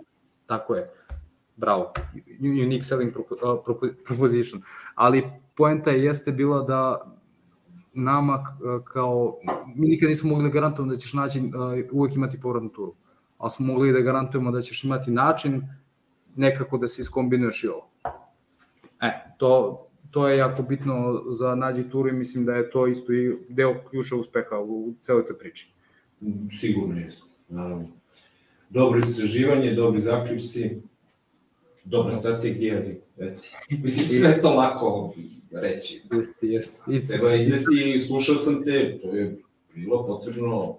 [0.46, 0.90] tako je,
[1.56, 1.92] bravo,
[2.40, 3.12] unique selling
[4.04, 4.62] proposition,
[4.94, 7.12] ali poenta je jeste bila da
[7.94, 8.44] nama
[8.84, 9.38] kao,
[9.74, 11.42] mi nikad nismo mogli da garantujemo da ćeš naći,
[11.92, 12.94] uvek imati povratnu turu,
[13.38, 15.62] ali smo mogli da garantujemo da ćeš imati način
[16.36, 17.88] nekako da se iskombinuješ i ovo.
[19.00, 23.12] E, to, to je jako bitno za nađi turu i mislim da je to isto
[23.12, 25.72] i deo ključa uspeha u celoj toj priči.
[26.60, 27.10] Sigurno je,
[27.48, 27.88] naravno.
[28.70, 30.70] Dobro istraživanje, dobri zaključci,
[31.84, 32.82] dobra strategija,
[33.18, 33.40] eto.
[33.70, 35.14] Mislim, sve to lako
[35.50, 36.02] reći.
[36.12, 36.78] Jeste, jeste.
[37.08, 39.38] Treba izvesti, slušao sam te, to je
[39.74, 40.78] bilo potrebno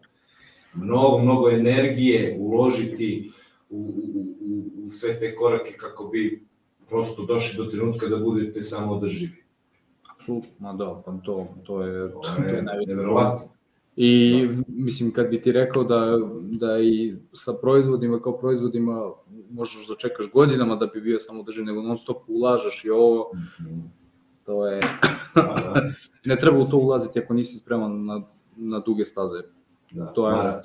[0.74, 3.32] mnogo, mnogo energije uložiti
[3.70, 6.46] u, u, u, u sve te korake kako bi
[6.90, 9.44] prosto došli do trenutka da budete samo održivi.
[10.16, 12.64] Apsolutno, da, pa to, to je, to, to je.
[13.96, 19.12] I mislim, kad bi ti rekao da, da i sa proizvodima kao proizvodima
[19.52, 23.32] možeš da čekaš godinama da bi bio samo održiv, nego non stop ulažeš i ovo,
[24.46, 24.80] to je...
[26.26, 28.22] ne treba u to ulaziti ako nisi spreman na,
[28.56, 29.42] na duge staze.
[29.92, 30.62] Da, to je,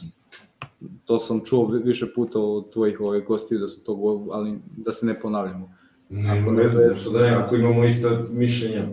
[1.05, 5.07] to sam čuo više puta od tvojih ovih gostiju da se to, ali da se
[5.07, 5.75] ne ponavljamo.
[6.09, 8.87] Ne, ako ne znam, što da ne, ako imamo ista mišljenja,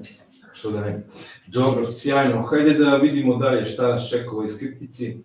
[0.55, 1.03] što da ne.
[1.47, 2.41] Dobro, sjajno.
[2.41, 5.17] Hajde da vidimo dalje šta nas čeka u ovoj skriptici.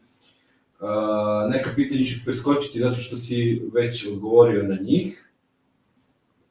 [0.81, 5.33] Uh, neka pitanja ću preskočiti zato što si već odgovorio na njih.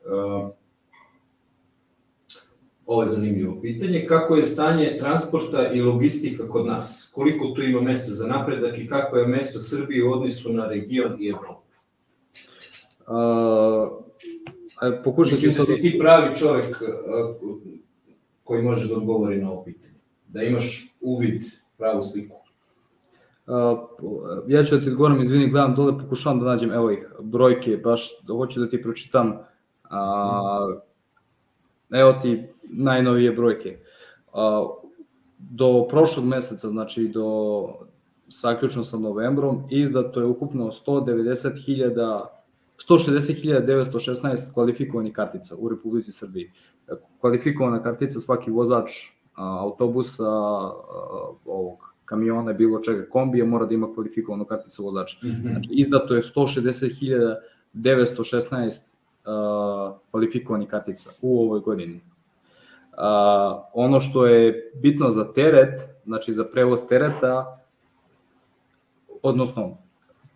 [0.06, 0.49] Uh,
[2.85, 4.06] ovo je zanimljivo pitanje.
[4.07, 7.11] Kako je stanje transporta i logistika kod nas?
[7.14, 11.18] Koliko tu ima mesta za napredak i kako je mesto Srbije u odnosu na region
[11.19, 11.61] i Evropu?
[13.07, 14.03] Uh,
[15.03, 16.84] pokušaj Mislim da si ti pravi čovek
[18.49, 19.93] koji može da odgovori na ovo pitanje.
[20.27, 21.43] Da imaš uvid,
[21.77, 22.35] pravu sliku.
[23.47, 23.80] Uh,
[24.47, 28.09] ja ću da ti odgovorim, izvini, gledam dole, pokušavam da nađem, evo ih, brojke, baš
[28.27, 29.27] hoću da ti pročitam.
[29.30, 30.81] Uh,
[31.91, 33.77] evo ti najnovije brojke.
[34.34, 34.39] Uh,
[35.38, 37.67] do prošlog meseca, znači do
[38.30, 42.26] saključno sa novembrom, izdato je ukupno 190.000
[42.88, 46.51] 160.916 kvalifikovanih kartica u Republici Srbiji.
[47.19, 48.91] Kvalifikovana kartica svaki vozač
[49.35, 50.30] autobusa,
[51.45, 55.18] ovog kamiona, bilo čega, kombija mora da ima kvalifikovanu karticu vozača.
[55.23, 55.49] Mhm.
[55.49, 58.81] Znači, izdato je 160.916
[60.11, 61.95] kvalifikovanih kartica u ovoj godini.
[61.95, 62.01] Uh,
[63.73, 67.60] ono što je bitno za teret, znači za prevoz tereta,
[69.22, 69.77] odnosno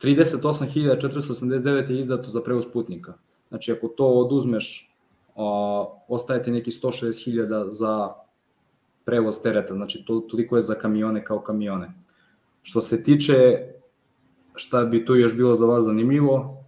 [0.04, 3.14] 38.489 je izdato za prevoz putnika.
[3.50, 4.96] Znači, ako to oduzmeš,
[6.08, 8.10] ostaje ti neki 160.000 za
[9.06, 11.94] prevoz tereta, znači to, toliko je za kamione kao kamione.
[12.62, 13.68] Što se tiče,
[14.56, 16.64] šta bi tu još bilo za vas zanimljivo,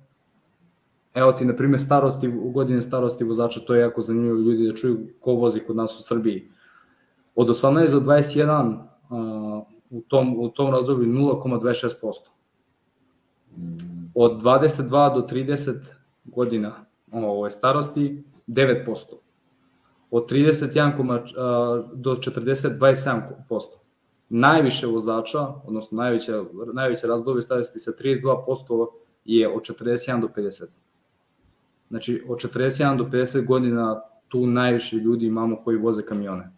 [1.13, 5.07] evo ti, na primjer, starosti, godine starosti vozača, to je jako zanimljivo ljudi da čuju
[5.19, 6.49] ko vozi kod nas u Srbiji.
[7.35, 12.34] Od 18 do 21 u tom, u tom razdoblju 0,26%
[14.13, 15.73] od 22 do 30
[16.23, 18.95] godina ovo, starosti 9%.
[20.11, 23.21] Od 31 do 40 27%.
[24.29, 26.33] Najviše vozača, odnosno najveće,
[26.73, 28.87] najveće razdobe starosti sa 32%
[29.25, 30.65] je od 41 do 50.
[31.89, 36.51] Znači, od 41 do 50 godina tu najviše ljudi imamo koji voze kamione.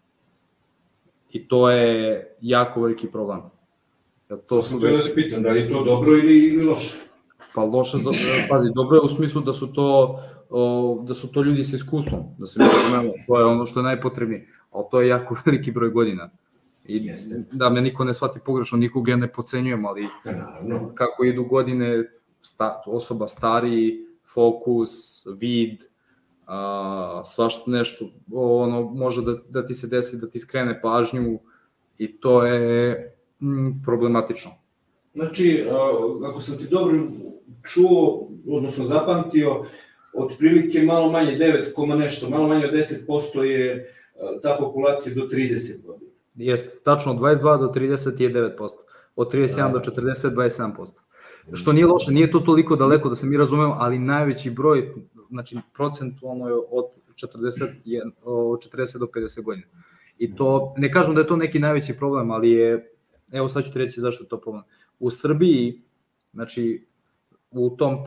[1.31, 3.41] I to je jako veliki problem.
[4.29, 6.97] Ja to su da se pitam, da li je to dobro ili, ili loše?
[7.55, 8.11] Pa loše, za,
[8.49, 12.23] pazi, dobro je u smislu da su to o, da su to ljudi sa iskustvom,
[12.37, 15.71] da se mi razumemo, to je ono što je najpotrebnije, ali to je jako veliki
[15.71, 16.29] broj godina.
[16.85, 17.43] I Jeste.
[17.51, 20.91] da me niko ne shvati pogrešno, nikog ja ne pocenjujem, ali Naravno.
[20.95, 22.03] kako idu godine,
[22.41, 25.83] sta, osoba stari, fokus, vid,
[26.45, 31.39] a, svašta nešto, ono, može da, da ti se desi da ti skrene pažnju
[31.97, 34.51] i to je mm, problematično.
[35.13, 35.65] Znači,
[36.29, 36.97] ako sam ti dobro
[37.73, 39.65] čuo, odnosno zapamtio,
[40.13, 43.93] otprilike malo manje 9, nešto, malo manje od 10% je
[44.41, 46.11] ta populacija do 30 godina.
[46.35, 48.69] Jeste, tačno od 22 do 30 je 9%,
[49.15, 50.91] od 31 do 40 27%.
[51.53, 54.93] Što nije loše, nije to toliko daleko da se mi razumemo, ali najveći broj,
[55.29, 56.85] znači procentualno je od
[57.15, 59.67] 40, je, od 40 do 50 godina.
[60.17, 62.96] I to, ne kažem da je to neki najveći problem, ali je,
[63.31, 64.63] evo sad ću ti reći zašto to problem.
[64.99, 65.81] U Srbiji,
[66.33, 66.87] znači,
[67.51, 67.97] u tom,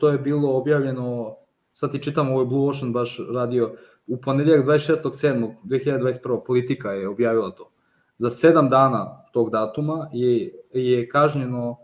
[0.00, 1.36] to je bilo objavljeno,
[1.72, 3.74] sad ti čitam, ovo je Blue Ocean baš radio,
[4.06, 6.40] u ponedeljak 26.7.2021.
[6.46, 7.70] politika je objavila to.
[8.18, 11.76] Za sedam dana tog datuma je, je kažnjeno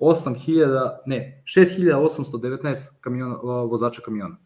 [0.00, 4.36] 8000, ne, 6819 kamiona, vozača kamiona.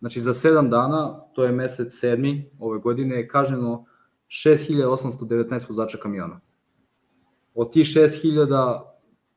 [0.00, 2.44] Znači za 7 dana, to je mesec 7.
[2.58, 3.84] ove godine, je kažnjeno
[4.28, 6.40] 6819 vozača kamiona.
[7.54, 8.80] Od tih 6000,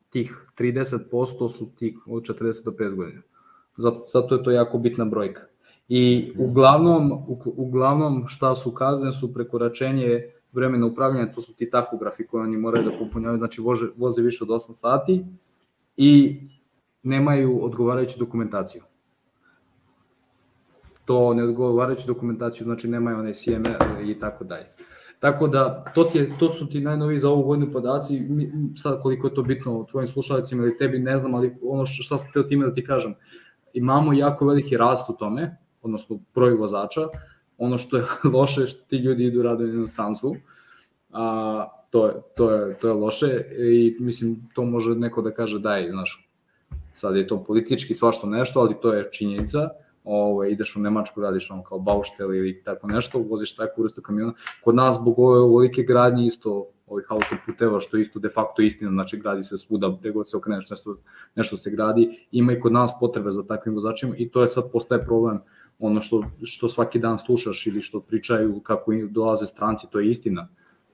[0.09, 3.21] tih 30% su tih od 40 do 50 godina.
[3.77, 5.41] Zato, zato je to jako bitna brojka.
[5.89, 12.43] I uglavnom, uglavnom šta su kazne su prekoračenje vremena upravljanja, to su ti tahografi koje
[12.43, 15.25] oni moraju da popunjavaju, znači voze, voze više od 8 sati
[15.97, 16.41] i
[17.03, 18.81] nemaju odgovarajuću dokumentaciju.
[21.05, 24.65] To ne odgovarajuću dokumentaciju, znači nemaju one CMR i tako dalje.
[25.19, 28.21] Tako da, to, ti je, to su ti najnoviji za ovu godinu podaci,
[28.75, 32.17] sad koliko je to bitno tvojim slušalicima ili tebi, ne znam, ali ono što, šta
[32.17, 33.15] sam teo time da ti kažem,
[33.73, 37.01] imamo jako veliki rast u tome, odnosno broj vozača,
[37.57, 38.03] ono što je
[38.33, 40.35] loše što ti ljudi idu rado u inostranstvu,
[41.11, 45.59] a, to, je, to, je, to je loše i mislim to može neko da kaže
[45.59, 46.29] daj, znaš,
[46.93, 49.69] sad je to politički svašto nešto, ali to je činjenica,
[50.07, 54.33] ovo, ideš u Nemačku, radiš ono kao bauštel ili tako nešto, voziš takvu vrstu kamiona.
[54.63, 59.17] Kod nas, zbog ove ovolike gradnje, isto ovih autoputeva, što isto de facto istina, znači
[59.17, 60.97] gradi se svuda, gde god se okreneš, nešto,
[61.35, 64.71] nešto se gradi, ima i kod nas potrebe za takvim vozačima i to je sad
[64.71, 65.39] postaje problem
[65.79, 70.47] ono što, što svaki dan slušaš ili što pričaju kako dolaze stranci, to je istina.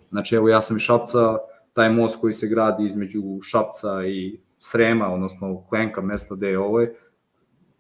[0.10, 1.38] Znači, evo ja sam iz Šapca,
[1.74, 6.86] taj most koji se gradi između Šapca i Srema, odnosno Klenka, mesta gde je ovo,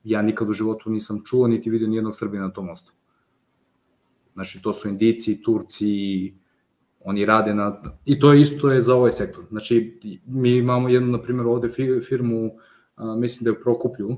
[0.04, 2.94] ja nikad u životu nisam čuo niti vidio nijednog Srbina na tom mostu.
[4.34, 6.34] Znači, to su Indici, Turci,
[7.04, 7.82] oni rade na...
[8.06, 9.46] I to je isto je za ovaj sektor.
[9.50, 11.70] Znači, mi imamo jednu, na primjer, ovde
[12.08, 12.52] firmu,
[12.96, 14.18] a, mislim da je u Prokuplju,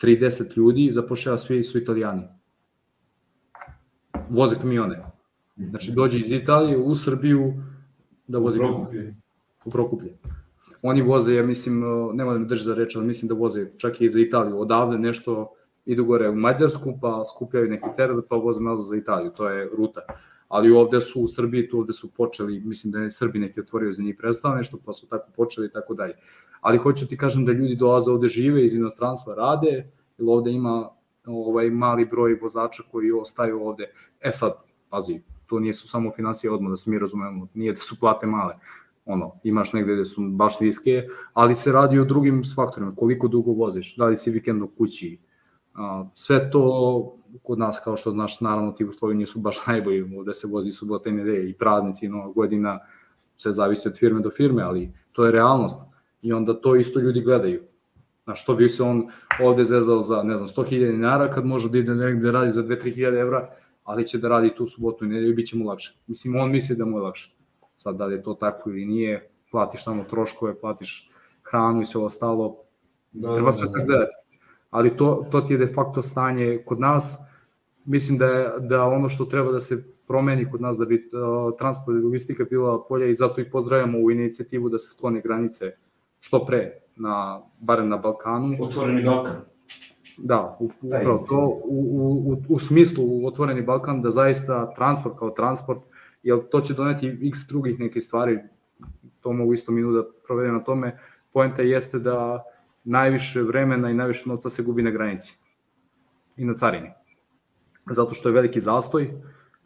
[0.00, 2.22] 30 ljudi, zapošljava svi su italijani.
[4.28, 5.04] Voze kamione.
[5.56, 7.54] Znači, dođe iz Italije u Srbiju
[8.26, 9.16] da vozi kamione.
[9.64, 10.16] U Prokuplje.
[10.86, 11.82] Oni voze, ja mislim,
[12.14, 14.60] nema da me drži za reč, ali mislim da voze čak i za Italiju.
[14.60, 15.52] Odavde nešto
[15.84, 19.30] idu gore u Mađarsku, pa skupljaju neki teret, pa voze nazad za Italiju.
[19.30, 20.00] To je ruta.
[20.48, 23.92] Ali ovde su u Srbiji, tu ovde su počeli, mislim da je Srbi neki otvorio
[23.92, 26.14] za njih predstava nešto, pa su tako počeli i tako dalje
[26.66, 30.88] ali hoću ti kažem da ljudi dolaze ovde žive iz inostranstva rade, jer ovde ima
[31.26, 33.90] ovaj mali broj vozača koji ostaju ovde.
[34.20, 34.52] E sad,
[34.90, 38.26] pazi, to nije su samo financije odmah, da se mi razumemo, nije da su plate
[38.26, 38.54] male,
[39.06, 43.52] ono, imaš negde gde su baš niske, ali se radi o drugim faktorima, koliko dugo
[43.52, 45.18] voziš, da li si vikend u kući,
[46.14, 50.48] sve to kod nas, kao što znaš, naravno ti uslovi nisu baš najbolji, ovde se
[50.48, 52.78] vozi subota i nedelje i praznici, nova godina,
[53.36, 55.80] sve zavisi od firme do firme, ali to je realnost
[56.22, 57.62] i onda to isto ljudi gledaju.
[58.26, 59.06] Na što bi se on
[59.42, 62.62] ovde zezao za, ne znam, 100.000 dinara kad može da ide negde da radi za
[62.62, 63.50] 2-3.000 evra,
[63.84, 65.94] ali će da radi tu subotu i nedelju i bit će mu lakše.
[66.06, 67.35] Mislim, on misli da mu je lakše.
[67.76, 71.10] Sad, da li je to tako ili nije, platiš tamo troškove, platiš
[71.42, 72.56] hranu i sve ostalo,
[73.12, 73.86] da, treba sve da, da.
[73.86, 74.14] gledati.
[74.70, 77.18] Ali to, to ti je de facto stanje kod nas,
[77.84, 81.56] mislim da, je, da ono što treba da se promeni kod nas da bi uh,
[81.58, 85.76] transport i logistika bila polja i zato i pozdravljamo u inicijativu da se sklone granice
[86.20, 88.56] što pre, na, barem na Balkanu.
[88.60, 89.34] Otvoreni Balkan.
[90.18, 95.78] Da, upravo to, u, u, u, u smislu otvoreni Balkan, da zaista transport kao transport,
[96.26, 98.38] jer to će doneti x drugih nekih stvari,
[99.20, 100.98] to mogu isto minut da provedem na tome,
[101.32, 102.42] poenta jeste da
[102.84, 105.36] najviše vremena i najviše novca se gubi na granici
[106.36, 106.90] i na carini.
[107.90, 109.10] Zato što je veliki zastoj,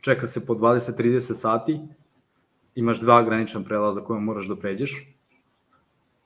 [0.01, 1.81] čeka se po 20-30 sati,
[2.75, 5.17] imaš dva granična prelaza koje moraš da pređeš,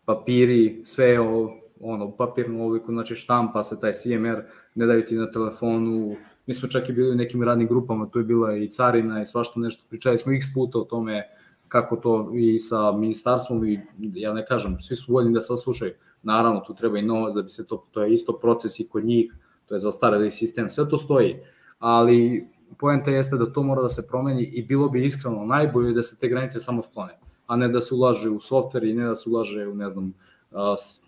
[0.04, 4.42] papiri, sve o, ono, papirnu obliku, znači štampa se taj CMR,
[4.74, 6.16] ne daju ti na telefonu,
[6.46, 9.26] mi smo čak i bili u nekim radnim grupama, tu je bila i carina i
[9.26, 11.28] svašta nešto, pričali smo x puta o tome
[11.68, 15.92] kako to i sa ministarstvom i ja ne kažem, svi su voljni da saslušaju,
[16.22, 19.04] naravno tu treba i novac da bi se to, to je isto proces i kod
[19.04, 19.32] njih,
[19.66, 21.36] to je zastarali sistem, sve to stoji,
[21.78, 22.48] ali
[22.78, 26.16] poenta jeste da to mora da se promeni i bilo bi iskreno najbolje da se
[26.18, 29.30] te granice samo sklone a ne da se ulaže u softver i ne da se
[29.30, 30.12] ulaže u, ne znam,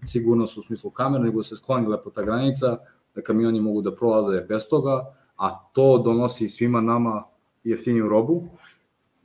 [0.06, 2.76] sigurnost u smislu kamera, nego da se skloni lepo ta granica,
[3.14, 7.24] da kamioni mogu da prolaze bez toga, a to donosi svima nama
[7.64, 8.48] jeftiniju robu,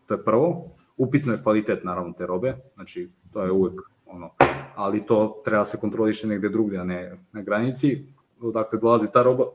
[0.06, 0.66] to je prvo.
[0.98, 4.30] Upitno je kvalitet, naravno, te robe, znači, to je uvek ono,
[4.76, 8.06] ali to treba se kontroliše negde drugde, a ne na granici,
[8.42, 9.46] odakle dolazi ta roba,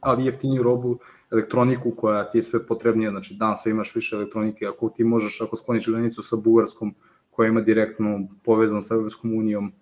[0.00, 0.98] ali jeftiniju robu,
[1.32, 5.40] elektroniku koja ti je sve potrebnija, znači dan sve imaš više elektronike, ako ti možeš,
[5.40, 6.94] ako skloniš granicu sa Bugarskom,
[7.30, 9.72] koja ima direktno povezan sa Evropskom unijom,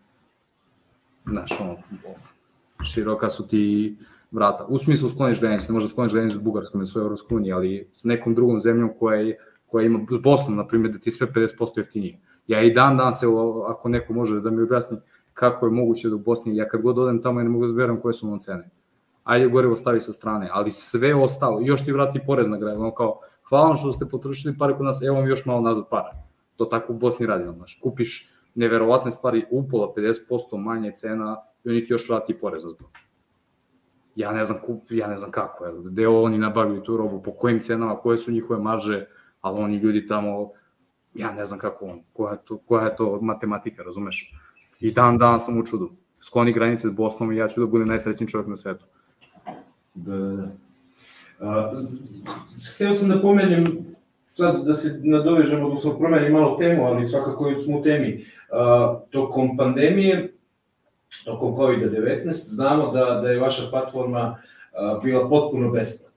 [1.26, 1.76] znaš, ono,
[2.84, 3.96] široka su ti
[4.36, 4.66] vrata.
[4.68, 7.88] U smislu skloniš granicu, ne možeš skloniš granicu s Bugarskom ili s Evropskom uniji, ali
[7.92, 11.26] s nekom drugom zemljom koja, je, koja ima, s Bosnom, na primjer, da ti sve
[11.26, 12.20] 50% jeftinije.
[12.46, 13.26] Ja i dan dan se,
[13.68, 14.98] ako neko može da mi objasni
[15.36, 17.72] kako je moguće da u Bosni, ja kad god odem tamo ja ne mogu da
[17.72, 18.70] verujem koje su ono cene.
[19.24, 22.94] Ajde gorivo stavi sa strane, ali sve ostalo, još ti vrati porez na grad, ono
[22.94, 26.12] kao, hvala vam što ste potrošili pare kod nas, evo vam još malo nazad para.
[26.56, 31.84] To tako u Bosni radi, znaš, kupiš neverovatne stvari, upola 50% manje cena i oni
[31.86, 32.90] ti još vrati porez za to.
[34.16, 37.32] Ja ne znam, kup, ja ne znam kako, je, gde oni nabavljaju tu robu, po
[37.32, 39.06] kojim cenama, koje su njihove marže,
[39.40, 40.50] ali oni ljudi tamo,
[41.14, 44.32] ja ne znam kako on, koja je to, koja je to matematika, razumeš?
[44.80, 45.90] I dan dan sam u čudu.
[46.20, 48.84] Skloni granice s Bosnom i ja ću da budem najsrećniji čovjek na svetu.
[49.94, 50.48] Da, da.
[51.40, 51.72] A,
[52.74, 53.66] htio sam da pomenem,
[54.32, 58.24] sad da se nadovežemo, odnosno promenim malo temu, ali svakako smo u temi.
[58.52, 60.35] A, tokom pandemije,
[61.24, 64.38] tokom COVID-19, znamo da, da je vaša platforma
[64.72, 66.16] a, bila potpuno besplatna.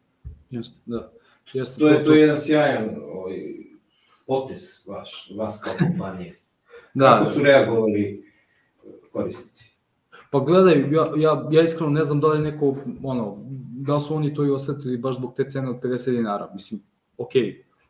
[0.50, 1.12] Jeste, da.
[1.54, 3.38] Jeste, to, je, to je jedan sjajan ovaj,
[4.28, 6.40] potez vaš, vas kao kompanije.
[6.94, 8.32] da, Kako su reagovali
[9.12, 9.80] korisnici?
[10.32, 13.38] Pa gledaj, ja, ja, ja iskreno ne znam da li neko, ono,
[13.72, 16.50] da su oni to i osetili baš zbog te cene od 50 dinara.
[16.54, 16.82] Mislim,
[17.18, 17.32] ok,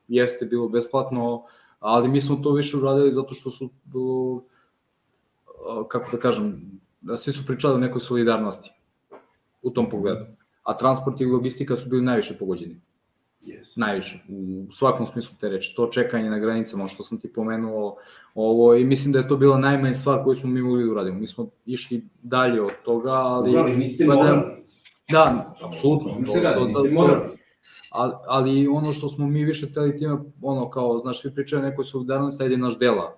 [0.08, 1.44] jeste bilo besplatno,
[1.80, 3.70] ali mi smo to više uradili zato što su,
[5.88, 8.72] kako da kažem, da svi su pričali o nekoj solidarnosti
[9.62, 10.26] u tom pogledu.
[10.64, 12.82] A transport i logistika su bili najviše pogođeni.
[13.42, 13.66] Yes.
[13.76, 14.20] Najviše,
[14.68, 15.76] u svakom smislu te reči.
[15.76, 17.96] To čekanje na granicama, što sam ti pomenuo,
[18.36, 21.20] ovo, i mislim da je to bila najmanja stvar koju smo mi mogli da uradimo.
[21.20, 23.52] Mi smo išli dalje od toga, ali...
[23.52, 24.42] Dobro, niste morali.
[25.10, 26.20] Da, apsolutno.
[26.20, 27.22] Mi se radi, niste morali.
[27.92, 31.86] Ali, ali ono što smo mi više teli time, ono kao, znaš, svi pričaju nekoj
[31.86, 33.16] solidarnosti, ajde naš dela,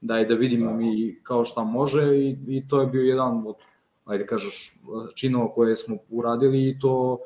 [0.00, 0.76] daj da vidimo da.
[0.76, 3.56] mi kao šta može i, i to je bio jedan od,
[4.04, 4.80] ajde kažeš,
[5.14, 7.18] činova koje smo uradili i to,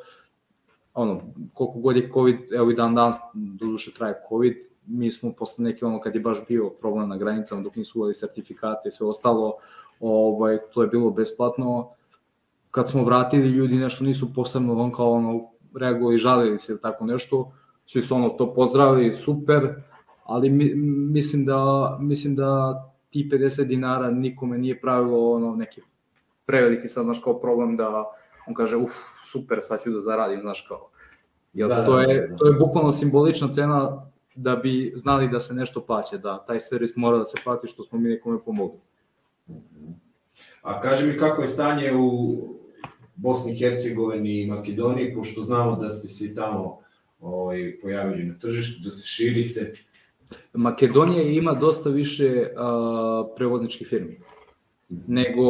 [0.95, 1.21] ono,
[1.55, 4.55] koliko god je COVID, evo i dan danas, duše traje COVID,
[4.87, 8.15] mi smo posle neki ono kad je baš bio problem na granicama dok nisu uvali
[8.15, 9.55] sertifikate i sve ostalo,
[10.01, 11.91] ovaj, to je bilo besplatno.
[12.71, 15.41] Kad smo vratili, ljudi nešto nisu posebno on kao ono
[15.75, 17.53] reagovali, žalili se ili tako nešto,
[17.87, 19.83] svi su ono to pozdravili, super,
[20.31, 20.75] ali mi,
[21.13, 25.81] mislim da mislim da ti 50 dinara nikome nije pravilo ono neki
[26.47, 28.05] preveliki sad znaš kao problem da
[28.47, 28.91] on kaže uf
[29.33, 30.91] super sad ću da zaradim znaš kao
[31.53, 32.37] Jel, da, to, je, da, da.
[32.37, 36.97] to je bukvalno simbolična cena da bi znali da se nešto plaće, da taj servis
[36.97, 38.79] mora da se plati što smo mi nekome pomogli.
[40.63, 42.37] A kaži mi kako je stanje u
[43.15, 46.79] Bosni i Hercegovini i Makedoniji, pošto znamo da ste se tamo
[47.21, 49.73] ovaj, pojavili na tržištu, da se širite.
[50.53, 54.21] Makedonija ima dosta više a, prevozničkih firmi
[55.07, 55.45] nego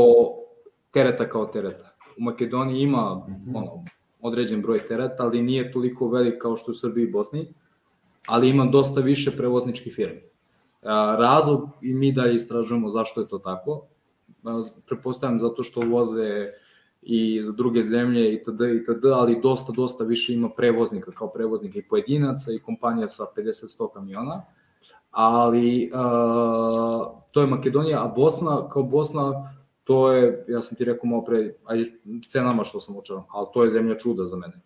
[0.90, 1.97] tereta kao tereta.
[2.19, 3.57] U Makedoniji ima -hmm.
[3.57, 3.85] ono,
[4.20, 7.55] određen broj tereta, ali nije toliko velik kao što u Srbiji i Bosni,
[8.27, 10.20] ali ima dosta više prevozničkih firmi.
[11.19, 13.86] Razlog i mi da istražujemo zašto je to tako,
[14.86, 16.51] prepostavljam zato što voze
[17.02, 18.61] i za druge zemlje itd.
[18.82, 19.05] itd.
[19.05, 24.43] ali dosta, dosta više ima prevoznika kao prevoznika i pojedinaca i kompanija sa 50-100 kamiona.
[25.11, 29.55] Ali uh, to je Makedonija, a Bosna kao Bosna
[29.85, 31.91] to je, ja sam ti rekao malo pre, ajde
[32.28, 34.61] cenama što sam učeran, ali to je zemlja čuda za mene.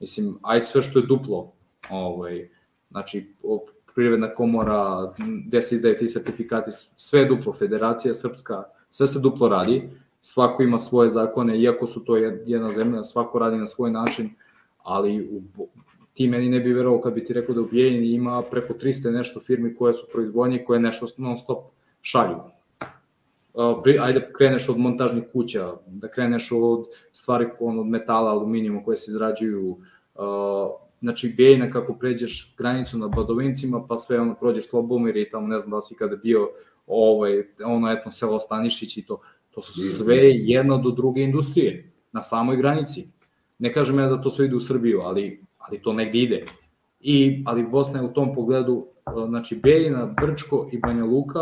[0.00, 1.52] Mislim, ajde sve što je duplo,
[1.90, 2.48] ovaj,
[2.90, 3.34] znači
[3.94, 5.12] privredna komora,
[5.46, 9.90] gde se izdaju ti sertifikati, sve je duplo, federacija srpska, sve se duplo radi,
[10.20, 14.30] svako ima svoje zakone, iako su to jedna zemlja, svako radi na svoj način,
[14.82, 15.66] ali u,
[16.14, 19.10] ti meni ne bi verovao kad bi ti rekao da u Bijeljini ima preko 300
[19.10, 21.58] nešto firmi koje su proizvodnje koje nešto non stop
[22.02, 22.36] šalju.
[23.82, 29.10] Pri, ajde kreneš od montažnih kuća, da kreneš od stvari od metala, aluminijuma koje se
[29.10, 29.76] izrađuju,
[31.00, 35.58] znači Bijeljina kako pređeš granicu na Badovincima, pa sve ono prođeš Slobomir i tamo ne
[35.58, 36.48] znam da si kada bio
[36.86, 39.20] ovaj, ono etno selo Stanišić i to,
[39.50, 43.08] to su sve jedno do druge industrije, na samoj granici.
[43.58, 46.44] Ne kažem ja da to sve ide u Srbiju, ali, ali to negde ide.
[47.00, 48.86] I, ali Bosna je u tom pogledu,
[49.28, 51.40] znači Bejina, Brčko i Banja Luka,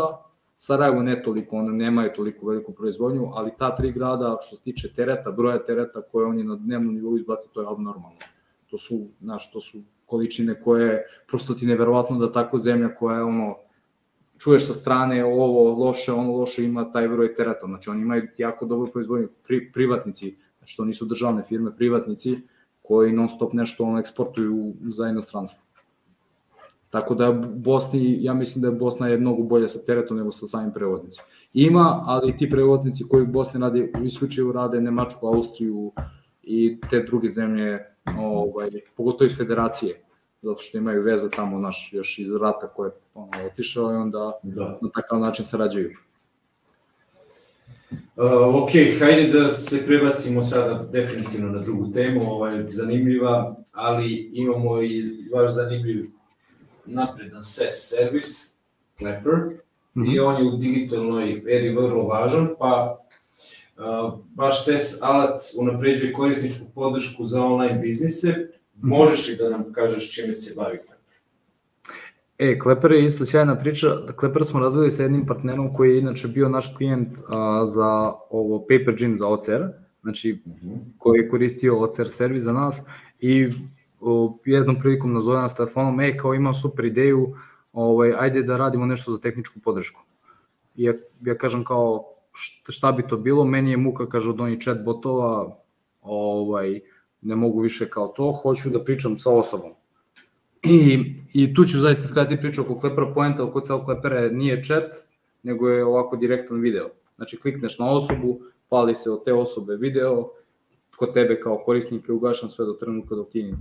[0.57, 4.93] Sarajevo ne toliko, one nemaju toliko veliku proizvodnju, ali ta tri grada što se tiče
[4.95, 8.17] tereta, broja tereta koje oni na dnevnom nivou izbace, to je abnormalno.
[8.69, 13.23] To su, znaš, to su količine koje, prosto ti neverovatno da tako zemlja koja je
[13.23, 13.55] ono,
[14.37, 18.65] čuješ sa strane ovo loše, ono loše ima taj broj tereta, znači oni imaju jako
[18.65, 22.37] dobru proizvodnju, pri, privatnici, znači to nisu državne firme, privatnici
[22.89, 25.59] koji non stop nešto ono eksportuju za inostranstvo.
[26.89, 30.47] Tako da Bosni, ja mislim da je Bosna je mnogo bolja sa teretom nego sa
[30.47, 31.27] samim prevoznicima.
[31.53, 35.91] Ima, ali ti prevoznici koji u Bosni rade, isključivo rade Nemačku, Austriju
[36.43, 37.79] i te druge zemlje,
[38.19, 40.01] ovaj, pogotovo iz federacije,
[40.41, 44.39] zato što imaju veze tamo naš još iz rata koje je ono, otišao i onda
[44.43, 44.79] da.
[44.81, 45.89] na takav način sarađuju.
[48.19, 48.69] Uh, ok,
[48.99, 55.01] hajde da se prebacimo sada definitivno na drugu temu, ovaj, zanimljiva, ali imamo i
[55.33, 56.05] vaš zanimljiv
[56.85, 58.59] napredan SES servis,
[58.97, 60.15] Clapper, mm -hmm.
[60.15, 62.99] i on je u digitalnoj eri vrlo važan, pa
[63.77, 68.29] uh, baš SES alat unapređuje korisničku podršku za online biznise.
[68.29, 68.87] Mhm.
[68.87, 70.98] Možeš li da nam kažeš čime se bavi Clapper?
[72.39, 73.87] E, Kleper je isto sjajna priča.
[74.15, 78.59] Kleper smo razvili sa jednim partnerom koji je inače bio naš klijent a, za ovo
[78.59, 79.63] Paper Gym za OCR,
[80.01, 80.77] znači mm -hmm.
[80.97, 82.81] koji je koristio OCR servis za nas
[83.19, 83.49] i
[84.01, 87.35] o, jednom prilikom nazove nas telefonom, e, kao imam super ideju,
[87.73, 90.01] ovaj, ajde da radimo nešto za tehničku podršku.
[90.75, 92.03] I ja, ja kažem kao,
[92.69, 95.57] šta bi to bilo, meni je muka, kaže, od onih chat botova,
[96.01, 96.79] ovaj,
[97.21, 99.71] ne mogu više kao to, hoću da pričam sa osobom.
[100.63, 104.95] I, i tu ću zaista skratiti priču oko Klepera, poenta oko celog Klepera nije chat,
[105.43, 106.89] nego je ovako direktan video.
[107.15, 110.29] Znači klikneš na osobu, pali se od te osobe video,
[110.95, 113.53] kod tebe kao korisnik je ugašan sve do trenutka dok ti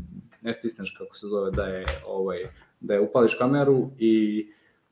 [0.42, 2.38] ne stisneš kako se zove da je ovaj
[2.80, 4.46] da je upališ kameru i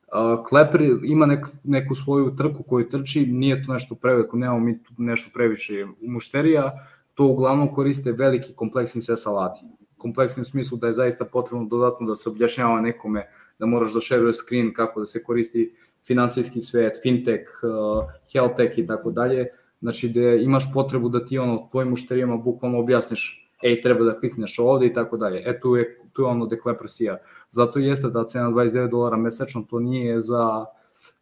[0.07, 4.83] uh, Kleper ima nek, neku svoju trku koju trči, nije to nešto preveliko, nemamo mi
[4.83, 9.61] tu nešto previše mušterija, to uglavnom koriste veliki kompleksni SES alati.
[10.07, 13.27] Kompleksni u smislu da je zaista potrebno dodatno da se objašnjava nekome,
[13.59, 15.75] da moraš da šeruje screen, kako da se koristi
[16.07, 19.49] finansijski svet, fintech, uh, health tech i tako dalje.
[19.81, 24.59] Znači da imaš potrebu da ti ono tvojim mušterijama bukvalno objasniš ej, treba da klikneš
[24.59, 25.43] ovde i tako dalje.
[25.45, 27.19] E, tu je, tu je ono deklepresija.
[27.51, 30.65] Zato jeste da cena 29 dolara mesečno, to nije za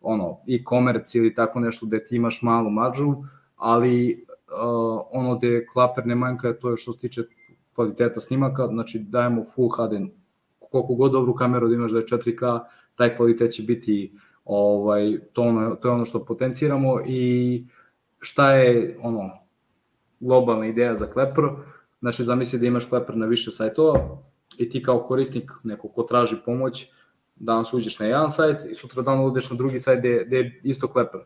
[0.00, 3.14] ono, e-commerce ili tako nešto gde ti imaš malu maržu,
[3.56, 7.22] ali uh, ono gde klaper ne manjka to je što se tiče
[7.74, 9.92] kvaliteta snimaka, znači dajemo full HD,
[10.58, 12.60] koliko god dobru kameru da imaš da je 4K,
[12.94, 14.12] taj kvalitet će biti
[14.44, 17.64] ovaj, to, ono, to je ono što potenciramo i
[18.20, 19.30] šta je ono
[20.20, 21.64] globalna ideja za Klepro,
[22.04, 24.18] Znači, zamisli da imaš Kleper na više sajtova
[24.58, 26.90] i ti kao korisnik, neko ko traži pomoć,
[27.36, 30.60] danas uđeš na jedan sajt i sutra dan odeš na drugi sajt gde, gde je
[30.62, 31.20] isto Kleper.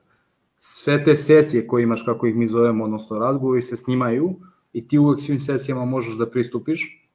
[0.56, 4.36] Sve te sesije koje imaš, kako ih mi zovemo, odnosno razgovori se snimaju
[4.72, 7.10] i ti uvek svim sesijama možeš da pristupiš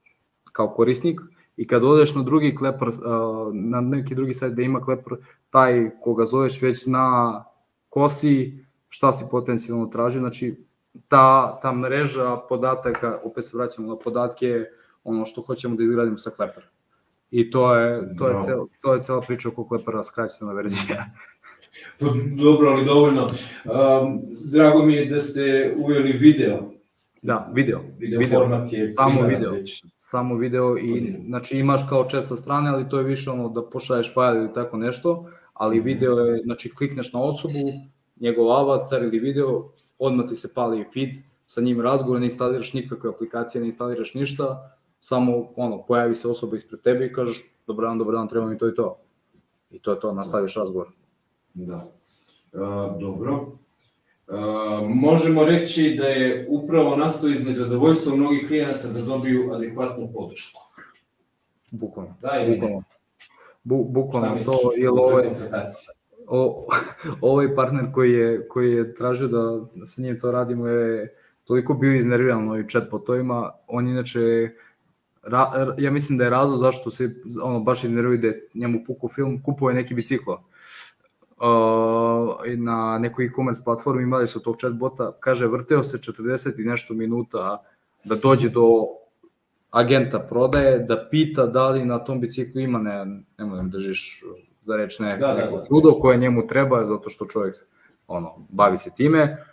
[0.52, 1.22] kao korisnik
[1.58, 2.88] i kad odeš na drugi Kleper,
[3.54, 5.14] na neki drugi sajt gde ima Kleper,
[5.50, 7.44] taj koga zoveš već zna
[7.90, 10.56] ko si, šta si potencijalno traži, znači
[11.08, 14.66] ta, ta mreža podataka, opet se vraćamo na podatke,
[15.04, 16.68] ono što hoćemo da izgradimo sa Klepera.
[17.32, 21.06] I to je, to je, cel, to je cela priča oko Klepera, skraćena verzija.
[22.44, 23.24] Dobro, ali dovoljno.
[23.24, 26.74] Um, drago mi je da ste uveli video.
[27.24, 27.80] Da, video.
[27.98, 28.40] Video, video.
[28.40, 29.52] format je samo video.
[29.52, 29.86] Već.
[29.98, 33.70] Samo video i znači imaš kao chat sa strane, ali to je više ono da
[33.70, 35.86] pošalješ fajl ili tako nešto, ali mhm.
[35.86, 37.54] video je, znači klikneš na osobu,
[38.20, 39.70] njegov avatar ili video,
[40.00, 41.10] odmah ti se pali feed,
[41.46, 46.56] sa njim razgovor, ne instaliraš nikakve aplikacije, ne instaliraš ništa, samo ono, pojavi se osoba
[46.56, 48.98] ispred tebe i kažeš dobar dan, dobar dan, treba mi to i to.
[49.72, 50.88] I to je to, nastaviš razgovor.
[51.54, 51.86] Da.
[52.54, 53.63] Uh, dobro.
[54.28, 54.36] Uh,
[54.90, 60.62] možemo reći da je upravo nastao iz nezadovoljstva mnogih klijenata da dobiju adekvatnu podršku.
[61.72, 62.16] Bukvalno.
[62.22, 62.84] Da, ili bukvalno.
[63.64, 65.32] Bu, bukvalno to, je ovo je,
[66.28, 66.68] o,
[67.22, 71.96] ovaj partner koji je, koji je tražio da sa njim to radimo je toliko bio
[71.96, 74.50] iznerviran ovim chatbotovima, on inače
[75.24, 79.42] ra, ja mislim da je razlog zašto se ono baš iznervio da njemu puku film,
[79.44, 80.44] kupuje neki biciklo.
[81.38, 86.94] Uh, na nekoj e-commerce platformi imali su tog chatbota, kaže vrteo se 40 i nešto
[86.94, 87.64] minuta
[88.04, 88.86] da dođe do
[89.72, 93.06] agenta prodaje, da pita da li na tom biciklu ima, ne,
[93.38, 94.24] nemoj da držiš
[94.62, 95.64] za reč ne, da, da, neko da.
[95.64, 97.56] čudo koje njemu treba, zato što čovjek
[98.08, 99.46] ono, bavi se time.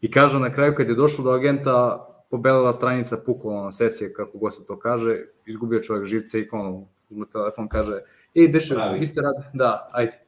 [0.00, 4.38] I kaže na kraju kad je došlo do agenta, pobelila stranica, pukla na sesije, kako
[4.38, 8.00] god se to kaže, izgubio čovjek živce i ono, uzme telefon, kaže,
[8.34, 10.27] ej, Beše, vi ste rad, da, ajde.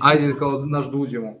[0.00, 1.34] Ajde, kao, naš da uđemo.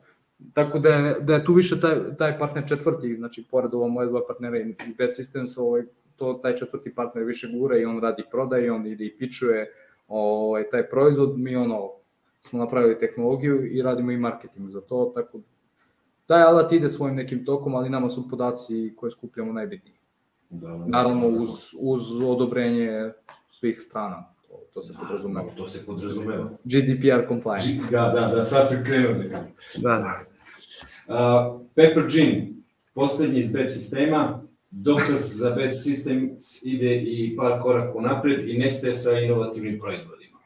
[0.52, 4.08] Tako da je, da je tu više taj, taj partner četvrti, znači, pored ovo moje
[4.08, 5.82] dva partnera i Bad Systems, ovaj,
[6.16, 9.72] to taj četvrti partner više gura i on radi prodaje, on ide i pičuje,
[10.08, 11.90] ovaj, taj proizvod, mi ono,
[12.40, 15.40] smo napravili tehnologiju i radimo i marketing za to, tako
[16.26, 19.96] taj alat ide svojim nekim tokom, ali nama su podaci koje skupljamo najbitniji.
[20.50, 23.12] Da, da, Naravno uz, uz odobrenje
[23.50, 24.33] svih strana,
[24.74, 25.50] to, se podrazumeva.
[25.56, 26.50] To se podrazumeva.
[26.64, 27.90] GDPR compliant.
[27.90, 29.52] Da, da, da, sad sam krenuo da kažem.
[29.76, 30.24] Da, da.
[31.06, 32.62] Uh, Pepper Gin,
[32.94, 38.94] poslednji iz bed sistema, dokaz za bed sistem ide i par koraka napred i nestaje
[38.94, 40.38] sa inovativnim proizvodima.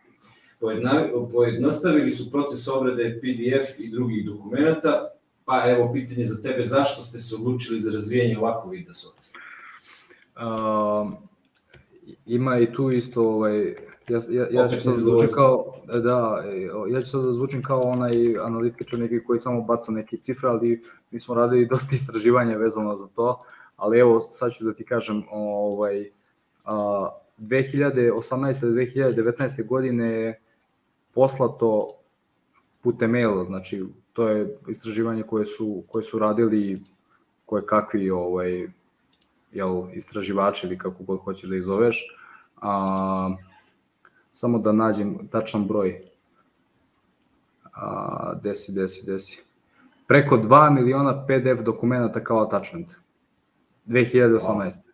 [0.61, 5.09] Pojedna, pojednostavili su proces obrade PDF i drugih dokumenta,
[5.45, 9.23] pa evo pitanje za tebe, zašto ste se odlučili za razvijanje ovakvog vida softa?
[10.37, 11.13] Uh,
[12.27, 15.73] ima i tu isto ovaj ja, ja, ja ću sad da zvučim kao,
[16.03, 16.45] da,
[16.89, 20.83] ja ću sad da zvučim kao onaj analitičar neki koji samo baca neke cifre, ali
[21.11, 23.41] mi smo radili dosta istraživanja vezano za to,
[23.77, 26.11] ali evo sad ću da ti kažem, ovaj,
[26.65, 27.09] a,
[27.39, 28.13] 2018.
[28.21, 29.67] 2019.
[29.67, 30.41] godine je
[31.15, 31.87] poslato
[32.83, 36.83] putem maila, znači to je istraživanje koje su, koje su radili
[37.47, 38.69] koje kakvi ovaj,
[39.53, 42.17] jel, istraživači ili kako god hoćeš da ih zoveš,
[42.57, 43.31] a,
[44.39, 46.01] samo da nađem tačan broj.
[47.75, 49.43] A, desi, desi, desi.
[50.07, 52.95] Preko 2 miliona PDF dokumenta kao attachment.
[53.87, 54.89] 2018.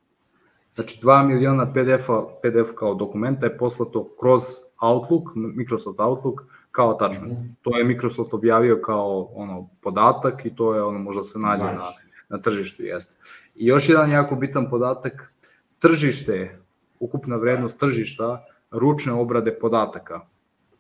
[0.75, 2.07] Znači 2 miliona PDF,
[2.43, 4.43] PDF kao dokumenta je poslato kroz
[4.81, 6.41] Outlook, Microsoft Outlook,
[6.71, 7.33] kao attachment.
[7.33, 7.55] Mm -hmm.
[7.63, 11.77] To je Microsoft objavio kao ono podatak i to je ono možda se nađe znači.
[11.77, 13.17] na, na tržištu, jeste.
[13.55, 15.33] I još jedan jako bitan podatak,
[15.79, 16.59] tržište,
[17.01, 20.21] ukupna vrednost tržišta ručne obrade podataka.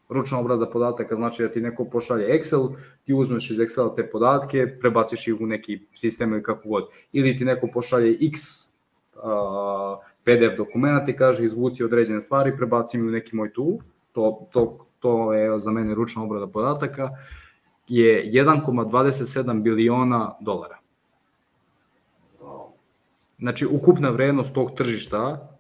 [0.09, 4.79] Ručna obrada podataka znači da ti neko pošalje Excel, ti uzmeš iz Excela te podatke,
[4.81, 6.89] prebaciš ih u neki sistem ili kako god.
[7.13, 8.41] Ili ti neko pošalje X
[9.15, 9.23] uh,
[10.25, 13.79] PDF dokumenta i kaže izvuci određene stvari, prebaci mi u neki moj tool,
[14.13, 17.11] to, to, to je za mene ručna obrada podataka,
[17.89, 20.79] je 1,27 biliona dolara.
[23.39, 25.54] Znači, ukupna vrednost tog tržišta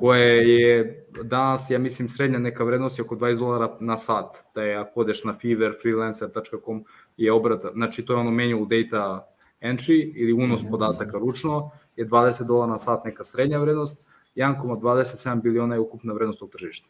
[0.00, 4.62] koje je danas, ja mislim, srednja neka vrednost je oko 20 dolara na sat, da
[4.62, 6.84] je ako odeš na Fiverr, freelancer.com
[7.16, 9.28] je obrat, znači to je ono manual data
[9.60, 14.04] entry ili unos podataka ručno, je 20 dolara na sat neka srednja vrednost,
[14.36, 16.88] 1,27 biliona je ukupna vrednost tog tržišta.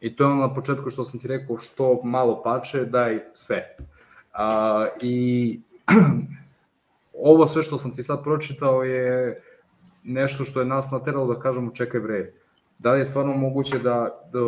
[0.00, 3.76] I to je ono na početku što sam ti rekao, što malo pače, daj sve.
[4.32, 5.60] A, I
[7.12, 9.36] ovo sve što sam ti sad pročitao je
[10.08, 12.32] nešto što je nas nateralo da kažemo čekaj bre,
[12.78, 14.38] da li je stvarno moguće da, da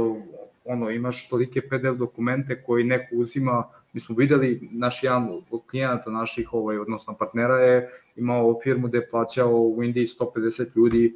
[0.64, 6.10] ono, imaš tolike PDF dokumente koji neko uzima, mi smo videli, naš jedan od klijenata
[6.10, 11.14] naših, ovaj, odnosno partnera je imao firmu gde je plaćao u Indiji 150 ljudi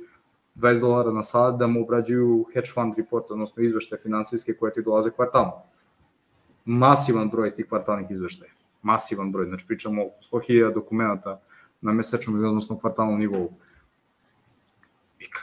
[0.54, 4.82] 20 dolara na sat da mu obrađuju hedge fund report, odnosno izveštaje finansijske koje ti
[4.82, 5.52] dolaze kvartalno.
[6.64, 8.50] Masivan broj tih kvartalnih izveštaja.
[8.82, 11.40] Masivan broj, znači pričamo o 100.000 dokumenta
[11.80, 13.50] na mesečnom ili odnosno kvartalnom nivou.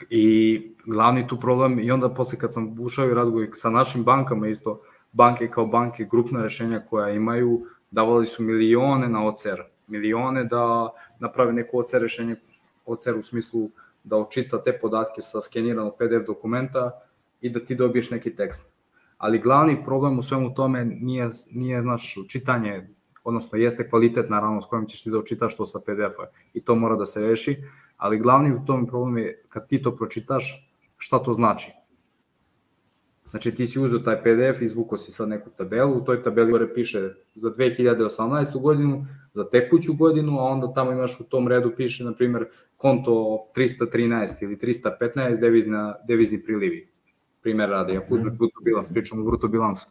[0.09, 4.47] I glavni tu problem, i onda posle kad sam ušao i razgovor sa našim bankama
[4.47, 4.81] isto,
[5.11, 10.89] banke kao banke, grupna rešenja koja imaju, davali su milione na OCR, milione da
[11.19, 12.35] naprave neko OCR rešenje,
[12.85, 13.69] OCR u smislu
[14.03, 16.91] da očita te podatke sa skeniranog PDF dokumenta
[17.41, 18.71] i da ti dobiješ neki tekst.
[19.17, 22.87] Ali glavni problem u svemu tome nije, nije znaš, čitanje,
[23.23, 26.75] odnosno jeste kvalitet naravno s kojim ćeš ti da očitaš to sa PDF-a i to
[26.75, 27.57] mora da se reši,
[28.01, 31.71] ali glavni u tom problem je kad ti to pročitaš, šta to znači.
[33.29, 36.73] Znači ti si uzeo taj PDF, izvukao si sad neku tabelu, u toj tabeli gore
[36.73, 38.61] piše za 2018.
[38.61, 42.45] godinu, za tekuću godinu, a onda tamo imaš u tom redu piše, na primer,
[42.77, 43.11] konto
[43.55, 46.89] 313 ili 315 devizna, devizni prilivi.
[47.41, 49.87] Primer radi, ako uzmeš bruto bilans, pričamo o bruto bilansu.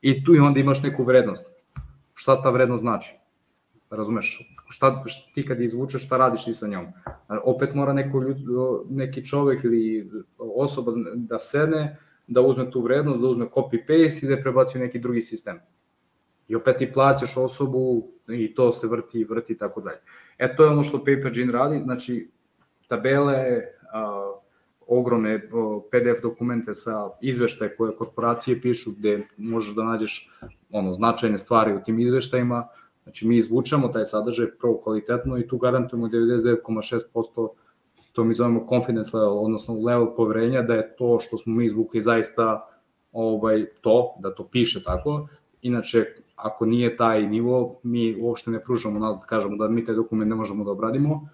[0.00, 1.46] I tu i onda imaš neku vrednost.
[2.14, 3.19] Šta ta vrednost znači?
[3.90, 4.52] Razumeš?
[4.68, 6.86] Šta, šta, ti kad izvučeš, šta radiš ti sa njom?
[7.44, 8.36] Opet mora neko ljud,
[8.90, 11.96] neki čovek ili osoba da sedne,
[12.26, 15.58] da uzme tu vrednost, da uzme copy-paste i da je prebaci u neki drugi sistem.
[16.48, 19.98] I opet ti plaćaš osobu i to se vrti, vrti i tako dalje.
[20.38, 22.30] E, to je ono što PaperGene radi, znači
[22.88, 23.62] tabele,
[23.92, 24.32] a,
[24.86, 25.48] ogromne
[25.90, 30.30] PDF dokumente sa izveštaje koje korporacije pišu, gde možeš da nađeš
[30.70, 32.68] ono, značajne stvari u tim izveštajima,
[33.10, 37.48] Znači mi izvučemo taj sadržaj prvo kvalitetno i tu garantujemo 99,6%
[38.12, 42.00] to mi zovemo confidence level, odnosno level poverenja da je to što smo mi izvukli
[42.00, 42.68] zaista
[43.12, 45.28] ovaj, to, da to piše tako.
[45.62, 46.04] Inače,
[46.36, 50.28] ako nije taj nivo, mi uopšte ne pružamo nas da kažemo da mi taj dokument
[50.28, 51.28] ne možemo da obradimo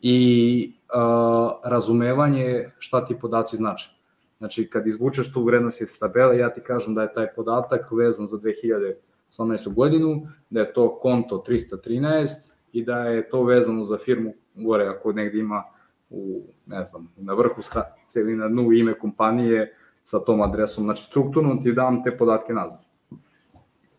[0.00, 3.90] i uh, razumevanje šta ti podaci znače.
[4.38, 8.26] Znači, kad izvučeš tu vrednost iz tabele, ja ti kažem da je taj podatak vezan
[8.26, 8.94] za 2000
[9.38, 9.74] 18.
[9.74, 12.28] godinu, da je to konto 313
[12.72, 15.62] i da je to vezano za firmu gore ako negde ima
[16.10, 20.84] u, ne znam, na vrhu stranice ili na dnu ime kompanije sa tom adresom.
[20.84, 22.80] Znači, strukturno ti dam te podatke nazad.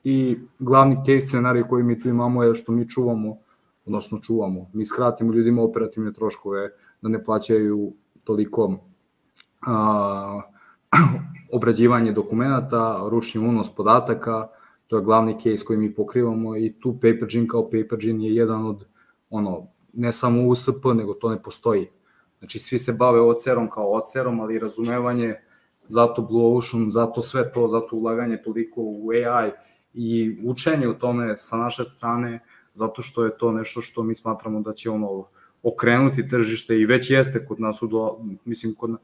[0.04, 3.38] I glavni case scenarij koji mi tu imamo je što mi čuvamo,
[3.86, 7.94] odnosno čuvamo, mi skratimo ljudima operativne troškove da ne plaćaju
[8.24, 8.78] toliko
[9.62, 10.42] a,
[11.56, 14.48] obrađivanje dokumenta, ručni unos podataka,
[14.88, 18.86] to je glavni case koji mi pokrivamo i tu PaperGene kao PaperGene je jedan od,
[19.30, 21.88] ono, ne samo USP, nego to ne postoji.
[22.40, 25.36] Znači, svi se bave ocerom kao ocerom, ali razumevanje,
[25.88, 29.52] zato Blue Ocean, zato sve to, zato ulaganje toliko u AI
[29.94, 32.40] i učenje u tome sa naše strane,
[32.74, 35.28] zato što je to nešto što mi smatramo da će ono
[35.64, 38.96] okrenuti tržište i već jeste kod nas, u do, mislim, kod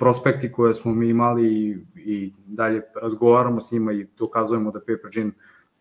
[0.00, 5.32] prospekti koje smo mi imali i, i dalje razgovaramo s njima i dokazujemo da PaperGene,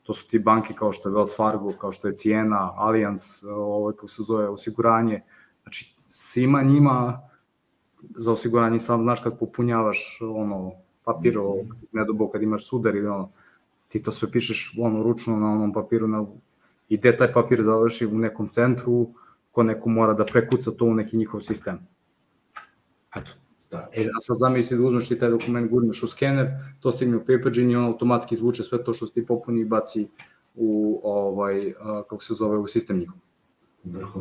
[0.04, 3.91] to su ti banke kao što je Wells Fargo, kao što je Ciena, Allianz, ovo
[3.91, 5.22] kako se zove osiguranje,
[5.64, 7.22] znači svima njima
[8.16, 10.72] za osiguranje sam znaš kad popunjavaš ono
[11.04, 11.56] papir o
[11.91, 13.32] nedobo kad imaš sudar ili ono
[13.88, 16.26] ti to sve pišeš ono ručno na onom papiru na
[16.90, 19.08] i gde taj papir završi u nekom centru
[19.52, 21.80] ko neko mora da prekuca to u neki njihov sistem.
[23.16, 23.32] Eto.
[23.72, 23.90] Da.
[23.94, 26.48] E, a sad zamisli da uzmeš ti taj dokument, gurneš u skener,
[26.80, 29.66] to stigne u PaperGene i on automatski izvuče sve to što si ti popuni i
[29.66, 30.08] baci
[30.56, 31.74] u, ovaj,
[32.10, 33.18] kako se zove, u sistem njihov.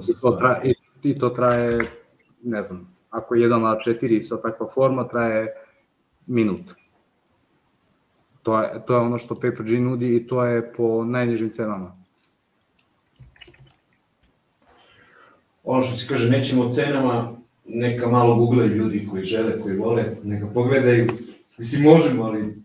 [0.08, 0.74] I to, traje, i,
[1.10, 1.80] I to traje,
[2.42, 5.48] ne znam, ako je 1 na 4 sa takva forma, traje
[6.26, 6.74] minut.
[8.42, 11.96] To je, to je ono što PaperG nudi i to je po najnižim cenama.
[15.64, 17.38] Ono što se kaže, nećemo o cenama,
[17.78, 21.06] neka malo google ljudi koji žele, koji vole, neka pogledaju.
[21.58, 22.62] Mislim, možemo, ali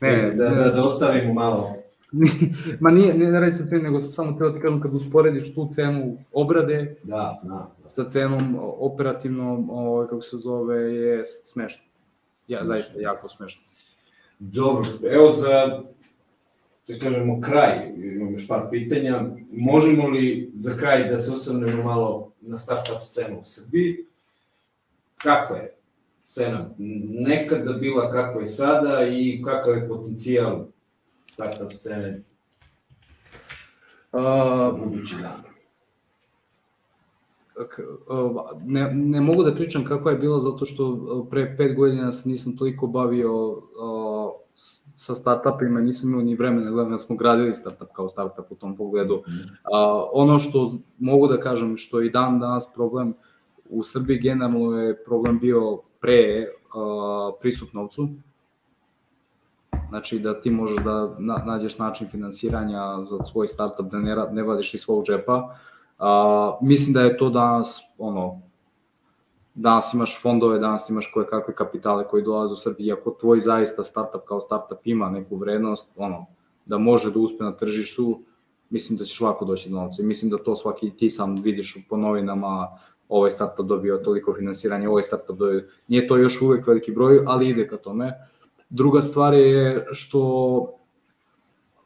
[0.00, 1.76] ne, da, da, da ostavimo malo
[2.80, 6.96] Ma nije, ne, reći te, nego samo treba ti kažem kad usporediš tu cenu obrade
[7.02, 7.86] da, zna, da.
[7.88, 11.84] sa cenom operativnom, ovaj, kako se zove, je smešno.
[12.48, 13.62] Ja, zaista jako smešno.
[14.38, 15.82] Dobro, evo za,
[16.88, 19.24] da kažemo, kraj, imam još par pitanja.
[19.52, 24.04] Možemo li za kraj da se osvrnemo malo na startup scenu u Srbiji?
[25.22, 25.76] Kako je
[26.22, 26.70] scena
[27.08, 30.64] nekada bila, kako je sada i kakav je potencijal
[31.26, 32.22] startup scene
[34.12, 35.42] uh, budući dan?
[38.64, 42.56] Ne, ne mogu da pričam kako je bilo zato što pre pet godina se nisam
[42.56, 44.32] toliko bavio uh,
[44.94, 48.76] sa startupima, nisam imao ni vremena, gledam da smo gradili startup kao startup u tom
[48.76, 49.14] pogledu.
[49.14, 49.22] Uh,
[50.12, 53.14] ono što mogu da kažem, što i dan danas problem
[53.70, 58.08] u Srbiji generalno je problem bio pre uh, pristup novcu,
[59.88, 61.16] Znači da ti možeš da
[61.46, 65.56] nađeš način finansiranja za svoj startup, da ne, ne vadiš iz svog džepa.
[65.98, 68.40] A, mislim da je to danas, ono,
[69.54, 73.84] danas imaš fondove, danas imaš koje kakve kapitale koji dolaze u Srbiji, ako tvoj zaista
[73.84, 76.26] startup kao startup ima neku vrednost, ono,
[76.66, 78.20] da može da uspe na tržištu,
[78.70, 80.02] mislim da ćeš lako doći do novca.
[80.02, 82.68] mislim da to svaki ti sam vidiš po novinama,
[83.08, 87.48] ovaj startup dobio toliko finansiranja, ovaj startup dobio, nije to još uvek veliki broj, ali
[87.48, 88.12] ide ka tome.
[88.70, 90.20] Druga stvar je što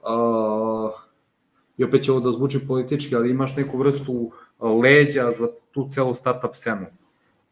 [0.03, 0.91] uh,
[1.77, 4.31] i opet će ovo da zvuči politički, ali imaš neku vrstu
[4.83, 6.87] leđa za tu celu startup scenu.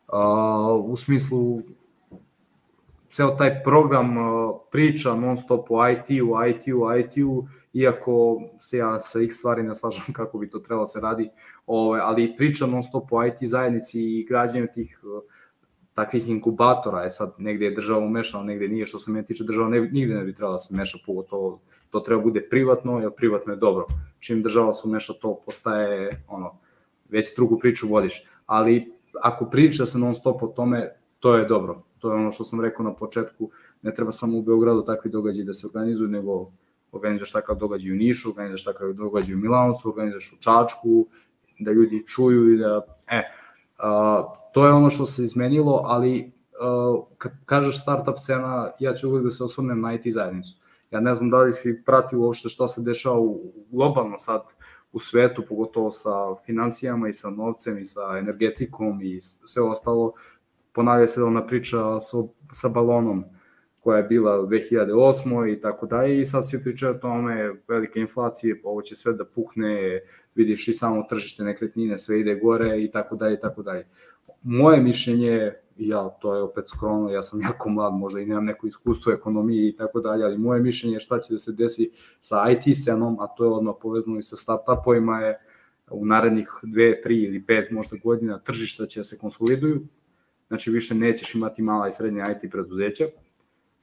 [0.09, 1.61] Uh, u smislu
[3.11, 9.21] ceo taj program uh, priča non stop o IT-u, IT-u, IT-u, iako se ja sa
[9.21, 11.31] ih stvari ne slažem kako bi to trebalo da se radi,
[11.67, 15.23] ove, ali priča non stop o IT zajednici i građanju tih uh,
[15.99, 19.69] takvih inkubatora, je sad negde je država umešana, negde nije, što se mene tiče država
[19.69, 23.53] ne, nigde ne bi trebala da se meša, pogotovo to treba bude privatno, jer privatno
[23.53, 23.87] je dobro.
[24.19, 26.53] Čim država se umeša, to postaje, ono,
[27.09, 28.23] već drugu priču vodiš.
[28.47, 28.93] Ali
[29.23, 31.83] ako priča se non stop o tome, to je dobro.
[31.99, 33.51] To je ono što sam rekao na početku,
[33.83, 36.51] ne treba samo u Beogradu takvi događaji da se organizuju, nego
[36.93, 41.07] organizuješ takav događaj u Nišu, organizuješ takav događaj u Milanovcu, organizuješ u Čačku,
[41.59, 43.23] da ljudi čuju i da, e,
[43.79, 49.09] Uh, to je ono što se izmenilo, ali uh, kad kažeš startup scena, ja ću
[49.09, 50.59] uvek da se osvrnem na IT zajednicu.
[50.91, 53.21] Ja ne znam da li si pratio uopšte šta se dešava
[53.71, 54.43] globalno sad
[54.93, 60.13] u svetu, pogotovo sa financijama i sa novcem i sa energetikom i sve ostalo.
[60.73, 62.17] Ponavlja se ona priča sa,
[62.53, 63.25] sa balonom
[63.81, 65.53] koja je bila u 2008.
[65.53, 69.25] i tako dalje i sad svi pričaju o tome, velike inflacije, ovo će sve da
[69.25, 70.01] pukne,
[70.35, 73.87] vidiš i samo tržište nekretnine, sve ide gore i tako dalje i tako dalje.
[74.43, 78.67] Moje mišljenje, ja, to je opet skromno, ja sam jako mlad, možda i nemam neko
[78.67, 81.91] iskustvo u ekonomiji i tako dalje, ali moje mišljenje je šta će da se desi
[82.21, 85.39] sa IT scenom, a to je odmah povezano i sa startupovima je
[85.91, 89.87] u narednih dve, tri ili pet možda godina tržišta će da se konsoliduju,
[90.49, 93.05] znači više nećeš imati mala i srednja IT preduzeća,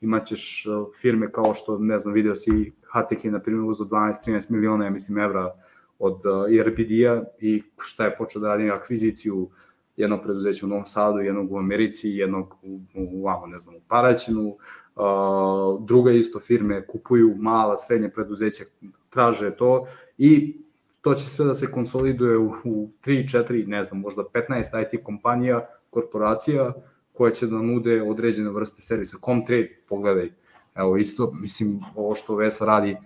[0.05, 0.65] imaćeš
[1.01, 5.17] firme kao što, ne znam, video si HTK na primjer uzao 12-13 miliona, ja mislim,
[5.17, 5.53] evra
[5.99, 9.49] od IRPD-a i šta je počeo da radi akviziciju
[9.97, 13.81] jednog preduzeća u Novom Sadu, jednog u Americi, jednog u, u, u ne znam, u
[13.87, 18.63] Paraćinu, uh, druga isto firme kupuju mala, srednje preduzeća,
[19.09, 19.87] traže to
[20.17, 20.57] i
[21.01, 25.03] to će sve da se konsoliduje u, u 3, 4, ne znam, možda 15 IT
[25.03, 26.73] kompanija, korporacija,
[27.17, 29.17] koje će da nude određene vrste servisa.
[29.25, 30.31] Comtrade, pogledaj,
[30.75, 32.97] evo isto, mislim, ovo što Vesa radi,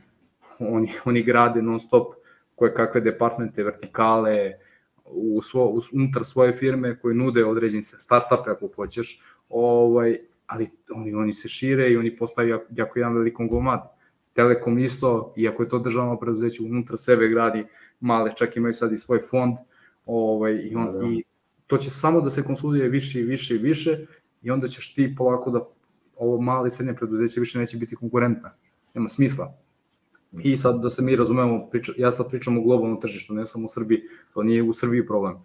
[0.60, 2.14] oni, oni grade non stop
[2.56, 4.53] koje kakve departmente, vertikale,
[5.06, 10.18] u svo, u, unutar svoje firme koji nude određeni startupe ako hoćeš, ovaj,
[10.48, 13.86] ali oni, oni se šire i oni postaju jako, jako jedan velik konglomat.
[14.34, 17.65] Telekom isto, iako je to državno preduzeće, unutar sebe gradi
[17.99, 19.57] male, čak imaju sad i svoj fond,
[20.06, 21.06] ovaj, i, on, da, da.
[21.06, 21.23] i
[21.70, 23.98] to će samo da se konsoliduje više i više i više
[24.41, 25.60] i onda ćeš ti polako da
[26.18, 28.54] ovo male i srednje preduzeće više neće biti konkurentna.
[28.94, 29.54] Nema smisla.
[30.44, 33.66] I sad da se mi razumemo, priča, ja sad pričam o globalnom tržištu, ne samo
[33.66, 34.02] u Srbiji,
[34.34, 35.38] to nije u Srbiji problem.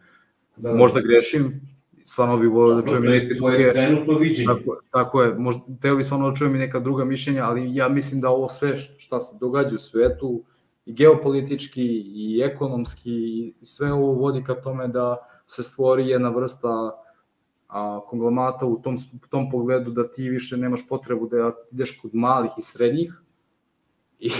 [0.56, 0.76] Da, da.
[0.76, 1.60] Možda grešim,
[2.04, 3.72] stvarno bih volio da čujem neke druge...
[3.72, 4.46] trenutno viđenje.
[4.46, 7.88] Tako, tako je, možda, teo bih stvarno da čujem i neka druga mišljenja, ali ja
[7.88, 10.42] mislim da ovo sve šta se događa u svetu,
[10.86, 13.10] i geopolitički, i ekonomski,
[13.60, 16.68] i sve ovo vodi ka tome da se stvori jedna vrsta
[17.68, 22.14] a, konglomata u tom, u tom pogledu da ti više nemaš potrebu da ideš kod
[22.14, 23.20] malih i srednjih,
[24.20, 24.30] I,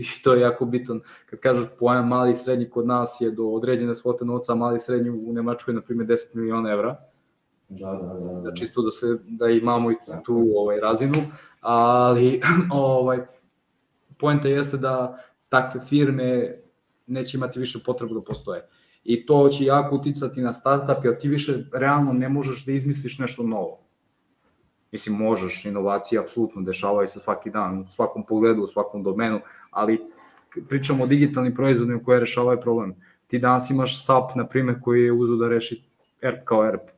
[0.00, 1.00] i to je jako bitno.
[1.26, 4.80] Kad kažeš pojam mali i srednji kod nas je do određene svote novca, mali i
[4.80, 6.96] srednji u Nemačkoj je na primjer 10 miliona evra.
[7.68, 8.40] Da, da, da, da.
[8.40, 11.18] da čisto da se da imamo i tu ovaj razinu,
[11.60, 12.40] ali
[12.72, 13.26] ovaj
[14.18, 15.18] poenta jeste da
[15.48, 16.58] takve firme
[17.06, 18.68] neće imati više potrebu da postoje.
[19.08, 23.18] I to će jako uticati na startup, jer ti više realno ne možeš da izmisliš
[23.18, 23.78] nešto novo.
[24.92, 30.00] Mislim, možeš, inovacije apsolutno dešavaju se svaki dan, u svakom pogledu, u svakom domenu, ali
[30.68, 32.94] pričamo o digitalnim proizvodima koje rešavaju problem.
[33.26, 35.82] Ti danas imaš SAP, na primjer, koji je uzu da reši
[36.22, 36.90] ERP kao ERP.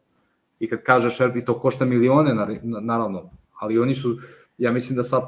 [0.59, 3.31] I kad kažeš ERP, to košta milione, naravno,
[3.61, 4.17] ali oni su,
[4.59, 5.25] ja mislim da SAP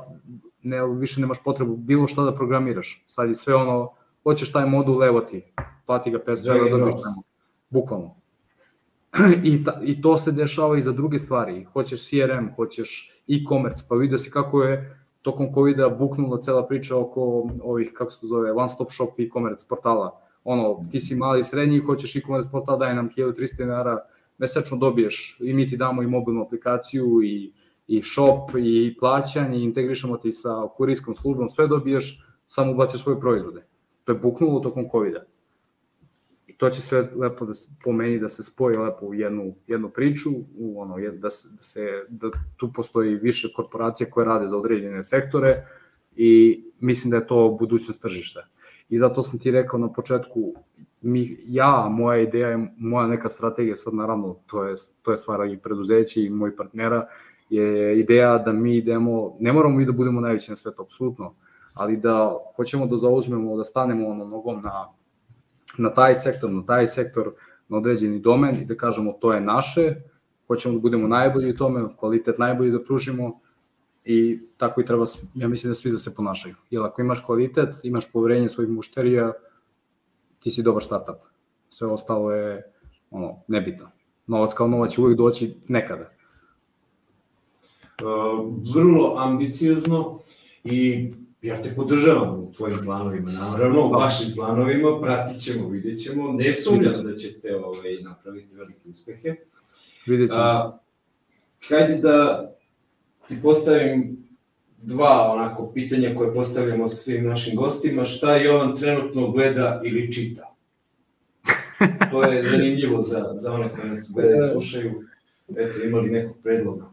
[0.63, 3.05] ne, više nemaš potrebu bilo šta da programiraš.
[3.07, 3.93] Sad je sve ono,
[4.23, 5.43] hoćeš taj modul, evo ti,
[5.91, 7.23] plati ga 500 evra, dobiš tamo.
[7.71, 8.15] Bukvalno.
[9.51, 11.65] I, ta, I to se dešava i za druge stvari.
[11.73, 17.49] Hoćeš CRM, hoćeš e-commerce, pa vidio si kako je tokom COVID-a buknula cela priča oko
[17.63, 20.21] ovih, kako se to zove, one stop shop e-commerce portala.
[20.45, 23.99] Ono, ti si mali i srednji, hoćeš e-commerce portal, daj nam 1300 dinara,
[24.39, 27.53] mesečno dobiješ i mi ti damo i mobilnu aplikaciju i,
[27.87, 33.21] i shop i plaćanje i integrišemo ti sa kurijskom službom, sve dobiješ, samo ubaciš svoje
[33.21, 33.67] proizvode.
[34.05, 35.30] To je buknulo tokom COVID-a
[36.61, 39.89] to će sve lepo da se, po meni da se spoji lepo u jednu, jednu
[39.89, 44.57] priču, u ono, da, se, da, se, da tu postoji više korporacija koje rade za
[44.57, 45.67] određene sektore
[46.17, 48.47] i mislim da je to budućnost tržišta.
[48.89, 50.55] I zato sam ti rekao na početku,
[51.01, 55.59] mi, ja, moja ideja moja neka strategija, sad naravno, to je, to je stvar i
[55.59, 57.07] preduzeća i mojih partnera,
[57.51, 61.35] je ideja da mi idemo, ne moramo mi da budemo najveći na svetu, apsolutno,
[61.75, 65.00] ali da hoćemo da zauzmemo, da stanemo ono nogom na
[65.79, 67.33] na taj sektor, na taj sektor,
[67.69, 69.95] na određeni domen i da kažemo to je naše,
[70.47, 73.41] hoćemo da budemo najbolji u tome, kvalitet najbolji da pružimo
[74.05, 76.55] i tako i treba, ja mislim da svi da se ponašaju.
[76.71, 79.33] Jer ako imaš kvalitet, imaš poverenje svojih mušterija,
[80.39, 81.17] ti si dobar startup.
[81.71, 82.73] Sve ostalo je
[83.11, 83.91] ono, nebitno.
[84.27, 86.11] Novac kao novac će uvek doći nekada.
[88.03, 90.21] Uh, vrlo ambiciozno
[90.65, 96.33] i ja te podržavam u tvojim planovima, naravno, u vašim planovima, pratit ćemo, vidjet ćemo,
[96.33, 99.37] ne sumnjam da ćete ovaj, napraviti velike uspehe.
[100.07, 100.43] Vidjet ćemo.
[100.43, 100.79] A,
[101.69, 102.51] hajde da
[103.29, 104.27] ti postavim
[104.83, 108.05] dva onako pitanja koje postavljamo svim našim gostima.
[108.05, 110.55] Šta Jovan trenutno gleda ili čita?
[112.11, 114.93] To je zanimljivo za, za one koje nas gledaju i slušaju.
[115.57, 116.91] Eto, imali nekog predloga?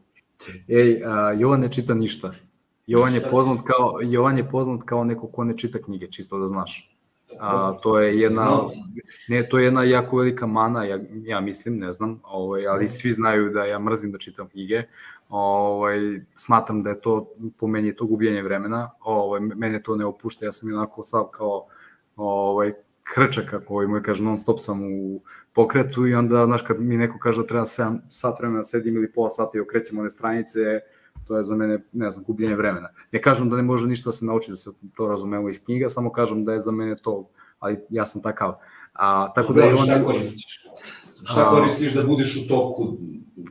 [0.68, 2.32] Ej, a, Jovan ne čita ništa.
[2.88, 6.47] Jovan je poznat kao Jovan je poznat kao neko ko ne čita knjige, čisto da
[6.47, 6.97] znaš.
[7.39, 8.61] A, to je jedna
[9.27, 13.11] ne to je jedna jako velika mana, ja, ja mislim, ne znam, ovaj, ali svi
[13.11, 14.84] znaju da ja mrzim da čitam knjige.
[15.30, 15.99] Ovaj
[16.35, 18.91] smatram da je to po meni to gubljenje vremena.
[18.99, 21.65] Ovaj mene to ne opušta, ja sam onako sav kao
[22.15, 22.73] ovaj
[23.03, 25.22] krčak koji mu kaže non stop sam u
[25.53, 29.11] pokretu i onda znaš kad mi neko kaže da treba 7 sat vremena sedim ili
[29.11, 30.80] pola sata i okrećem one stranice
[31.27, 32.89] to je za mene, ne znam, gubljenje vremena.
[33.11, 35.89] Ne kažem da ne može ništa da se nauči da se to razumemo iz knjiga,
[35.89, 37.27] samo kažem da je za mene to,
[37.60, 38.53] ali ja sam takav.
[38.94, 40.14] A, tako da je on...
[41.23, 42.84] Šta A- koristiš da budeš u toku?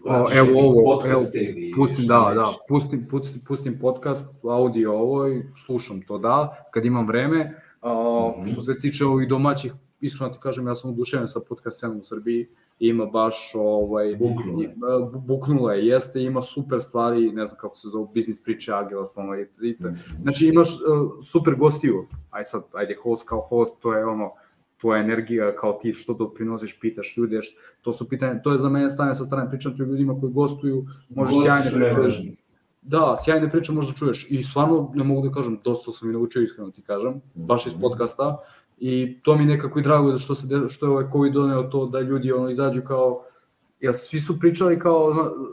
[0.04, 1.02] O, Radiš evo ovo,
[1.34, 6.66] ili Pustim, šta da, da, pustim, pustim, pustim podcast, audio ovo i slušam to, da,
[6.70, 7.60] kad imam vreme.
[7.82, 8.46] A, Mhm.
[8.52, 12.04] Što se tiče ovih domaćih, iskreno ti kažem, ja sam oduševljen sa podcast scenom u
[12.04, 12.48] Srbiji,
[12.80, 14.74] ima baš ovaj, Buknulo je.
[14.76, 19.18] bu- buknula je, jeste, ima super stvari, ne znam kako se zove, biznis priče, agilost,
[19.18, 19.94] ono, i, i, Mhm.
[20.22, 20.78] znači imaš uh,
[21.22, 24.30] super gostiju, aj sad, ajde, host kao host, to je ono,
[24.76, 28.68] tvoja energija, kao ti što doprinosiš, pitaš ljude, št- to su pitanja, to je za
[28.68, 32.32] mene stane sa strane pričati o ljudima koji gostuju, možeš Gosti sjajne priče,
[32.82, 36.42] da, sjajne priče možda čuješ i stvarno ne mogu da kažem, dosta sam i naučio
[36.42, 37.80] iskreno ti kažem, baš iz Mhm.
[37.80, 38.36] podcasta
[38.76, 41.62] i to mi nekako i drago da što se de- što je ovaj covid doneo
[41.62, 43.22] to da ljudi ono izađu kao
[43.80, 45.12] ja svi su pričali kao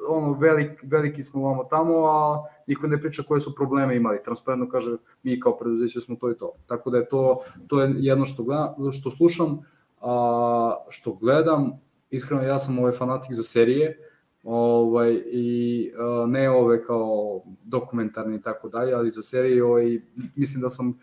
[0.10, 4.24] ono velik, veliki smo vamo tamo, a niko ne priča koje su probleme imali.
[4.24, 6.52] Transparentno kaže mi kao preduzeće smo to i to.
[6.68, 9.60] Tako da je to to je jedno što gledam, što slušam,
[10.02, 11.72] a što gledam,
[12.10, 14.00] iskreno ja sam ovaj fanatik za serije,
[14.44, 15.92] ovaj i
[16.28, 20.00] ne ove kao dokumentarne i tako dalje, ali za serije ovaj
[20.36, 21.00] mislim da sam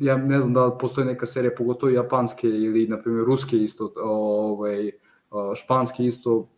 [0.00, 4.90] ja ne znam da postoji neka serija, pogotovo japanske ili, na primjer, ruske isto, ovaj,
[5.54, 6.48] španske isto,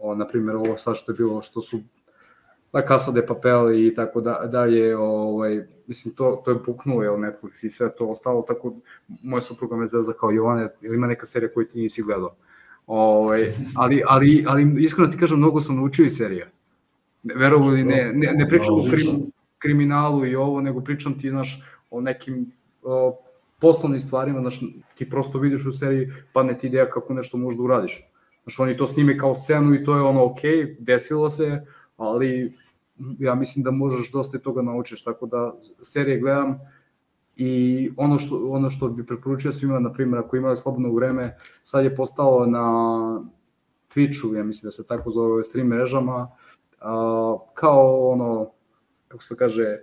[0.00, 1.80] o, na primjer, ovo sad što je bilo, što su
[2.72, 7.14] La Casa de Papel i tako da, dalje, ovaj, mislim, to, to je puknulo, jel,
[7.14, 8.74] Netflix i sve to ostalo, tako,
[9.22, 12.34] moja supruga me zeza kao Jovane, ili ima neka serija koju ti nisi gledao?
[12.86, 16.46] Ovaj, ali, ali, ali iskreno ti kažem, mnogo sam naučio iz serija.
[17.22, 21.62] Verovo ili ne, ne, ne pričam o krim, kriminalu i ovo, nego pričam ti, znaš,
[21.90, 22.52] o nekim
[23.60, 24.60] poslovnim stvarima, znaš,
[24.94, 28.10] ti prosto vidiš u seriji, padne ti ideja kako nešto možda uradiš.
[28.42, 30.40] Znaš, oni to snime kao scenu i to je ono, ok,
[30.78, 31.66] desilo se,
[31.96, 32.54] ali
[33.18, 36.58] ja mislim da možeš dosta i toga naučiš, tako da serije gledam
[37.36, 41.84] i ono što, ono što bi preporučio svima, na primjer, ako imaju slobodno vreme, sad
[41.84, 42.64] je postalo na
[43.94, 46.30] Twitchu, ja mislim da se tako zove, stream mrežama,
[46.80, 48.50] a, kao ono,
[49.08, 49.78] kako se kaže,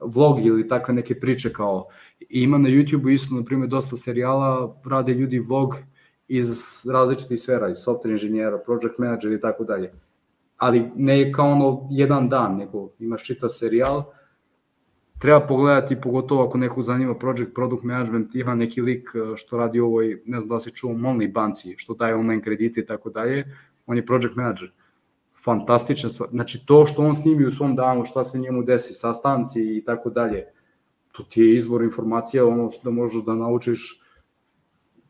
[0.00, 1.88] vlog ili takve neke priče kao,
[2.20, 5.76] I ima na YouTube-u isto, na primjer, dosta serijala, rade ljudi vlog
[6.28, 6.48] iz
[6.92, 9.92] različitih sfera, iz software inženjera, project manager i tako dalje.
[10.56, 14.04] Ali ne kao ono jedan dan, nego imaš čitav serijal,
[15.18, 19.80] treba pogledati, pogotovo ako nekog zanima project, product management, ima neki lik eh, što radi
[19.80, 23.56] ovoj, ne znam da se čuo, Monly banci, što daje online kredite i tako dalje,
[23.86, 24.72] on je project manager.
[25.44, 26.28] Fantastična stvar.
[26.30, 30.10] Znači, to što on snimi u svom danu, šta se njemu desi, sastanci i tako
[30.10, 30.44] dalje,
[31.16, 34.02] to ti je izvor informacija, ono što možeš da naučiš,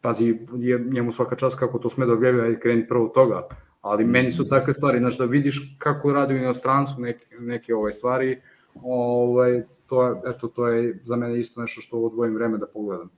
[0.01, 3.49] pazi, je njemu svaka čast kako to sme da gleda, ajde kreni prvo toga,
[3.81, 7.93] ali meni su takve stvari, znači da vidiš kako radi u inostranstvu neke, neke ove
[7.93, 8.41] stvari,
[8.83, 13.11] ovaj, to, eto, to je za mene isto nešto što odvojim vreme da pogledam,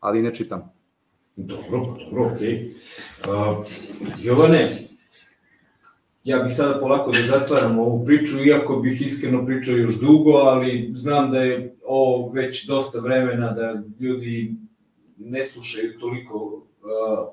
[0.00, 0.72] ali ne čitam.
[1.36, 2.74] Dobro, dobro, okej.
[3.22, 3.58] Okay.
[3.58, 3.64] Uh,
[4.24, 4.64] Jovane,
[6.24, 10.90] ja bih sada polako da zatvaram ovu priču, iako bih iskreno pričao još dugo, ali
[10.94, 14.54] znam da je ovo već dosta vremena, da ljudi
[15.18, 16.62] ne slušaju toliko uh,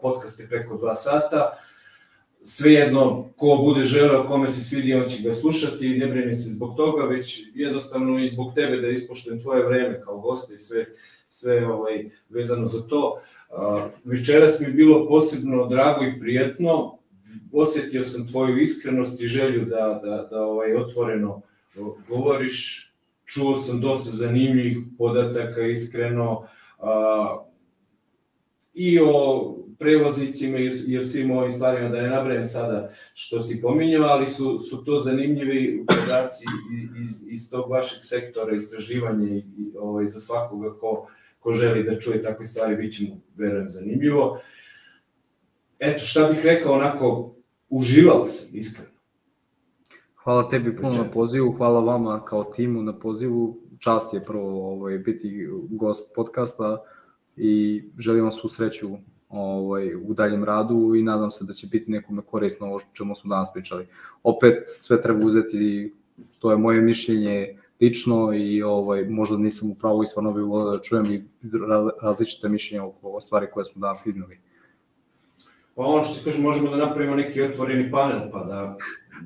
[0.01, 1.57] podcaste preko dva sata.
[2.43, 6.77] Svejedno, ko bude želeo, kome se svidi, on će ga slušati, ne brini se zbog
[6.77, 10.85] toga, već jednostavno i zbog tebe da ispoštujem tvoje vreme kao goste i sve,
[11.27, 13.21] sve ovaj, vezano za to.
[13.49, 16.98] Uh, večeras mi je bilo posebno drago i prijetno,
[17.51, 21.41] osetio sam tvoju iskrenost i želju da, da, da ovaj, otvoreno
[22.07, 22.89] govoriš,
[23.25, 26.47] čuo sam dosta zanimljivih podataka iskreno,
[26.79, 27.45] a,
[28.73, 33.61] i o prevoznicima i, i o svim ovim stvarima, da ne nabrajem sada što si
[33.61, 36.45] pominjao, ali su, su to zanimljivi podaci
[37.03, 41.07] iz, iz tog vašeg sektora istraživanja i, i ovaj, za svakoga ko,
[41.39, 44.39] ko želi da čuje takve stvari, bit će mu, verujem, zanimljivo.
[45.79, 47.35] Eto, šta bih rekao, onako,
[47.69, 48.89] uživao sam, iskreno.
[50.23, 53.57] Hvala tebi puno na pozivu, hvala vama kao timu na pozivu.
[53.79, 56.83] Čast je prvo ovaj, biti gost podcasta
[57.35, 58.89] i želim vam svu sreću
[59.29, 63.29] ovaj, u daljem radu i nadam se da će biti nekome korisno ovo čemu smo
[63.29, 63.87] danas pričali.
[64.23, 65.93] Opet sve treba uzeti,
[66.39, 70.71] to je moje mišljenje lično i ovaj, možda nisam u pravu i stvarno bih volio
[70.71, 71.23] da čujem i
[72.01, 74.39] različite mišljenja oko stvari koje smo danas iznali.
[75.79, 78.77] Pa ono što se kaže, možemo da napravimo neki otvoreni panel, pa da...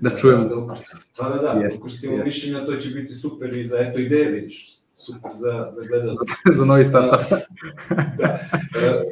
[0.02, 0.44] Da, da čujemo.
[0.44, 0.76] Da, da,
[1.18, 2.28] pa da, da, Jest, ukrstimo jest.
[2.28, 6.34] mišljenja, to će biti super i za, eto, ideje vidiš, super za, za gledalce.
[6.58, 7.38] za novi startup.
[8.18, 8.40] da.
[8.82, 9.04] E,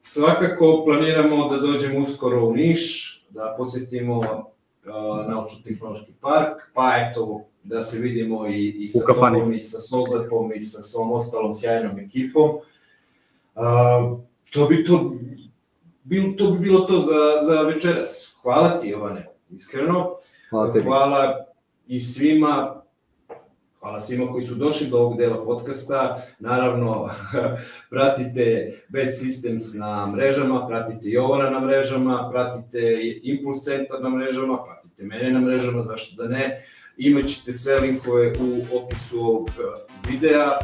[0.00, 7.82] svakako planiramo da dođemo uskoro u Niš, da posetimo uh, naučno-tehnološki park, pa eto, da
[7.82, 12.50] se vidimo i, i sa tobom, i sa Sozapom, i sa svom ostalom sjajnom ekipom.
[13.54, 14.18] Uh,
[14.50, 15.14] to bi to
[16.08, 18.36] bil, to bi bilo to za, za večeras.
[18.42, 20.16] Hvala ti, Jovane, iskreno.
[20.50, 20.84] Hvala tebi.
[20.84, 21.44] Hvala
[21.86, 22.82] i svima,
[23.80, 26.22] hvala svima koji su došli do ovog dela podcasta.
[26.38, 27.10] Naravno,
[27.90, 35.04] pratite Bad Systems na mrežama, pratite Jovana na mrežama, pratite Impuls Centar na mrežama, pratite
[35.04, 36.64] mene na mrežama, zašto da ne.
[36.96, 39.50] Imaćete sve linkove u opisu ovog
[40.10, 40.58] videa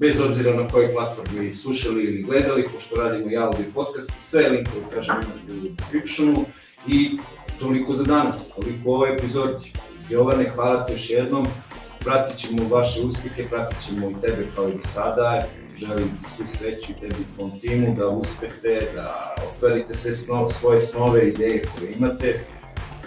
[0.00, 4.84] bez obzira na kojoj platformi slušali ili gledali, pošto radimo i audio podcast, sve linkove,
[4.94, 6.44] kažem, imate u descriptionu
[6.86, 7.18] i
[7.58, 9.72] toliko za danas, toliko u ovoj epizodi.
[10.10, 11.46] Jovane, hvala ti još jednom,
[11.98, 15.42] pratit ćemo vaše uspehe, pratit ćemo i tebe kao i do sada,
[15.76, 20.48] želim ti svu sreću i tebi i tvom timu, da uspete, da ostvarite sve snove,
[20.48, 22.44] svoje snove, ideje koje imate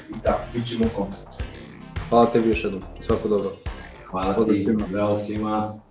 [0.10, 1.44] i tako, bit ćemo u kontaktu.
[2.10, 3.52] Hvala tebi još jednom, svako dobro.
[4.06, 5.83] Hvala ti, zdravo svima.